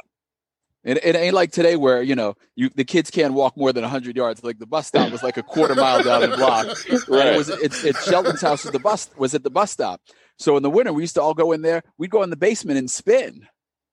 It, 0.86 0.97
it 1.03 1.15
ain't 1.15 1.34
like 1.34 1.51
today 1.51 1.75
where 1.77 2.01
you 2.01 2.13
know 2.15 2.36
you 2.56 2.69
the 2.75 2.84
kids 2.84 3.10
can't 3.10 3.34
walk 3.34 3.56
more 3.58 3.71
than 3.71 3.84
hundred 3.86 4.15
yards. 4.17 4.43
Like 4.43 4.60
the 4.60 4.65
bus 4.65 4.88
stop 4.88 5.12
was 5.12 5.23
like 5.23 5.38
a 5.38 5.43
quarter 5.43 5.75
mile 5.75 6.03
down 6.03 6.21
the 6.29 6.36
block. 6.36 6.67
Right. 7.08 7.25
And 7.25 7.36
it 7.36 7.38
was 7.38 7.49
it's 7.49 7.84
it, 7.86 7.95
Shelton's 7.97 8.41
house 8.41 8.63
was 8.63 8.71
the 8.73 8.79
bus 8.79 9.10
was 9.17 9.34
at 9.34 9.43
the 9.43 9.49
bus 9.49 9.71
stop. 9.71 10.01
So 10.39 10.58
in 10.58 10.63
the 10.63 10.69
winter 10.69 10.91
we 10.91 11.03
used 11.03 11.15
to 11.15 11.21
all 11.21 11.34
go 11.34 11.51
in 11.53 11.62
there. 11.62 11.84
We'd 11.97 12.10
go 12.10 12.21
in 12.23 12.29
the 12.29 12.36
basement 12.36 12.79
and 12.79 12.91
spin 12.91 13.47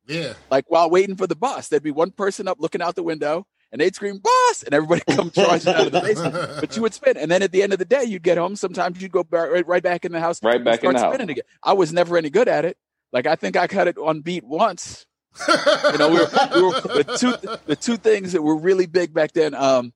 Yeah. 0.09 0.33
like 0.51 0.65
while 0.69 0.91
waiting 0.91 1.15
for 1.17 1.27
the 1.29 1.37
bus. 1.37 1.69
There'd 1.69 1.83
be 1.83 1.91
one 1.93 2.11
person 2.11 2.49
up 2.49 2.59
looking 2.61 2.83
out 2.83 2.97
the 2.97 3.03
window, 3.05 3.47
and 3.71 3.81
they'd 3.81 3.95
scream 3.95 4.19
"bus," 4.19 4.33
and 4.65 4.75
everybody 4.75 5.03
come 5.11 5.31
charging 5.31 5.75
out 5.75 5.87
of 5.87 5.93
the 5.93 6.01
basement. 6.01 6.35
But 6.61 6.77
you 6.77 6.83
would 6.83 6.95
spin, 6.95 7.17
and 7.17 7.31
then 7.31 7.43
at 7.43 7.53
the 7.53 7.63
end 7.63 7.73
of 7.73 7.79
the 7.79 7.85
day, 7.85 8.05
you'd 8.05 8.23
get 8.23 8.39
home. 8.39 8.57
Sometimes 8.57 9.01
you'd 9.01 9.13
go 9.13 9.25
back, 9.25 9.51
right, 9.51 9.67
right 9.67 9.83
back 9.83 10.05
in 10.05 10.13
the 10.13 10.21
house, 10.21 10.43
Right 10.43 10.57
and 10.57 10.65
back 10.65 10.75
in 10.75 10.81
start 10.81 10.97
the 10.97 11.01
house. 11.03 11.15
spinning 11.15 11.31
again. 11.31 11.45
I 11.63 11.73
was 11.73 11.93
never 11.93 12.17
any 12.17 12.31
good 12.31 12.49
at 12.49 12.65
it. 12.65 12.77
Like 13.13 13.27
I 13.27 13.37
think 13.37 13.57
I 13.57 13.67
cut 13.67 13.89
it 13.89 13.99
on 13.99 14.21
beat 14.21 14.45
once. 14.45 15.07
You 15.49 15.99
know, 15.99 16.09
we 16.09 16.15
were, 16.19 16.29
we 16.55 16.63
were 16.63 16.81
the 16.81 17.17
two 17.19 17.57
the 17.67 17.77
two 17.77 17.97
things 17.97 18.33
that 18.33 18.43
were 18.43 18.57
really 18.57 18.87
big 18.87 19.15
back 19.15 19.33
then. 19.33 19.55
Um, 19.55 19.93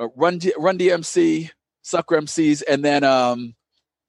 uh, 0.00 0.08
Run 0.16 0.38
D, 0.38 0.52
Run 0.58 0.76
DMC, 0.78 1.50
Sucker 1.82 2.20
MCs, 2.20 2.62
and 2.68 2.84
then 2.84 3.04
um, 3.04 3.54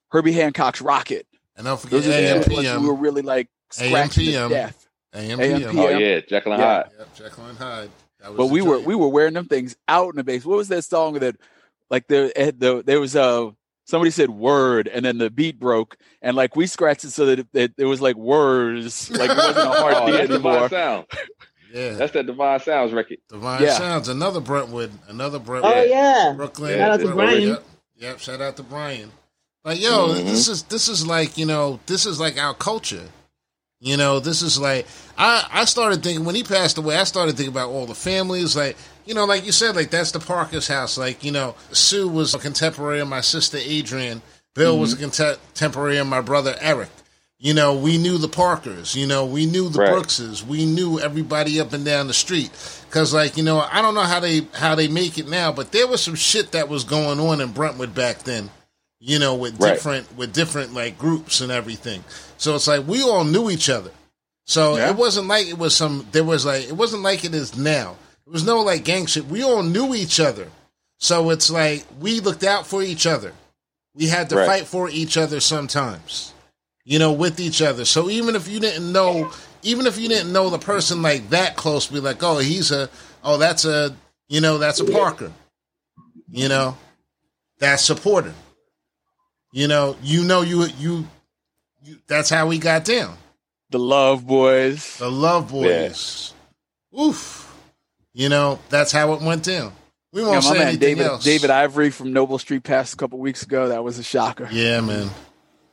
Herbie 0.10 0.32
Hancock's 0.34 0.82
Rockit. 0.82 1.24
And 1.56 1.65
don't 1.65 1.80
forget 1.80 2.04
Those 2.04 2.08
are 2.08 2.41
the 2.43 2.67
AM, 2.67 2.82
we 2.82 2.88
were 2.88 2.95
really 2.95 3.21
like 3.21 3.48
AM, 3.80 3.89
scratching 3.89 4.26
to 4.26 4.50
death. 4.50 4.88
AM, 5.13 5.39
AM, 5.39 5.60
PM. 5.62 5.78
Oh 5.78 5.89
yeah, 5.98 6.19
Jekyll 6.28 6.54
and 6.54 6.62
Yeah. 6.62 6.74
Hyde. 6.84 6.91
Yep, 6.98 7.15
Jekyll 7.15 7.45
and 7.45 7.58
Hyde. 7.58 7.89
That 8.26 8.32
was 8.32 8.38
But 8.38 8.46
we 8.48 8.62
were 8.62 8.80
we 8.80 8.96
were 8.96 9.08
wearing 9.08 9.36
them 9.36 9.46
things 9.48 9.76
out 9.88 10.10
in 10.10 10.16
the 10.18 10.24
base. 10.24 10.44
What 10.46 10.58
was 10.58 10.68
that 10.70 10.84
song 10.84 11.14
that 11.20 11.36
like 11.92 12.08
the 12.08 12.32
the 12.58 12.82
there 12.84 13.00
was 13.00 13.16
a 13.16 13.54
somebody 13.86 14.10
said 14.10 14.32
word 14.32 14.88
and 14.88 15.06
then 15.06 15.20
the 15.20 15.30
beat 15.30 15.60
broke 15.60 15.96
and 16.24 16.36
like 16.36 16.56
we 16.56 16.66
scratched 16.66 17.04
it 17.04 17.12
so 17.12 17.28
that 17.28 17.38
it, 17.40 17.48
it, 17.54 17.74
it 17.78 17.86
was 17.86 18.02
like 18.02 18.16
words 18.16 19.12
like 19.12 19.30
it 19.30 19.38
wasn't 19.38 19.58
a 19.68 19.70
hard 19.70 19.94
Oh, 19.96 20.06
beat 20.08 20.12
that's 20.14 20.32
anymore. 20.32 20.70
Sound. 20.70 21.06
Yeah. 21.72 21.92
That's 21.94 22.14
that 22.14 22.26
Divine 22.26 22.60
Sounds 22.62 22.94
record. 22.94 23.18
Divine 23.30 23.62
Yeah. 23.62 23.74
Sounds. 23.78 24.08
Another 24.10 24.40
Brentwood. 24.40 24.92
Another 25.08 25.38
Brentwood. 25.38 25.74
Oh 25.76 25.84
yeah. 25.84 26.34
Brooklyn. 26.36 26.80
Shout 26.80 26.92
out 26.92 27.00
to 27.02 27.14
Brian. 27.14 27.42
Yep. 27.44 27.64
yep. 27.98 28.20
Shout 28.20 28.42
out 28.42 28.58
to 28.58 28.64
Brian. 28.64 29.12
Like, 29.64 29.82
yo, 29.82 30.10
Mhm. 30.10 30.26
this 30.26 30.48
is 30.48 30.64
this 30.64 30.88
is 30.90 31.06
like 31.06 31.38
you 31.38 31.46
know 31.46 31.80
this 31.86 32.06
is 32.06 32.20
like 32.20 32.38
our 32.42 32.54
culture. 32.56 33.04
You 33.86 33.98
know, 33.98 34.19
this 34.19 34.41
is 34.41 34.60
like 34.60 34.88
I 35.15 35.48
I 35.52 35.65
started 35.65 36.02
thinking 36.02 36.26
when 36.26 36.34
he 36.34 36.43
passed 36.43 36.80
away. 36.80 36.98
I 36.98 37.04
started 37.04 37.38
thinking 37.38 37.54
about 37.54 37.69
all 37.69 37.86
the 37.86 37.93
families. 37.93 38.56
Like 38.56 38.78
you 39.06 39.13
know, 39.13 39.26
like 39.26 39.45
you 39.45 39.52
said, 39.52 39.76
like 39.76 39.91
that's 39.91 40.10
the 40.10 40.19
Parker's 40.19 40.67
house. 40.67 40.98
Like 40.98 41.24
you 41.24 41.32
know, 41.32 41.54
Sue 41.71 42.08
was 42.08 42.34
a 42.34 42.39
contemporary 42.39 43.00
of 43.00 43.08
my 43.08 43.21
sister 43.21 43.60
Adrian. 43.62 44.24
Bill 44.56 44.80
was 44.80 44.93
a 44.93 44.95
mm-hmm. 44.95 45.36
contemporary 45.54 45.98
of 45.98 46.08
my 46.08 46.21
brother 46.21 46.56
Eric. 46.62 46.89
You 47.38 47.54
know, 47.54 47.76
we 47.76 48.00
knew 48.00 48.17
the 48.17 48.28
Parkers. 48.28 48.95
You 48.95 49.06
know, 49.06 49.24
we 49.24 49.45
knew 49.45 49.69
the 49.69 49.80
Right. 49.80 49.91
Brookses. 49.91 50.43
We 50.43 50.65
knew 50.65 51.00
everybody 51.00 51.60
up 51.60 51.71
and 51.74 51.86
down 51.86 52.08
the 52.08 52.13
street. 52.13 52.50
Cause 52.89 53.13
like 53.13 53.38
you 53.38 53.43
know, 53.43 53.60
I 53.71 53.84
don't 53.84 53.93
know 53.93 54.02
how 54.02 54.19
they 54.19 54.48
how 54.56 54.74
they 54.74 54.88
make 54.88 55.19
it 55.19 55.28
now, 55.28 55.52
but 55.52 55.71
there 55.71 55.86
was 55.86 56.02
some 56.02 56.15
shit 56.15 56.54
that 56.54 56.69
was 56.69 56.84
going 56.86 57.19
on 57.19 57.39
in 57.39 57.52
Brentwood 57.52 57.93
back 57.93 58.24
then. 58.24 58.50
You 58.99 59.19
know, 59.19 59.36
with 59.36 59.60
Right. 59.60 59.73
different 59.73 60.15
with 60.17 60.34
different 60.34 60.73
like 60.73 60.97
groups 60.97 61.41
and 61.41 61.51
everything. 61.51 62.03
So 62.38 62.55
it's 62.55 62.67
like 62.67 62.88
we 62.88 63.03
all 63.03 63.23
knew 63.23 63.49
each 63.49 63.69
other. 63.69 63.91
So 64.45 64.77
Yeah. 64.77 64.89
it 64.89 64.95
wasn't 64.95 65.27
like 65.27 65.47
it 65.47 65.58
was 65.58 65.75
some. 65.75 66.08
There 66.12 66.23
was 66.23 66.45
like 66.45 66.63
it 66.67 66.73
wasn't 66.73 67.03
like 67.03 67.23
it 67.25 67.34
is 67.36 67.55
now. 67.58 67.97
It 68.25 68.31
was 68.34 68.43
no 68.43 68.62
like 68.62 68.84
gang 68.84 69.05
shit. 69.05 69.27
We 69.27 69.43
all 69.43 69.63
knew 69.63 69.93
each 69.93 70.19
other. 70.19 70.49
So 70.99 71.29
it's 71.29 71.49
like 71.49 71.86
we 71.99 72.19
looked 72.21 72.43
out 72.43 72.65
for 72.65 72.81
each 72.81 73.05
other. 73.05 73.34
We 73.93 74.08
had 74.08 74.29
to 74.29 74.38
Right. 74.38 74.47
fight 74.47 74.67
for 74.67 74.89
each 74.89 75.17
other 75.17 75.39
sometimes. 75.39 76.31
You 76.86 76.99
know, 76.99 77.12
with 77.12 77.39
each 77.39 77.62
other. 77.62 77.84
So 77.86 78.10
even 78.10 78.36
if 78.36 78.47
you 78.47 78.60
didn't 78.60 78.91
know, 78.91 79.31
even 79.63 79.88
if 79.88 79.97
you 79.97 80.08
didn't 80.08 80.31
know 80.31 80.49
the 80.49 80.60
person 80.60 81.01
like 81.01 81.29
that 81.31 81.55
close, 81.55 81.88
be 81.88 81.99
like, 81.99 82.21
oh, 82.23 82.38
he's 82.38 82.71
a, 82.71 82.89
oh, 83.23 83.38
that's 83.38 83.65
a, 83.65 83.95
you 84.29 84.39
know, 84.39 84.60
that's 84.60 84.79
a 84.79 84.86
Parker. 84.86 85.31
You 86.29 86.47
know, 86.47 86.77
that's 87.58 87.84
supporter. 87.84 88.34
You 89.56 89.70
know, 89.70 89.96
you 90.04 90.26
know, 90.26 90.41
you 90.41 90.65
you, 90.78 91.08
you 91.82 91.98
that's 92.08 92.30
how 92.30 92.46
we 92.46 92.58
got 92.58 92.84
down. 92.84 93.15
The 93.70 93.80
Love 93.80 94.28
Boys. 94.28 94.98
The 94.98 95.10
Love 95.10 95.50
Boys. 95.50 96.34
Oof. 97.00 97.58
You 98.13 98.28
know, 98.28 98.60
that's 98.68 98.91
how 98.91 99.13
it 99.13 99.22
went 99.22 99.44
down. 99.46 99.72
We 100.12 100.24
won't 100.24 100.36
Yeah, 100.36 100.39
say 100.41 100.58
man 100.58 100.68
anything 100.68 100.80
David 100.80 101.06
else. 101.06 101.24
David 101.24 101.50
Ivory 101.52 101.89
from 101.89 102.12
Noble 102.12 102.38
Street 102.38 102.63
passed 102.63 102.96
a 102.96 102.98
couple 102.98 103.18
weeks 103.20 103.44
ago. 103.44 103.70
That 103.70 103.82
was 103.82 103.98
a 103.98 104.04
shocker. 104.04 104.50
Yeah, 104.52 104.82
man. 104.82 105.10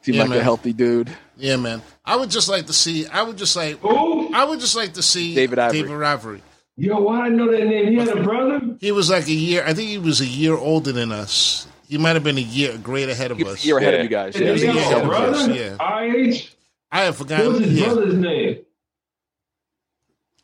Seemed 0.03 0.15
Yeah, 0.15 0.23
like 0.23 0.31
man. 0.31 0.39
a 0.39 0.43
healthy 0.45 0.73
dude. 0.73 1.11
Yeah, 1.37 1.57
man. 1.57 1.83
I 2.05 2.15
would 2.15 2.31
just 2.31 2.49
like 2.49 2.67
to 2.67 2.73
see. 2.73 3.09
I 3.09 3.23
would 3.23 3.37
just 3.37 3.57
like. 3.57 3.81
Who? 3.81 4.33
I 4.33 4.45
would 4.45 4.61
just 4.61 4.77
like 4.77 4.93
to 4.93 5.03
see 5.03 5.35
David 5.35 5.59
Ivory. 5.59 5.83
David 5.83 6.03
Ivory. 6.05 6.43
Yo, 6.77 7.01
why 7.01 7.23
I 7.27 7.29
know 7.31 7.51
that 7.51 7.65
name? 7.67 7.89
He 7.89 7.97
had 7.97 8.09
a 8.17 8.23
brother? 8.23 8.61
He 8.81 8.93
was 8.93 9.11
like 9.11 9.27
a 9.27 9.33
year. 9.33 9.65
I 9.67 9.75
think 9.75 9.89
he 9.89 9.99
was 9.99 10.21
a 10.21 10.27
year 10.27 10.55
older 10.57 10.93
than 10.93 11.11
us. 11.11 11.67
He 11.93 11.99
might 11.99 12.15
have 12.17 12.25
been 12.25 12.39
a 12.39 12.41
year, 12.41 12.73
a 12.73 12.79
grade 12.79 13.11
ahead 13.11 13.33
of 13.33 13.39
us. 13.41 13.63
a 13.63 13.67
year 13.67 13.77
ahead 13.77 13.93
of 13.93 14.03
you 14.03 14.09
guys. 14.09 14.35
And 14.35 14.47
Yeah, 14.47 14.55
yeah, 14.73 14.73
yeah, 14.99 15.05
brother? 15.05 15.53
Pierce. 15.53 15.79
yeah. 15.79 16.01
IH? 16.01 16.49
I 16.91 17.03
have 17.03 17.17
forgotten. 17.19 17.45
What 17.49 17.61
was 17.61 17.69
his 17.69 17.79
Yeah, 17.79 17.85
brother's 17.93 18.15
name? 18.15 18.59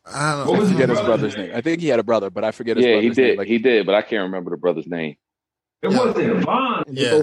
I 0.04 0.32
don't 0.36 0.46
What 0.46 0.58
was 0.58 0.58
I 0.58 0.62
his 0.64 0.72
forget 0.72 0.88
his 0.90 0.98
brother's 0.98 1.06
brother's 1.32 1.36
name. 1.38 1.56
I 1.56 1.60
think 1.62 1.80
he 1.80 1.88
had 1.88 2.00
a 2.00 2.02
brother, 2.02 2.28
but 2.28 2.44
I 2.44 2.50
forget 2.50 2.76
his 2.76 2.84
Yeah, 2.84 2.92
brother's 3.00 3.16
he 3.16 3.22
name. 3.22 3.30
did. 3.30 3.38
Like, 3.38 3.48
he 3.48 3.56
did, 3.58 3.86
but 3.86 3.94
I 3.94 4.02
can't 4.02 4.24
remember 4.24 4.50
the 4.50 4.58
brother's 4.58 4.86
name. 4.86 5.16
It 5.80 5.90
Yeah. 5.90 5.98
wasn't 5.98 6.44
Vaughn. 6.44 6.84
Yeah. 6.90 7.22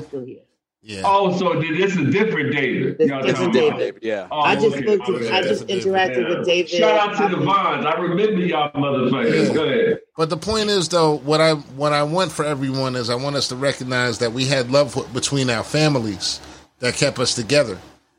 They're 0.85 1.01
both 1.01 1.01
still 1.01 1.01
here. 1.01 1.01
Yeah. 1.01 1.01
Oh, 1.05 1.37
so 1.37 1.59
this 1.59 1.91
is 1.93 1.97
a 1.97 2.11
different 2.11 2.53
David. 2.53 2.97
This- 2.97 3.09
Y'all 3.09 3.23
this 3.23 3.39
is 3.39 3.47
David. 3.49 3.77
David, 3.79 4.03
yeah. 4.03 4.27
Oh, 4.31 4.39
I 4.41 4.55
just 4.55 4.75
okay. 4.75 4.83
spoke 4.85 5.05
to. 5.07 5.13
Okay. 5.15 5.31
I 5.31 5.41
just 5.41 5.67
interacted 5.67 6.29
Yeah. 6.29 6.37
with 6.37 6.45
David. 6.45 6.69
Shout 6.69 7.17
out 7.17 7.29
to 7.29 7.35
the 7.35 7.43
Vons. 7.43 7.85
I 7.85 7.93
remember 7.95 8.41
y'all 8.41 8.71
motherfuckers. 8.71 9.53
Go 9.53 9.63
ahead. 9.65 9.99
But 10.17 10.29
the 10.29 10.37
point 10.37 10.69
is, 10.69 10.89
though, 10.89 11.17
what 11.17 11.41
I 11.41 11.53
what 11.53 11.93
I 11.93 12.03
want 12.03 12.31
for 12.31 12.45
everyone 12.45 12.95
is 12.95 13.09
I 13.09 13.15
want 13.15 13.35
us 13.35 13.47
to 13.49 13.55
recognize 13.55 14.19
that 14.19 14.31
we 14.33 14.45
had 14.45 14.71
love 14.71 14.95
between 15.13 15.49
our 15.49 15.63
families 15.63 16.39
that 16.79 16.95
kept 16.95 17.19
us 17.19 17.35
together. 17.35 17.77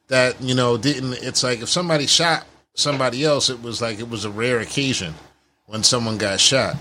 That 0.08 0.40
you 0.40 0.54
know 0.54 0.76
didn't. 0.76 1.14
It's 1.14 1.42
like 1.42 1.60
if 1.62 1.68
somebody 1.68 2.06
shot 2.06 2.46
somebody 2.74 3.24
else, 3.24 3.48
it 3.50 3.62
was 3.62 3.80
like 3.80 3.98
it 3.98 4.08
was 4.10 4.24
a 4.24 4.30
rare 4.30 4.60
occasion 4.60 5.14
when 5.66 5.82
someone 5.82 6.18
got 6.18 6.40
shot. 6.40 6.76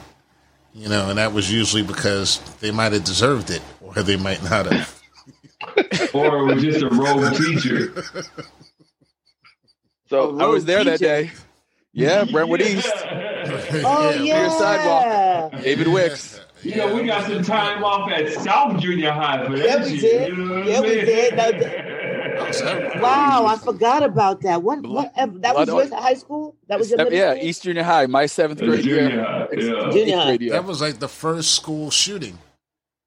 You 0.73 0.89
know, 0.89 1.09
and 1.09 1.17
that 1.17 1.31
was 1.31 1.51
usually 1.51 1.83
because 1.83 2.39
they 2.59 2.69
might 2.71 2.91
have 2.91 3.03
deserved 3.05 3.49
it 3.49 3.61
or 3.81 4.03
they 4.03 4.17
might 4.17 4.43
not 4.43 4.65
have. 4.65 5.01
Or 6.13 6.49
it 6.49 6.55
was 6.55 6.63
just 6.63 6.81
a 6.81 6.89
rogue 6.89 7.35
teacher. 7.35 8.03
So 10.09 10.39
I 10.39 10.45
was 10.45 10.65
there 10.65 10.83
that 10.83 10.99
day. 10.99 11.31
Yeah, 11.93 12.25
Brentwood 12.25 12.61
East. 12.61 12.87
Oh 12.93 14.09
Yeah, 14.21 14.21
yeah. 14.23 14.49
Sidewalk. 14.49 15.61
David 15.63 15.87
Wicks. 15.87 16.41
You 16.61 16.75
know, 16.77 16.95
we 16.95 17.03
got 17.05 17.25
some 17.27 17.43
time 17.43 17.83
off 17.83 18.09
at 18.11 18.31
South 18.33 18.79
Junior 18.81 19.11
High 19.11 19.45
for 19.45 19.57
that 19.57 19.65
Yeah, 19.65 19.83
we 19.83 19.97
shit. 19.97 20.01
did. 20.01 20.37
You 20.37 20.45
know 20.45 20.57
Yeah, 20.63 20.77
I 20.77 20.81
we 20.81 20.87
mean? 20.95 21.05
did. 21.05 21.35
That- 21.37 21.91
Wow, 23.01 23.45
I 23.45 23.55
forgot 23.57 24.03
about 24.03 24.41
that. 24.41 24.61
What? 24.61 24.81
What? 24.85 25.13
That 25.15 25.55
was 25.55 25.69
Blood- 25.69 25.89
your 25.89 26.01
high 26.01 26.15
school. 26.15 26.55
That 26.67 26.77
was 26.79 26.89
your 26.89 26.97
middle 26.97 27.13
Yeah, 27.13 27.33
school? 27.35 27.45
East 27.47 27.63
Junior 27.63 27.83
High, 27.83 28.07
my 28.07 28.25
seventh 28.25 28.59
grade 28.59 28.83
Junior 28.83 29.09
year. 29.09 29.23
high, 29.23 29.47
yeah. 29.53 29.89
Junior 29.91 30.17
high. 30.17 30.37
That 30.49 30.65
was 30.65 30.81
like 30.81 30.99
the 30.99 31.07
first 31.07 31.53
school 31.55 31.89
shooting. 31.91 32.37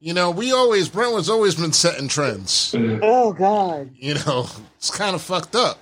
You 0.01 0.15
know, 0.15 0.31
we 0.31 0.53
always 0.53 0.89
Brentwood's 0.89 1.29
always 1.29 1.55
been 1.57 1.73
setting 1.73 2.09
trends. 2.09 2.75
Oh 3.03 3.33
God. 3.33 3.91
You 3.95 4.15
know, 4.15 4.47
it's 4.77 4.91
kind 4.97 5.15
of 5.15 5.23
fucked 5.23 5.57
up, 5.57 5.79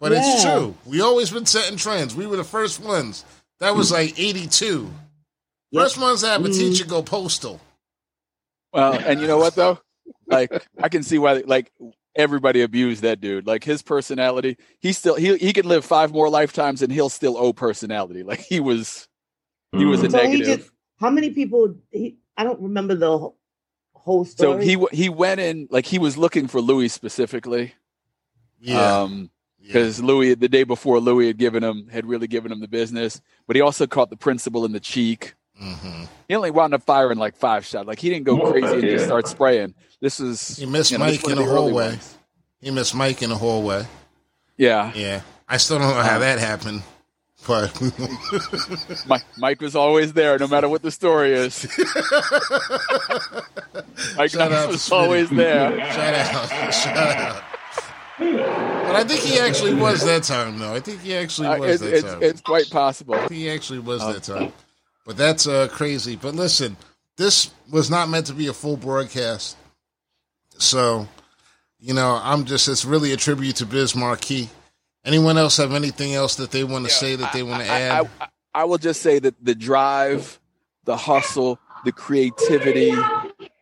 but 0.00 0.12
it's 0.12 0.42
true. 0.42 0.74
We 0.84 1.00
always 1.00 1.30
been 1.30 1.46
setting 1.46 1.76
trends. 1.78 2.14
We 2.16 2.26
were 2.26 2.36
the 2.36 2.44
first 2.44 2.80
ones. 2.80 3.24
That 3.60 3.76
was 3.76 3.92
like 3.92 4.18
'82. 4.18 4.90
Yep. 5.70 5.82
First 5.82 5.98
ones 5.98 6.20
to 6.22 6.28
have 6.28 6.44
a 6.44 6.48
Mhm. 6.48 6.54
teacher 6.58 6.84
go 6.84 7.02
postal. 7.02 7.60
Well, 8.72 8.94
and 9.06 9.20
you 9.20 9.26
know 9.28 9.38
what 9.38 9.54
though? 9.54 9.78
Like 10.26 10.50
I 10.82 10.88
can 10.88 11.04
see 11.04 11.18
why 11.18 11.44
like 11.46 11.70
everybody 12.16 12.62
abused 12.62 13.02
that 13.02 13.20
dude. 13.20 13.46
Like 13.46 13.62
his 13.62 13.82
personality, 13.82 14.56
he 14.80 14.92
still 14.92 15.14
he 15.14 15.36
he 15.36 15.52
could 15.52 15.64
live 15.66 15.84
five 15.84 16.12
more 16.12 16.28
lifetimes 16.28 16.82
and 16.82 16.92
he'll 16.92 17.08
still 17.08 17.36
owe 17.36 17.52
personality. 17.52 18.24
Like 18.24 18.40
he 18.40 18.58
was 18.58 19.06
he 19.76 19.84
was 19.84 20.02
a 20.02 20.10
So 20.10 20.18
he 20.26 20.38
negative. 20.38 20.58
just. 20.58 20.70
How 20.98 21.10
many 21.10 21.30
people? 21.30 21.76
He. 21.92 22.18
I 22.36 22.42
don't 22.42 22.60
remember 22.60 22.96
the 22.96 23.30
whole- 24.04 24.16
whole 24.16 24.24
so 24.24 24.58
he 24.58 24.76
he 24.92 25.08
went 25.08 25.40
in 25.40 25.66
like 25.70 25.86
he 25.86 25.98
was 25.98 26.16
looking 26.16 26.46
for 26.48 26.60
Louis 26.60 26.88
specifically. 26.88 27.74
Yeah, 28.60 29.00
Um 29.02 29.30
yeah. 29.60 29.66
because 29.68 30.02
Louis 30.02 30.34
the 30.34 30.48
day 30.48 30.64
before 30.64 31.00
Louis 31.00 31.26
had 31.28 31.38
given 31.38 31.62
him 31.62 31.88
had 31.88 32.06
really 32.06 32.26
given 32.26 32.52
him 32.52 32.60
the 32.60 32.68
business, 32.68 33.20
but 33.46 33.56
he 33.56 33.62
also 33.62 33.86
caught 33.86 34.10
the 34.10 34.16
principal 34.16 34.64
in 34.64 34.72
the 34.72 34.80
cheek. 34.80 35.34
Mhm. 35.62 36.08
He 36.28 36.34
only 36.34 36.50
wound 36.50 36.74
up 36.74 36.82
firing 36.82 37.18
like 37.18 37.36
five 37.36 37.64
shots. 37.64 37.86
Like 37.86 37.98
he 38.00 38.08
didn't 38.10 38.24
go 38.24 38.36
More, 38.36 38.50
crazy 38.52 38.72
and 38.74 38.82
just 38.82 39.04
start 39.04 39.28
spraying. 39.28 39.74
This 40.00 40.18
is 40.20 40.56
He 40.56 40.66
missed 40.66 40.90
you 40.90 40.98
know, 40.98 41.04
Mike 41.06 41.24
in 41.24 41.32
of 41.32 41.38
the 41.38 41.44
hallway. 41.44 41.88
ones. 41.90 42.16
He 42.60 42.70
missed 42.70 42.94
Mike 42.94 43.22
in 43.22 43.30
the 43.30 43.36
hallway. 43.36 43.86
Yeah, 44.56 44.92
Yeah, 44.94 45.20
I 45.48 45.56
still 45.58 45.78
don't 45.78 45.88
know 45.94 46.02
how 46.02 46.14
Um, 46.16 46.20
that 46.20 46.38
happened, 46.38 46.82
but 47.46 49.04
Mike, 49.06 49.24
Mike 49.38 49.60
was 49.60 49.76
always 49.76 50.12
there, 50.12 50.38
no 50.38 50.48
matter 50.48 50.68
what 50.68 50.82
the 50.82 50.90
story 50.90 51.32
is. 51.32 51.62
Mike 54.16 54.30
Shout 54.30 54.50
Knox 54.50 54.66
was 54.68 54.92
always 54.92 55.30
there. 55.30 55.78
shout 55.92 56.14
out, 56.14 56.74
shout 56.74 56.96
out. 56.96 57.42
But 58.18 58.96
I 58.96 59.04
think 59.04 59.20
he 59.20 59.38
actually 59.38 59.74
was 59.74 60.04
that 60.04 60.22
time, 60.22 60.58
though. 60.58 60.74
I 60.74 60.80
think 60.80 61.00
he 61.00 61.14
actually 61.14 61.48
Uh, 61.48 61.58
was 61.58 61.70
it's, 61.70 61.82
that 61.82 61.92
it's, 61.94 62.04
time. 62.04 62.22
it's 62.22 62.40
quite 62.40 62.70
possible. 62.70 63.28
He 63.28 63.50
actually 63.50 63.80
was 63.80 64.00
that 64.00 64.22
time. 64.22 64.52
But 65.04 65.16
that's 65.16 65.46
uh, 65.46 65.68
crazy. 65.68 66.16
But 66.16 66.34
listen, 66.34 66.76
this 67.16 67.50
was 67.70 67.90
not 67.90 68.08
meant 68.08 68.26
to 68.26 68.34
be 68.34 68.46
a 68.46 68.52
full 68.52 68.76
broadcast. 68.76 69.56
So, 70.58 71.08
you 71.80 71.92
know, 71.92 72.20
I'm 72.22 72.44
just, 72.44 72.68
it's 72.68 72.84
really 72.84 73.12
a 73.12 73.16
tribute 73.16 73.56
to 73.56 73.66
Biz 73.66 73.96
Markie. 73.96 74.48
Anyone 75.04 75.36
else 75.36 75.58
have 75.58 75.74
anything 75.74 76.14
else 76.14 76.36
that 76.36 76.50
they 76.50 76.64
want 76.64 76.86
to 76.86 76.90
say 76.90 77.14
that 77.16 77.32
they 77.32 77.42
want 77.42 77.62
to 77.62 77.68
add? 77.68 78.08
I, 78.20 78.28
I 78.54 78.64
will 78.64 78.78
just 78.78 79.02
say 79.02 79.18
that 79.18 79.34
the 79.44 79.54
drive, 79.54 80.40
the 80.84 80.96
hustle, 80.96 81.58
the 81.84 81.92
creativity, 81.92 82.94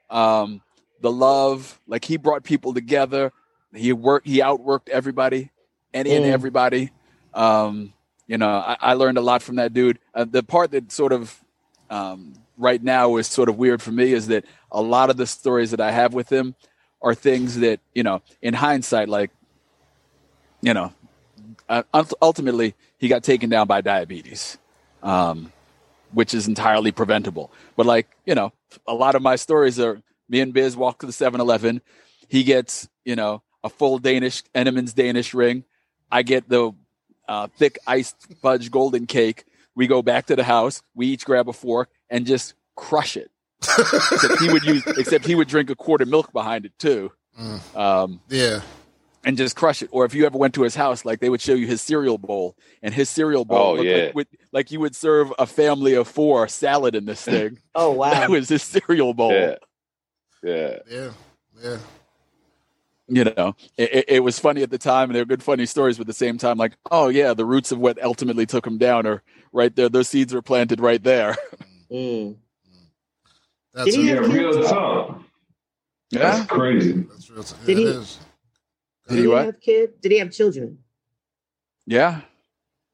um, 0.08 0.62
the 1.00 1.10
love, 1.10 1.80
like 1.88 2.04
he 2.04 2.16
brought 2.16 2.44
people 2.44 2.72
together. 2.74 3.32
He 3.74 3.92
worked, 3.92 4.26
he 4.26 4.38
outworked 4.38 4.88
everybody, 4.88 5.50
any 5.92 6.14
and 6.14 6.24
Mm. 6.24 6.28
everybody. 6.32 6.90
Um, 7.34 7.92
you 8.28 8.38
know, 8.38 8.48
I, 8.48 8.76
I 8.80 8.94
learned 8.94 9.18
a 9.18 9.22
lot 9.22 9.42
from 9.42 9.56
that 9.56 9.72
dude. 9.72 9.98
Uh, 10.14 10.24
the 10.24 10.42
part 10.42 10.70
that 10.70 10.92
sort 10.92 11.12
of 11.12 11.36
um, 11.90 12.34
right 12.56 12.82
now 12.82 13.16
is 13.16 13.26
sort 13.26 13.48
of 13.48 13.56
weird 13.56 13.82
for 13.82 13.90
me 13.90 14.12
is 14.12 14.28
that 14.28 14.44
a 14.70 14.80
lot 14.80 15.10
of 15.10 15.16
the 15.16 15.26
stories 15.26 15.72
that 15.72 15.80
I 15.80 15.90
have 15.90 16.14
with 16.14 16.30
him 16.30 16.54
are 17.00 17.14
things 17.14 17.58
that 17.60 17.80
you 17.94 18.04
know, 18.04 18.22
in 18.40 18.54
hindsight, 18.54 19.08
like 19.08 19.30
you 20.60 20.72
know, 20.72 20.92
uh, 21.68 21.82
ultimately 22.20 22.74
he 22.98 23.08
got 23.08 23.22
taken 23.22 23.50
down 23.50 23.66
by 23.66 23.80
diabetes, 23.80 24.58
um, 25.02 25.52
which 26.12 26.34
is 26.34 26.48
entirely 26.48 26.92
preventable. 26.92 27.52
But 27.76 27.86
like 27.86 28.08
you 28.26 28.34
know, 28.34 28.52
a 28.86 28.94
lot 28.94 29.14
of 29.14 29.22
my 29.22 29.36
stories 29.36 29.78
are 29.80 30.02
me 30.28 30.40
and 30.40 30.52
Biz 30.52 30.76
walk 30.76 31.00
to 31.00 31.06
the 31.06 31.12
7-Eleven. 31.12 31.82
He 32.28 32.44
gets 32.44 32.88
you 33.04 33.16
know 33.16 33.42
a 33.64 33.68
full 33.68 33.98
Danish 33.98 34.42
Entenmann's 34.54 34.92
Danish 34.92 35.34
ring. 35.34 35.64
I 36.10 36.22
get 36.22 36.48
the 36.48 36.72
uh, 37.28 37.48
thick 37.56 37.78
iced 37.86 38.34
fudge 38.40 38.70
golden 38.70 39.06
cake. 39.06 39.44
We 39.74 39.86
go 39.86 40.02
back 40.02 40.26
to 40.26 40.36
the 40.36 40.44
house. 40.44 40.82
We 40.94 41.06
each 41.06 41.24
grab 41.24 41.48
a 41.48 41.52
fork 41.52 41.88
and 42.10 42.26
just 42.26 42.54
crush 42.76 43.16
it. 43.16 43.30
except 43.78 44.40
he 44.40 44.52
would 44.52 44.64
use, 44.64 44.84
except 44.98 45.24
he 45.24 45.34
would 45.34 45.48
drink 45.48 45.70
a 45.70 45.76
quart 45.76 46.02
of 46.02 46.08
milk 46.08 46.32
behind 46.32 46.66
it 46.66 46.76
too. 46.78 47.12
Mm. 47.40 47.76
Um, 47.76 48.20
yeah. 48.28 48.60
And 49.24 49.36
just 49.36 49.54
crush 49.56 49.82
it. 49.82 49.88
Or 49.92 50.04
if 50.04 50.14
you 50.14 50.26
ever 50.26 50.36
went 50.38 50.54
to 50.54 50.62
his 50.62 50.74
house, 50.74 51.04
like 51.04 51.20
they 51.20 51.28
would 51.30 51.40
show 51.40 51.54
you 51.54 51.66
his 51.66 51.80
cereal 51.82 52.18
bowl, 52.18 52.56
and 52.82 52.92
his 52.94 53.08
cereal 53.08 53.44
bowl 53.44 53.78
Oh, 53.78 53.82
yeah. 53.82 54.06
like, 54.06 54.14
with, 54.14 54.28
like 54.52 54.70
you 54.70 54.80
would 54.80 54.96
serve 54.96 55.32
a 55.38 55.46
family 55.46 55.94
of 55.94 56.08
four 56.08 56.48
salad 56.48 56.94
in 56.94 57.04
this 57.06 57.22
thing. 57.22 57.58
Oh 57.74 57.90
wow. 57.92 58.10
that 58.10 58.30
was 58.30 58.48
his 58.48 58.62
cereal 58.62 59.14
bowl. 59.14 59.32
Yeah. 59.32 59.56
Yeah. 60.42 60.78
Yeah. 60.90 61.10
Yeah. 61.62 61.78
You 63.08 63.24
know, 63.24 63.56
it, 63.76 63.92
it, 63.94 64.04
it 64.08 64.20
was 64.20 64.38
funny 64.38 64.62
at 64.62 64.70
the 64.70 64.78
time, 64.78 65.10
and 65.10 65.14
they 65.16 65.20
were 65.20 65.26
good, 65.26 65.42
funny 65.42 65.66
stories. 65.66 65.98
But 65.98 66.02
at 66.02 66.06
the 66.06 66.12
same 66.14 66.38
time, 66.38 66.56
like, 66.56 66.72
oh 66.90 67.08
yeah, 67.08 67.34
the 67.34 67.44
roots 67.44 67.70
of 67.70 67.78
what 67.78 68.02
ultimately 68.02 68.46
took 68.46 68.66
him 68.66 68.78
down 68.78 69.06
are 69.06 69.22
right 69.52 69.74
there. 69.74 69.88
Those 69.90 70.08
seeds 70.08 70.32
were 70.32 70.40
planted 70.42 70.80
right 70.80 71.02
there. 71.02 71.36
Mm. 71.92 72.36
That's, 73.74 73.90
Did 73.90 73.94
he 73.96 74.10
a, 74.10 74.14
Yeah, 74.14 74.22
have 74.22 74.32
real 74.32 74.52
kids? 74.54 74.70
talk. 74.70 75.22
That's 76.10 76.46
crazy. 76.46 76.92
that's 76.92 77.30
real. 77.30 77.42
T- 77.42 77.54
Did 77.66 77.76
he- 77.76 77.84
it 77.84 77.88
is. 77.96 78.18
Did 79.08 79.14
Did 79.14 79.16
he 79.16 79.22
he 79.22 79.28
what? 79.28 79.44
have 79.46 79.60
kids? 79.60 79.92
Did 80.00 80.12
he 80.12 80.18
have 80.18 80.30
children? 80.32 80.78
yeah, 81.86 82.20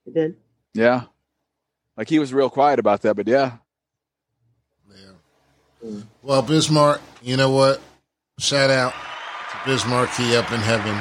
He 0.04 0.10
did. 0.12 0.36
yeah. 0.74 1.02
Like 1.96 2.08
he 2.08 2.18
was 2.18 2.32
real 2.32 2.48
quiet 2.50 2.78
about 2.78 3.02
that, 3.02 3.14
but 3.16 3.26
yeah, 3.28 3.58
Yeah. 4.90 6.00
Well, 6.22 6.42
Biz 6.42 6.70
Markie, 6.70 7.02
you 7.22 7.36
know 7.36 7.50
what? 7.50 7.80
Shout 8.38 8.70
out 8.70 8.92
to 8.92 9.58
Biz 9.70 9.84
Markie 9.86 10.22
he 10.24 10.36
up 10.36 10.50
in 10.52 10.60
heaven. 10.60 11.00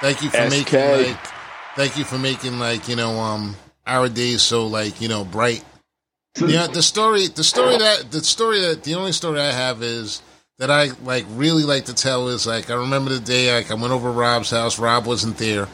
Thank 0.00 0.22
you 0.22 0.30
for 0.30 0.36
SK. 0.36 0.50
making 0.50 0.80
like, 1.08 1.26
thank 1.74 1.96
you 1.98 2.04
for 2.04 2.18
making 2.18 2.58
like 2.58 2.88
you 2.88 2.96
know 2.96 3.18
um 3.18 3.56
our 3.86 4.08
days 4.08 4.42
so 4.42 4.66
like 4.66 5.00
you 5.00 5.08
know 5.08 5.24
bright. 5.24 5.64
Yeah, 6.38 6.66
the 6.66 6.82
story, 6.82 7.28
the 7.28 7.42
story 7.44 7.78
that 7.78 8.10
the 8.10 8.20
story 8.22 8.60
that 8.60 8.84
the 8.84 8.94
only 8.94 9.12
story 9.12 9.40
I 9.40 9.50
have 9.52 9.82
is 9.82 10.20
that 10.58 10.70
I 10.70 10.88
like 11.04 11.26
really 11.30 11.64
like 11.64 11.84
to 11.86 11.94
tell 11.94 12.28
is 12.28 12.46
like 12.46 12.70
I 12.70 12.74
remember 12.74 13.10
the 13.10 13.20
day 13.20 13.54
like 13.54 13.70
I 13.70 13.74
went 13.74 13.92
over 13.92 14.10
Rob's 14.10 14.50
house. 14.50 14.78
Rob 14.78 15.06
wasn't 15.06 15.36
there, 15.38 15.68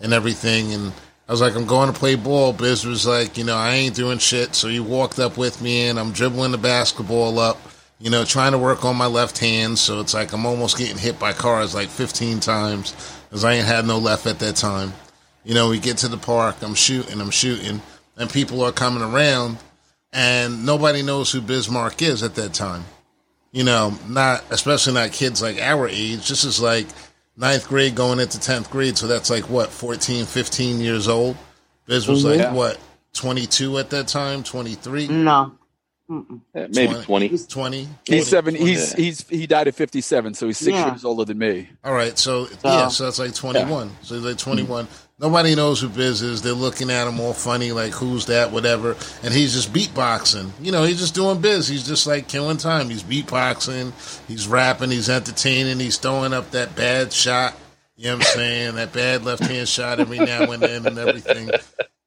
and 0.00 0.12
everything, 0.12 0.72
and 0.72 0.92
I 1.28 1.32
was 1.32 1.40
like, 1.40 1.56
I'm 1.56 1.66
going 1.66 1.92
to 1.92 1.98
play 1.98 2.14
ball. 2.14 2.52
Biz 2.52 2.84
was 2.84 3.06
like, 3.06 3.36
you 3.36 3.44
know, 3.44 3.56
I 3.56 3.72
ain't 3.72 3.96
doing 3.96 4.18
shit. 4.18 4.54
So 4.54 4.68
he 4.68 4.78
walked 4.78 5.18
up 5.18 5.36
with 5.36 5.60
me, 5.62 5.88
and 5.88 5.98
I'm 5.98 6.12
dribbling 6.12 6.52
the 6.52 6.58
basketball 6.58 7.38
up, 7.38 7.58
you 7.98 8.10
know, 8.10 8.24
trying 8.24 8.52
to 8.52 8.58
work 8.58 8.84
on 8.84 8.96
my 8.96 9.06
left 9.06 9.38
hand. 9.38 9.78
So 9.78 10.00
it's 10.00 10.14
like 10.14 10.32
I'm 10.32 10.46
almost 10.46 10.78
getting 10.78 10.98
hit 10.98 11.18
by 11.18 11.32
cars 11.32 11.74
like 11.74 11.88
15 11.88 12.40
times 12.40 12.94
because 13.28 13.44
I 13.44 13.54
ain't 13.54 13.66
had 13.66 13.86
no 13.86 13.98
left 13.98 14.26
at 14.26 14.38
that 14.40 14.56
time. 14.56 14.92
You 15.44 15.54
know, 15.54 15.70
we 15.70 15.78
get 15.78 15.98
to 15.98 16.08
the 16.08 16.16
park, 16.16 16.56
I'm 16.62 16.74
shooting, 16.74 17.20
I'm 17.20 17.30
shooting, 17.30 17.80
and 18.16 18.28
people 18.28 18.62
are 18.62 18.72
coming 18.72 19.02
around, 19.02 19.58
and 20.12 20.66
nobody 20.66 21.02
knows 21.02 21.30
who 21.30 21.40
Biz 21.40 21.70
Markie 21.70 22.06
is 22.06 22.22
at 22.24 22.34
that 22.34 22.52
time. 22.52 22.84
You 23.52 23.64
know, 23.64 23.94
not 24.08 24.44
especially 24.50 24.94
not 24.94 25.12
kids 25.12 25.40
like 25.40 25.60
our 25.60 25.88
age. 25.88 26.28
This 26.28 26.44
is 26.44 26.60
like 26.60 26.86
ninth 27.36 27.68
grade 27.68 27.94
going 27.94 28.20
into 28.20 28.38
10th 28.38 28.70
grade. 28.70 28.98
So 28.98 29.06
that's 29.06 29.30
like 29.30 29.48
what, 29.48 29.70
14, 29.70 30.26
15 30.26 30.80
years 30.80 31.08
old? 31.08 31.36
Biz 31.86 32.08
was 32.08 32.24
like, 32.24 32.40
mm-hmm. 32.40 32.54
what, 32.54 32.78
22 33.14 33.78
at 33.78 33.90
that 33.90 34.08
time? 34.08 34.42
23? 34.42 35.08
No. 35.08 35.52
Mm-mm. 36.10 36.40
Maybe 36.54 36.94
20. 36.94 37.38
20? 37.48 37.88
he's 38.06 38.28
seven. 38.28 38.54
20. 38.54 38.64
He's 38.64 38.92
he's 38.92 39.28
he 39.28 39.46
died 39.48 39.66
at 39.66 39.74
fifty 39.74 40.00
seven, 40.00 40.34
so 40.34 40.46
he's 40.46 40.56
six 40.56 40.76
Yeah. 40.76 40.90
years 40.92 41.04
older 41.04 41.24
than 41.24 41.38
me. 41.38 41.68
All 41.82 41.92
right, 41.92 42.16
so, 42.16 42.46
yeah, 42.64 42.86
so 42.86 43.04
that's 43.04 43.18
like 43.18 43.34
21. 43.34 43.90
So 44.02 44.14
he's 44.14 44.24
like 44.24 44.38
21. 44.38 44.86
Nobody 45.18 45.54
knows 45.54 45.80
who 45.80 45.88
Biz 45.88 46.20
is. 46.20 46.42
They're 46.42 46.52
looking 46.52 46.90
at 46.90 47.08
him 47.08 47.20
all 47.20 47.32
funny, 47.32 47.72
like, 47.72 47.92
who's 47.92 48.26
that, 48.26 48.52
whatever. 48.52 48.96
And 49.22 49.32
he's 49.32 49.54
just 49.54 49.72
beatboxing. 49.72 50.50
You 50.60 50.72
know, 50.72 50.82
he's 50.82 50.98
just 50.98 51.14
doing 51.14 51.40
Biz. 51.40 51.68
He's 51.68 51.86
just 51.86 52.06
like 52.06 52.28
killing 52.28 52.58
time. 52.58 52.90
He's 52.90 53.02
beatboxing, 53.02 53.92
he's 54.28 54.46
rapping, 54.46 54.90
he's 54.90 55.08
entertaining, 55.08 55.80
he's 55.80 55.96
throwing 55.96 56.34
up 56.34 56.50
that 56.50 56.76
bad 56.76 57.14
shot. 57.14 57.56
You 57.96 58.10
know 58.10 58.18
what 58.18 58.26
I'm 58.26 58.32
saying? 58.34 58.74
that 58.74 58.92
bad 58.92 59.24
left 59.24 59.42
hand 59.42 59.66
shot 59.66 60.00
every 60.00 60.18
now 60.18 60.52
and 60.52 60.62
then 60.62 60.84
and 60.84 60.98
everything. 60.98 61.50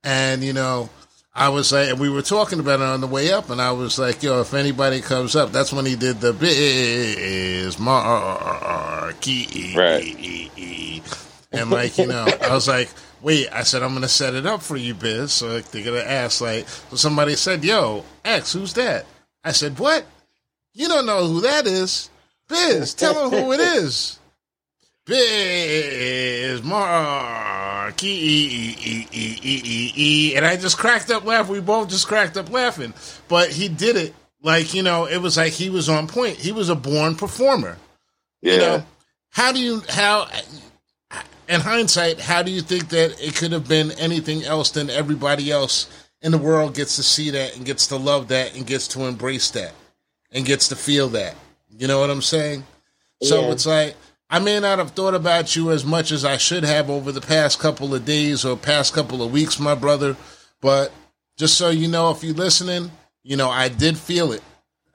And, 0.04 0.44
you 0.44 0.54
know, 0.54 0.92
I 1.34 1.50
was 1.50 1.72
like, 1.72 1.90
and 1.90 2.00
we 2.00 2.10
were 2.10 2.22
talking 2.22 2.60
about 2.60 2.80
it 2.80 2.86
on 2.86 3.02
the 3.02 3.08
way 3.08 3.32
up, 3.32 3.50
and 3.50 3.60
I 3.60 3.72
was 3.72 3.98
like, 3.98 4.22
yo, 4.22 4.42
if 4.42 4.54
anybody 4.54 5.02
comes 5.02 5.36
up, 5.36 5.52
that's 5.52 5.74
when 5.74 5.88
he 5.88 5.96
did 5.96 6.22
the 6.22 6.34
Biz 6.34 7.80
Markie. 7.80 9.74
Right. 9.76 10.89
And 11.52 11.72
like, 11.72 11.98
you 11.98 12.06
know, 12.08 12.28
I 12.42 12.54
was 12.54 12.68
like, 12.68 12.90
wait, 13.22 13.48
I 13.52 13.64
said, 13.64 13.82
I'm 13.82 13.90
going 13.90 14.04
to 14.04 14.08
set 14.08 14.36
it 14.36 14.46
up 14.46 14.62
for 14.62 14.78
you, 14.78 14.94
Biz. 14.94 15.34
So 15.34 15.48
like, 15.48 15.72
they're 15.72 15.84
going 15.84 16.00
to 16.02 16.10
ask, 16.10 16.42
like, 16.42 16.68
so 16.68 16.96
somebody 16.96 17.36
said, 17.36 17.64
yo, 17.64 18.06
X, 18.24 18.54
who's 18.54 18.74
that? 18.76 19.06
I 19.44 19.52
said, 19.52 19.80
what? 19.80 20.06
You 20.74 20.88
don't 20.88 21.08
know 21.08 21.26
who 21.26 21.42
that 21.42 21.66
is. 21.66 22.10
Biz, 22.48 22.94
tell 22.94 23.30
them 23.30 23.40
who 23.40 23.52
it 23.54 23.60
is. 23.60 24.20
Biz 25.06 26.62
Markie. 26.64 27.56
And 30.36 30.46
I 30.46 30.56
just 30.56 30.78
cracked 30.78 31.10
up 31.10 31.26
laughing. 31.26 31.54
We 31.54 31.62
both 31.62 31.90
just 31.90 32.08
cracked 32.08 32.38
up 32.38 32.52
laughing. 32.52 32.94
But 33.28 33.50
he 33.50 33.70
did 33.70 33.96
it 33.96 34.14
like, 34.44 34.76
you 34.76 34.84
know, 34.84 35.06
it 35.06 35.18
was 35.18 35.36
like 35.38 35.54
he 35.54 35.72
was 35.72 35.90
on 35.90 36.08
point. 36.08 36.38
He 36.38 36.52
was 36.52 36.70
a 36.70 36.76
born 36.76 37.16
performer. 37.16 37.78
Yeah. 38.42 38.54
You 38.54 38.60
know, 38.60 38.84
how 39.32 39.52
do 39.52 39.60
you, 39.60 39.82
how, 39.90 40.28
in 41.50 41.62
hindsight, 41.62 42.20
how 42.22 42.44
do 42.44 42.52
you 42.52 42.62
think 42.62 42.90
that 42.90 43.20
it 43.20 43.36
could 43.36 43.52
have 43.52 43.68
been 43.68 43.92
anything 43.94 44.44
else 44.44 44.70
than 44.70 44.90
everybody 44.90 45.52
else 45.52 45.90
in 46.22 46.32
the 46.32 46.38
world 46.38 46.76
gets 46.76 46.96
to 46.98 47.04
see 47.04 47.32
that 47.32 47.58
and 47.58 47.66
gets 47.66 47.88
to 47.88 47.96
love 47.98 48.28
that 48.28 48.56
and 48.56 48.68
gets 48.68 48.88
to 48.90 49.06
embrace 49.06 49.50
that 49.52 49.74
and 50.32 50.46
gets 50.46 50.68
to 50.68 50.76
feel 50.76 51.10
that? 51.10 51.36
You 51.76 51.88
know 51.88 52.00
what 52.00 52.12
I'm 52.12 52.22
saying? 52.22 52.66
So 53.22 53.52
it's 53.52 53.66
like, 53.66 53.96
I 54.30 54.38
may 54.38 54.60
not 54.60 54.78
have 54.78 54.92
thought 54.92 55.16
about 55.16 55.56
you 55.56 55.72
as 55.72 55.84
much 55.84 56.12
as 56.12 56.24
I 56.24 56.38
should 56.38 56.64
have 56.64 56.90
over 56.90 57.12
the 57.12 57.20
past 57.20 57.60
couple 57.60 57.96
of 57.96 58.06
days 58.06 58.46
or 58.46 58.56
past 58.56 58.94
couple 58.94 59.24
of 59.24 59.32
weeks, 59.32 59.60
my 59.60 59.74
brother. 59.74 60.16
But 60.62 60.92
just 61.36 61.58
so 61.58 61.70
you 61.70 61.88
know, 61.88 62.12
if 62.12 62.24
you're 62.24 62.36
listening, 62.36 62.92
you 63.24 63.36
know, 63.38 63.50
I 63.50 63.70
did 63.70 63.98
feel 63.98 64.32
it. 64.32 64.44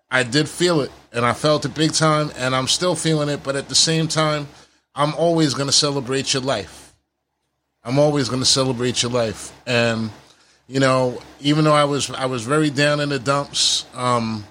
I 0.09 0.23
did 0.23 0.49
feel 0.49 0.81
it 0.81 0.93
and 1.13 1.27
I 1.27 1.33
felt 1.33 1.65
it 1.65 1.75
big 1.75 1.93
time 1.93 2.31
and 2.37 2.55
I'm 2.55 2.69
still 2.69 2.95
feeling 2.95 3.29
it. 3.29 3.43
But 3.43 3.57
at 3.57 3.69
the 3.69 3.75
same 3.75 4.07
time, 4.07 4.47
I'm 4.95 5.15
always 5.15 5.55
going 5.55 5.67
to 5.69 5.73
celebrate 5.73 6.33
your 6.33 6.43
life. 6.43 6.95
I'm 7.83 7.99
always 7.99 8.29
going 8.29 8.41
to 8.41 8.47
celebrate 8.47 9.03
your 9.03 9.13
life. 9.13 9.53
And, 9.67 10.11
you 10.69 10.81
know, 10.81 11.21
even 11.41 11.65
though 11.65 11.75
I 11.75 11.85
was, 11.85 12.11
I 12.11 12.27
was 12.27 12.45
very 12.45 12.71
down 12.71 13.01
in 13.01 13.09
the 13.09 13.19
dumps, 13.19 13.85
um, 13.95 14.45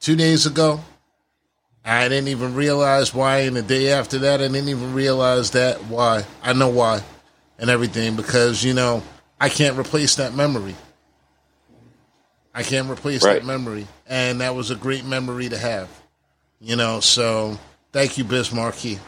two 0.00 0.14
days 0.16 0.46
ago, 0.46 0.80
I 1.84 2.08
didn't 2.08 2.28
even 2.28 2.54
realize 2.54 3.12
why. 3.12 3.40
And 3.40 3.56
the 3.56 3.62
day 3.62 3.90
after 3.92 4.18
that, 4.20 4.40
I 4.40 4.48
didn't 4.48 4.68
even 4.68 4.94
realize 4.94 5.50
that 5.52 5.84
why. 5.86 6.24
I 6.42 6.52
know 6.52 6.68
why 6.68 7.02
and 7.58 7.70
everything 7.70 8.16
because, 8.16 8.62
you 8.62 8.74
know, 8.74 9.02
I 9.40 9.48
can't 9.48 9.78
replace 9.78 10.16
that 10.16 10.34
memory. 10.34 10.74
I 12.54 12.62
can't 12.62 12.88
replace 12.88 13.24
Right. 13.24 13.40
that 13.40 13.46
memory. 13.46 13.86
And 14.06 14.40
that 14.40 14.54
was 14.54 14.70
a 14.70 14.76
great 14.76 15.04
memory 15.04 15.48
to 15.48 15.58
have. 15.58 15.88
You 16.60 16.76
know, 16.76 17.00
so 17.00 17.58
thank 17.92 18.16
you, 18.16 18.24
Biz 18.24 18.52
Markie. 18.52 18.92
And, 18.94 19.00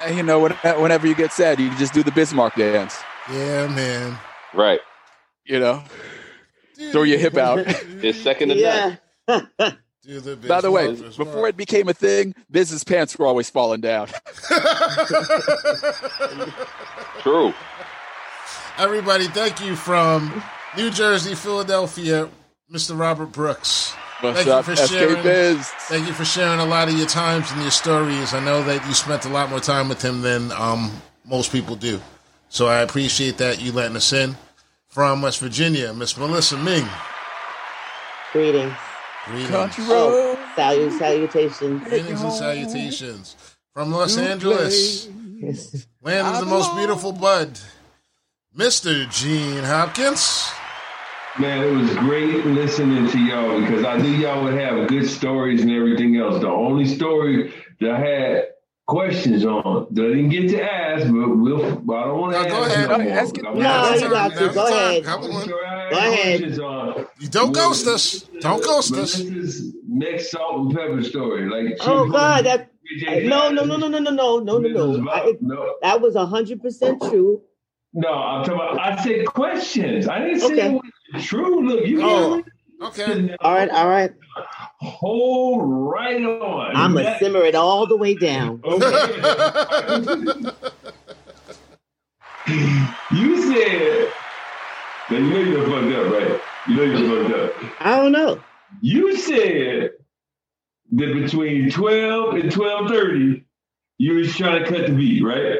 you 0.14 0.22
know, 0.22 0.48
whenever 0.48 1.06
you 1.06 1.14
get 1.14 1.32
sad, 1.32 1.58
you 1.60 1.70
just 1.76 1.92
do 1.92 2.02
the 2.02 2.12
Biz 2.12 2.34
Markie 2.34 2.62
dance. 2.62 2.98
Yeah, 3.30 3.66
man. 3.68 4.18
Right. 4.54 4.80
You 5.44 5.60
know, 5.60 5.82
throw 6.92 7.02
your 7.02 7.18
hip 7.18 7.36
out. 7.36 7.60
It's 7.66 8.18
second 8.18 8.50
to 8.50 8.56
yeah. 8.56 8.96
none. 9.26 9.48
Do 10.04 10.20
the 10.20 10.36
By 10.36 10.60
the 10.62 10.70
way, 10.70 10.88
Biz 10.88 11.00
Markie, 11.00 11.16
before 11.18 11.48
it 11.48 11.56
became 11.56 11.88
a 11.88 11.92
thing, 11.92 12.34
Biz's 12.50 12.84
pants 12.84 13.18
were 13.18 13.26
always 13.26 13.50
falling 13.50 13.80
down. 13.82 14.06
True. 17.20 17.52
Everybody, 18.78 19.26
thank 19.28 19.60
you 19.60 19.74
from 19.76 20.42
New 20.76 20.90
Jersey, 20.90 21.34
Philadelphia, 21.34 22.30
Mr. 22.72 22.98
Robert 22.98 23.32
Brooks. 23.32 23.94
What's 24.20 24.42
Thank 24.42 24.48
you 24.48 24.62
for 24.62 24.76
SK 24.76 24.90
sharing. 24.92 25.22
Biz? 25.22 25.66
Thank 25.66 26.06
you 26.08 26.12
for 26.12 26.24
sharing 26.24 26.58
a 26.58 26.64
lot 26.66 26.88
of 26.88 26.98
your 26.98 27.06
times 27.06 27.50
and 27.52 27.62
your 27.62 27.70
stories. 27.70 28.34
I 28.34 28.44
know 28.44 28.62
that 28.64 28.84
you 28.86 28.92
spent 28.94 29.24
a 29.26 29.28
lot 29.28 29.48
more 29.48 29.60
time 29.60 29.88
with 29.88 30.02
him 30.02 30.22
than 30.22 30.50
um, 30.52 30.90
most 31.24 31.52
people 31.52 31.76
do. 31.76 32.00
So 32.48 32.66
I 32.66 32.80
appreciate 32.80 33.38
that 33.38 33.60
you 33.62 33.70
letting 33.70 33.96
us 33.96 34.12
in. 34.12 34.36
From 34.88 35.22
West 35.22 35.38
Virginia, 35.38 35.92
Miss 35.94 36.16
Melissa 36.16 36.56
Ming. 36.56 36.86
Greetings. 38.32 38.74
Greetings. 39.26 39.50
Country 39.50 39.84
Oh, 39.86 40.34
road. 40.34 40.38
salut, 40.56 40.92
salutations. 40.98 41.82
Greetings 41.84 42.20
and 42.22 42.32
salutations. 42.32 43.36
From 43.74 43.92
Los 43.92 44.16
Angeles, 44.18 45.06
land 46.02 46.26
of 46.26 46.40
the 46.40 46.46
most 46.46 46.74
beautiful 46.74 47.12
bud, 47.12 47.60
Mr. 48.56 49.08
Gene 49.12 49.62
Hopkins. 49.62 50.50
Man, 51.38 51.62
it 51.64 51.70
was 51.70 51.94
great 51.96 52.44
listening 52.46 53.08
to 53.10 53.18
y'all 53.20 53.60
because 53.60 53.84
I 53.84 53.96
knew 53.98 54.10
y'all 54.10 54.42
would 54.42 54.54
have 54.54 54.88
good 54.88 55.08
stories 55.08 55.62
and 55.62 55.70
everything 55.70 56.16
else. 56.16 56.40
The 56.40 56.48
only 56.48 56.84
story 56.84 57.54
that 57.80 57.90
I 57.92 57.98
had 58.00 58.44
questions 58.88 59.44
on 59.44 59.86
that 59.92 60.04
I 60.04 60.08
didn't 60.08 60.30
get 60.30 60.48
to 60.50 60.62
ask, 60.62 61.06
but 61.06 61.28
we'll, 61.28 61.64
I 61.64 62.04
don't 62.06 62.18
want 62.18 62.34
to 62.34 62.42
No, 62.42 62.48
go 62.48 62.64
ask 62.64 62.74
ahead. 62.74 62.88
no 62.88 62.96
No, 62.96 63.04
more. 63.04 63.12
ask 63.12 63.36
it- 63.38 63.42
No, 63.44 63.54
you 63.54 64.10
got 64.10 64.32
to. 64.32 64.48
Go 64.52 64.66
ahead. 64.66 65.04
Come 65.04 65.22
on. 65.24 65.46
Sure 65.46 65.64
I 65.66 65.70
had 65.84 65.90
Go 65.90 65.96
ahead. 65.98 66.38
questions 66.40 66.58
on. 66.58 67.06
You 67.20 67.28
don't 67.28 67.52
ghost 67.52 67.86
us. 67.86 68.20
Don't 68.40 68.64
ghost 68.64 68.94
us. 68.94 69.20
Melissa's 69.22 69.74
next 69.86 70.30
salt 70.32 70.56
and 70.60 70.74
pepper 70.76 71.02
story. 71.04 71.48
Like, 71.48 71.78
Oh 71.82 72.08
God, 72.10 72.46
that 72.46 72.70
no, 73.24 73.50
no, 73.50 73.64
no, 73.64 73.76
no, 73.76 73.86
no, 73.86 73.98
no, 74.00 74.10
no, 74.10 74.38
no, 74.40 74.58
no, 74.58 74.92
no. 74.96 75.36
No. 75.40 75.74
that 75.82 76.00
was 76.00 76.16
hundred 76.16 76.60
percent 76.62 77.00
true. 77.02 77.42
No, 77.94 78.12
I'm 78.12 78.44
talking 78.44 78.54
about. 78.60 78.78
I 78.80 79.02
said 79.02 79.26
questions. 79.26 80.08
I 80.08 80.18
didn't 80.20 80.40
say 80.40 80.46
Okay. 80.52 80.66
it 80.66 80.72
was 80.72 80.82
true. 81.20 81.66
Look, 81.68 81.86
you 81.86 82.02
Oh, 82.02 82.42
can 82.42 82.52
Okay. 82.80 83.36
All 83.40 83.54
right, 83.54 83.68
all 83.70 83.88
right. 83.88 84.12
hold 84.80 85.62
right 85.64 86.22
on. 86.24 86.76
I'm 86.76 86.92
gonna 86.92 87.04
That- 87.04 87.18
simmer 87.18 87.40
it 87.40 87.54
all 87.56 87.86
the 87.86 87.96
way 87.96 88.14
down. 88.14 88.60
Okay. 88.64 88.86
you 93.12 93.42
said 93.42 94.12
that 95.10 95.20
you 95.20 95.30
know 95.30 95.40
you're 95.40 95.66
fucked 95.66 95.92
up, 95.94 96.12
right? 96.12 96.40
You 96.68 96.74
know 96.76 96.82
you're 96.84 97.22
fucked 97.28 97.34
up. 97.34 97.72
I 97.80 97.96
don't 97.96 98.12
know. 98.12 98.40
You 98.80 99.16
said 99.16 99.90
that 100.92 101.14
between 101.14 101.70
12 101.70 102.34
and 102.34 102.50
12:30, 102.52 103.44
you 103.98 104.14
was 104.14 104.36
trying 104.36 104.62
to 104.64 104.70
cut 104.70 104.86
the 104.86 104.92
beat, 104.92 105.22
right? 105.24 105.58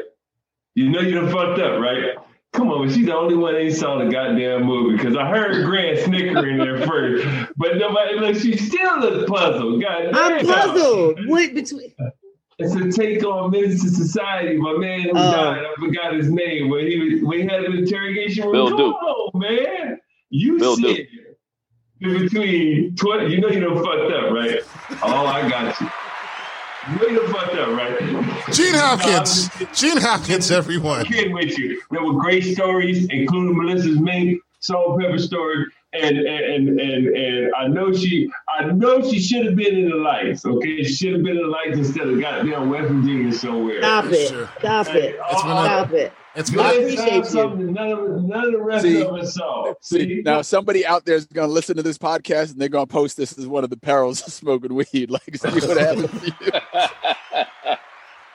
You 0.75 0.89
know 0.89 1.01
you 1.01 1.15
done 1.19 1.29
fucked 1.31 1.59
up, 1.59 1.79
right? 1.81 2.15
Come 2.53 2.71
on, 2.71 2.87
but 2.87 2.93
she's 2.95 3.05
the 3.05 3.15
only 3.15 3.35
one 3.35 3.53
that 3.53 3.75
saw 3.75 3.99
the 4.03 4.09
goddamn 4.09 4.63
movie 4.63 4.97
because 4.97 5.15
I 5.15 5.27
heard 5.27 5.65
Grant 5.65 5.99
snickering 5.99 6.57
there 6.57 6.85
first, 6.87 7.25
but 7.57 7.77
nobody 7.77 8.15
look. 8.19 8.35
She 8.35 8.57
still 8.57 8.99
looks 8.99 9.29
puzzled. 9.29 9.81
God 9.81 10.05
I'm 10.13 10.45
damn. 10.45 10.45
puzzled. 10.45 11.19
What 11.27 11.53
between? 11.53 11.93
It's 12.57 12.73
a 12.75 12.91
take 12.91 13.23
on 13.23 13.51
Menace 13.51 13.83
II 13.83 13.89
Society. 13.91 14.57
My 14.57 14.73
man 14.73 15.01
who 15.03 15.09
Oh. 15.11 15.13
died, 15.31 15.63
I 15.63 15.73
forgot 15.79 16.13
his 16.15 16.29
name, 16.31 16.69
when 16.69 16.87
he 16.87 16.97
was, 16.99 17.23
when 17.23 17.37
he 17.39 17.43
had 17.45 17.63
an 17.63 17.77
interrogation 17.77 18.43
room. 18.45 18.51
Bill 18.53 18.67
Come 18.69 18.77
Duke. 18.77 18.95
on, 18.95 19.39
man. 19.39 19.99
You 20.31 20.57
Bill 20.57 20.75
said 20.75 21.07
in 22.01 22.19
between 22.19 22.95
20, 22.95 23.31
you 23.33 23.39
know 23.41 23.47
you 23.49 23.59
done 23.59 23.75
fucked 23.83 24.11
up, 24.11 24.31
right? 24.31 24.59
Oh, 25.03 25.25
I 25.27 25.47
got 25.47 25.79
you. 25.79 25.87
You 26.89 26.95
know 26.95 27.07
you 27.07 27.19
done 27.21 27.33
fucked 27.33 27.55
up, 27.55 27.69
right? 27.69 27.99
Gene 28.53 28.73
uh, 28.75 28.79
Hopkins. 28.97 29.49
No, 29.59 29.67
I'm 29.67 29.73
Gene 29.75 29.97
Hopkins, 29.97 30.51
everyone. 30.51 31.05
Kid 31.05 31.33
with 31.33 31.57
you. 31.57 31.81
There 31.91 32.03
were 32.03 32.13
great 32.13 32.43
stories, 32.43 33.07
including 33.09 33.57
Melissa's 33.57 33.99
mink, 33.99 34.41
salt 34.59 34.93
and 34.95 35.01
pepper 35.03 35.19
story, 35.19 35.65
and 35.93 36.17
and 36.17 36.79
and 36.79 37.07
and 37.09 37.51
I 37.55 37.67
know 37.67 37.93
she, 37.93 38.29
I 38.57 38.65
know 38.65 39.07
she 39.07 39.19
should 39.19 39.45
have 39.45 39.55
been 39.55 39.75
in 39.77 39.89
the 39.89 39.97
lights. 39.97 40.45
Okay, 40.45 40.83
she 40.83 40.93
should 40.93 41.13
have 41.13 41.23
been 41.23 41.37
in 41.37 41.43
the 41.43 41.47
lights 41.47 41.77
instead 41.77 42.07
of 42.07 42.19
goddamn 42.19 42.69
West 42.69 42.91
Virginia 42.91 43.33
somewhere. 43.33 43.81
Stop 43.81 44.05
it! 44.05 44.29
Sure. 44.29 44.49
Stop 44.59 44.87
it! 44.87 45.19
It's 45.19 45.41
been 45.43 45.51
a- 45.51 45.63
Stop 45.63 45.91
it! 45.93 46.13
It's 46.35 46.51
I 46.51 46.53
been, 46.53 46.83
appreciate 46.93 47.33
you. 47.33 47.71
None 47.71 47.91
of, 47.91 48.23
none 48.23 48.45
of 48.45 48.51
the 48.51 48.61
rest 48.61 48.83
See- 48.83 49.01
of 49.01 49.13
us 49.15 49.33
saw. 49.33 49.73
See, 49.81 50.21
now 50.23 50.41
somebody 50.43 50.85
out 50.85 51.03
there 51.05 51.15
is 51.15 51.25
going 51.25 51.47
to 51.47 51.53
listen 51.53 51.75
to 51.77 51.83
this 51.83 51.97
podcast 51.97 52.51
and 52.51 52.61
they're 52.61 52.69
going 52.69 52.85
to 52.87 52.91
post 52.91 53.17
this 53.17 53.37
as 53.37 53.47
one 53.47 53.63
of 53.63 53.69
the 53.71 53.77
perils 53.77 54.21
of 54.25 54.31
smoking 54.33 54.73
weed. 54.75 55.09
Like, 55.09 55.35
see 55.35 55.49
what 55.67 55.77
happened 55.77 56.09
to 56.09 56.33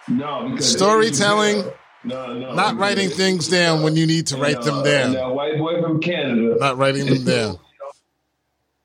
you. 0.09 0.17
no, 0.17 0.49
because 0.51 0.71
Storytelling, 0.71 1.65
no, 2.03 2.35
no, 2.35 2.55
not 2.55 2.77
writing 2.77 3.09
things 3.11 3.49
down 3.49 3.83
when 3.83 3.97
you 3.97 4.07
need 4.07 4.27
to 4.29 4.37
write 4.37 4.61
them 4.63 4.83
down. 4.85 5.13
Now, 5.13 5.33
white 5.33 5.57
boy 5.57 5.81
from 5.81 6.01
Canada, 6.01 6.57
Not 6.59 6.77
writing 6.77 7.07
them 7.07 7.25
down. 7.25 7.59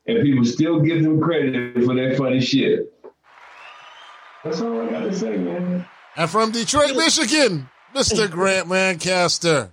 and 0.06 0.22
people 0.22 0.44
still 0.44 0.80
give 0.80 1.02
them 1.02 1.20
credit 1.20 1.84
for 1.84 1.94
their 1.94 2.16
funny 2.16 2.40
shit. 2.40 2.92
That's 4.44 4.60
all 4.60 4.80
I 4.80 4.90
gotta 4.90 5.14
say, 5.14 5.36
man. 5.36 5.84
And 6.16 6.30
from 6.30 6.50
Detroit, 6.52 6.96
Michigan, 6.96 7.68
Mr. 7.94 8.30
Grant 8.36 8.68
Lancaster. 8.68 9.70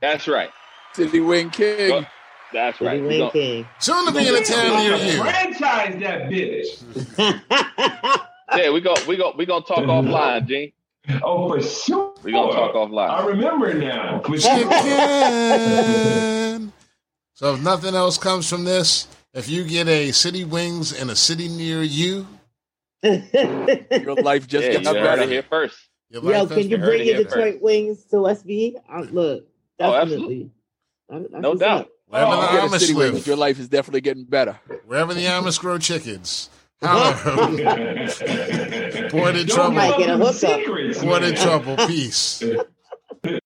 That's 0.00 0.28
right. 0.28 0.50
City 0.94 1.20
Wing 1.20 1.50
King. 1.50 1.88
Go- 1.90 2.04
That's 2.52 2.80
right. 2.80 2.96
City 2.98 3.02
We 3.02 3.20
Wayne 3.20 3.30
King. 3.30 3.66
Soon 3.78 4.06
to 4.06 4.12
be 4.12 4.26
in 4.28 4.34
a 4.36 4.44
town 4.44 4.78
near 4.82 4.96
you. 4.96 5.20
Franchise 5.22 6.00
that 6.00 6.28
bitch. 6.30 6.84
yeah, 8.56 8.70
we 8.70 8.80
go. 8.80 8.94
We 9.06 9.16
go. 9.16 9.32
We 9.36 9.44
gonna 9.46 9.64
talk 9.64 9.78
offline, 9.80 10.46
Gene. 10.46 10.72
Oh, 11.22 11.48
for 11.48 11.60
sure. 11.62 12.14
We 12.22 12.32
gonna 12.32 12.52
talk 12.52 12.74
offline. 12.74 13.08
I 13.10 13.20
offline. 13.22 13.26
remember 13.28 13.74
now. 13.74 14.20
Chicken. 15.38 16.72
So 17.34 17.54
if 17.54 17.60
nothing 17.62 17.94
else 17.94 18.18
comes 18.18 18.48
from 18.48 18.64
this, 18.64 19.06
if 19.32 19.48
you 19.48 19.64
get 19.64 19.86
a 19.88 20.10
city 20.12 20.44
wings 20.44 20.92
in 20.92 21.08
a 21.10 21.16
city 21.16 21.48
near 21.48 21.82
you, 21.82 22.26
Your 23.02 24.16
life 24.16 24.48
just 24.48 24.66
Yeah, 24.66 24.78
you 24.78 24.84
got 24.84 24.96
heard 24.96 25.04
better. 25.18 25.26
here 25.30 25.44
first. 25.48 25.76
Yo, 26.10 26.46
can 26.46 26.70
you 26.70 26.78
bring 26.78 27.06
your 27.06 27.18
Detroit. 27.18 27.60
Wings 27.60 28.04
to 28.06 28.22
West 28.22 28.44
V? 28.44 28.76
I, 28.88 29.00
look, 29.00 29.46
oh, 29.80 29.92
definitely. 29.92 30.50
Oh, 31.10 31.16
I, 31.16 31.36
I 31.36 31.40
no 31.40 31.54
doubt. 31.54 31.88
Wherever 32.08 32.30
oh, 32.32 32.40
the 32.40 32.76
Amish 32.76 32.94
live, 32.94 33.12
wings, 33.12 33.26
your 33.26 33.36
life 33.36 33.58
is 33.58 33.68
definitely 33.68 34.00
getting 34.00 34.24
better. 34.24 34.58
Wherever 34.86 35.12
the 35.12 35.24
Amish 35.26 35.60
grow 35.60 35.76
chickens. 35.78 36.48
Boy 36.80 36.90
in 39.30 39.46
trouble. 39.46 39.74
Boy 41.02 41.22
in 41.24 41.34
trouble. 41.34 41.76
Peace. 41.86 42.42